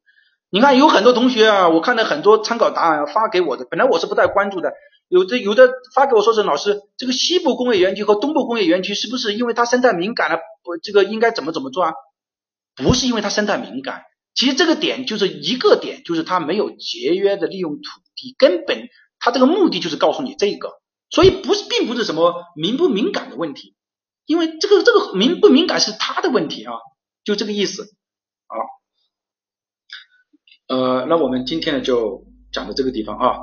[0.54, 4.74] 你看有很多同学啊，我看到很多参考答案发给我的，本来我是不太关注的，
[5.08, 10.36] 有的有的发给我说是老师，这个西部工业园区和东部工业园区是不是因为它生态敏感了？
[10.62, 11.94] 不，这个应该怎么怎么做啊？
[12.76, 14.02] 不是因为它生态敏感，
[14.34, 17.80] 其实这个点就是一个点，就是它没有节约的利用土
[18.14, 20.68] 地，根本它这个目的就是告诉你这个，
[21.08, 23.74] 所以不是并不是什么敏不敏感的问题。
[24.26, 26.74] 因为这个这个敏不敏感是他的问题啊，
[27.24, 27.84] 就这个意思
[28.48, 28.56] 啊。
[30.72, 33.36] 呃，那我们今天呢就讲到这个地方啊。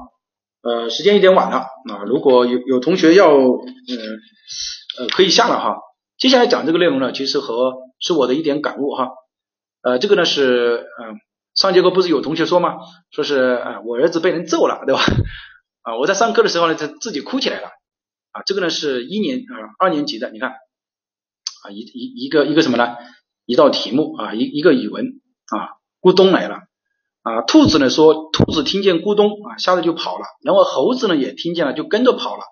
[0.63, 3.93] 呃，时间有点晚了啊，如果有有同学要嗯
[4.97, 5.77] 呃可以下了哈。
[6.17, 9.09] 接下来讲这个内容呢，其实和是我的一点感悟哈。
[9.83, 11.19] 呃，这个呢是嗯
[11.53, 12.77] 上节课不是有同学说吗？
[13.11, 15.01] 说是啊我儿子被人揍了对吧？
[15.83, 17.67] 啊我在上课的时候呢，他自己哭起来了
[18.31, 18.41] 啊。
[18.47, 20.49] 这个呢是一年啊二年级的，你看。
[20.49, 22.95] 啊，一一一个一个什么呢？
[23.45, 25.05] 一道题目啊，一一个语文
[25.55, 26.55] 啊，咕咚来了
[27.21, 32.43] 啊，兔子呢说，兔子听见咕咚啊，吓得就跑了，然后猴子呢也听见了，就跟着跑了，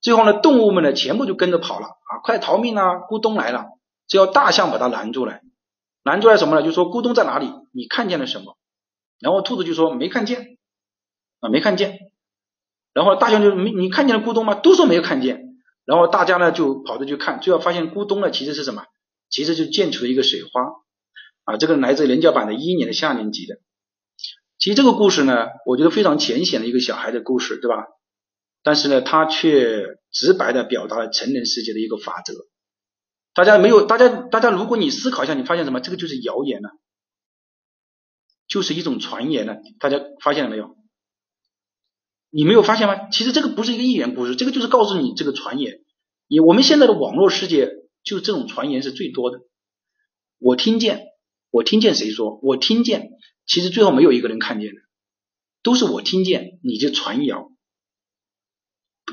[0.00, 2.94] 最后呢，动物们呢全部就跟着跑了啊，快逃命啊！
[3.10, 3.66] 咕咚来了，
[4.08, 5.40] 只要大象把它拦住了，
[6.02, 6.62] 拦住了什么呢？
[6.62, 7.52] 就说咕咚在哪里？
[7.72, 8.56] 你看见了什么？
[9.20, 10.56] 然后兔子就说没看见
[11.40, 11.98] 啊，没看见。
[12.94, 14.54] 然后大象就没你看见了咕咚吗？
[14.54, 15.42] 都说没有看见。
[15.84, 18.84] 然后大家呢就跑着去看，最后发现咕咚呢其实是什么？
[19.28, 20.62] 其实就溅出了一个水花
[21.44, 21.56] 啊！
[21.58, 23.56] 这个来自人教版的一年的下年级的。
[24.58, 27.86] 其实这个故事呢，我觉得非常浅显的一个小孩的故事，对吧？
[28.62, 32.34] 但是呢，他却直白的表达了成人世界的一个法则。
[33.34, 35.80] 大家没有，大家大家，如果你思考一下，你发现什么？
[35.80, 36.70] 这个就是谣言了，
[38.48, 39.58] 就是一种传言了。
[39.78, 40.74] 大家发现了没有？
[42.30, 43.08] 你没有发现吗？
[43.10, 45.80] 其实这个不是一个寓言故事，这个就是告诉你这个传言。
[46.28, 47.70] 你我们现在的网络世界，
[48.02, 49.40] 就这种传言是最多的。
[50.38, 51.04] 我听见，
[51.50, 52.40] 我听见谁说？
[52.42, 53.10] 我听见，
[53.46, 54.80] 其实最后没有一个人看见的，
[55.62, 57.50] 都是我听见，你就传谣。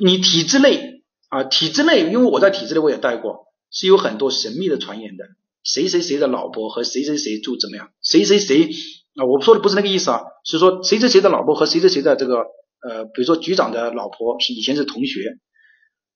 [0.02, 5.26] 你体制内啊，体制内，因为我在体制内我也待过，是有很多神秘的传言的。
[5.64, 7.92] 谁谁谁的老婆和谁谁谁住怎么样？
[8.02, 8.70] 谁谁谁
[9.16, 9.26] 啊？
[9.26, 12.44] 我说的不是那个意思啊，是说谁谁谁的老婆和谁谁谁的这个。
[12.86, 15.38] 呃，比如说局长的老婆是以前是同学，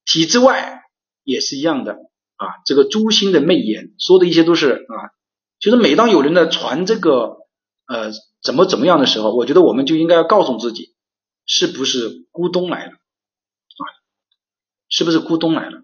[0.03, 0.81] 体制外
[1.23, 2.45] 也是一样的啊。
[2.65, 5.15] 这个诛心的媚言，说的一些都是啊，
[5.61, 7.36] 就是每当有人在传这个
[7.87, 8.11] 呃
[8.43, 10.95] 怎么怎么样的时候，我觉得我们就应该要告诉自己，
[11.45, 13.83] 是不是咕咚来了啊？
[14.89, 15.81] 是不是咕咚来了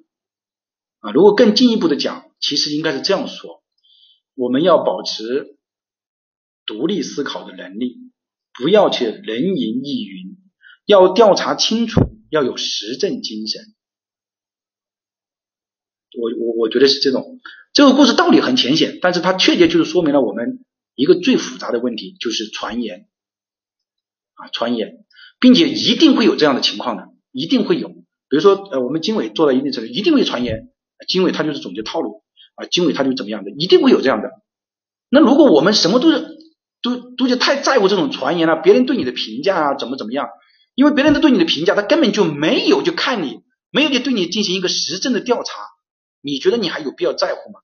[0.99, 1.11] 啊？
[1.11, 3.64] 如果更进一步的讲，其实应该是这样说：
[4.35, 5.57] 我们要保持
[6.65, 7.98] 独立思考的能力，
[8.53, 10.38] 不要去人云亦云。
[10.85, 13.61] 要调查清楚，要有实证精神。
[16.19, 17.40] 我我我觉得是这种。
[17.72, 20.65] 这个故事道理很浅显，但是它确切就是说明了我们
[20.96, 23.08] 一个最复杂的问题就是传言
[24.36, 25.06] 啊，传言，
[25.40, 27.90] 并且一定会有这样的情况的，一定会有。
[27.90, 30.70] 比如说，呃，我们经纬做到一定程度，一定会传言，
[31.08, 32.24] 经纬它就是总结套路
[32.56, 34.30] 啊，经纬它就怎么样的，一定会有这样的。
[35.10, 36.38] 那如果我们什么都是
[36.82, 40.28] 都都就太在乎这种传言了，别人对你的评价啊，怎么怎么样？
[40.76, 45.54] 因为别人都对你的评价，他根本就没有就看你，没有就对你进行一个实证的调查，
[46.22, 47.60] 你觉得你还有必要在乎吗？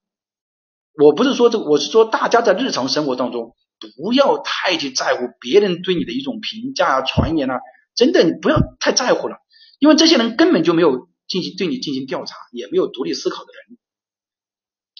[0.94, 3.54] 我不是说这，我是说大家在日常生活当中
[3.96, 7.60] 不要太去在乎别人对你的一种评价啊、传言啊，
[7.94, 9.38] 真的你不要太在乎了，
[9.78, 13.78] 因为这些人根本就没有进行对你进行调查，也没有独立思考的人。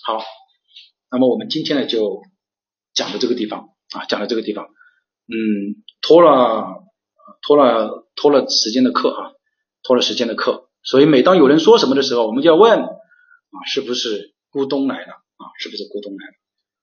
[0.02, 0.24] 好，
[1.10, 2.22] 那么我们今天呢就
[2.94, 4.64] 讲到这个地方啊，讲到这个地方，
[5.26, 6.84] 嗯，拖了
[7.46, 9.32] 拖了拖了时间的课啊，
[9.82, 15.14] 拖了时间的课，所以每当有人说什么的时候，我们就要问啊，是不是咕咚来了？
[15.40, 16.34] 啊，是不是股东来了？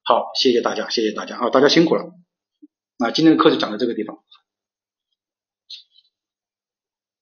[0.04, 2.12] 好，谢谢大家，谢谢大家啊，大家辛苦了。
[2.98, 4.18] 那今天的课就讲到这个地方。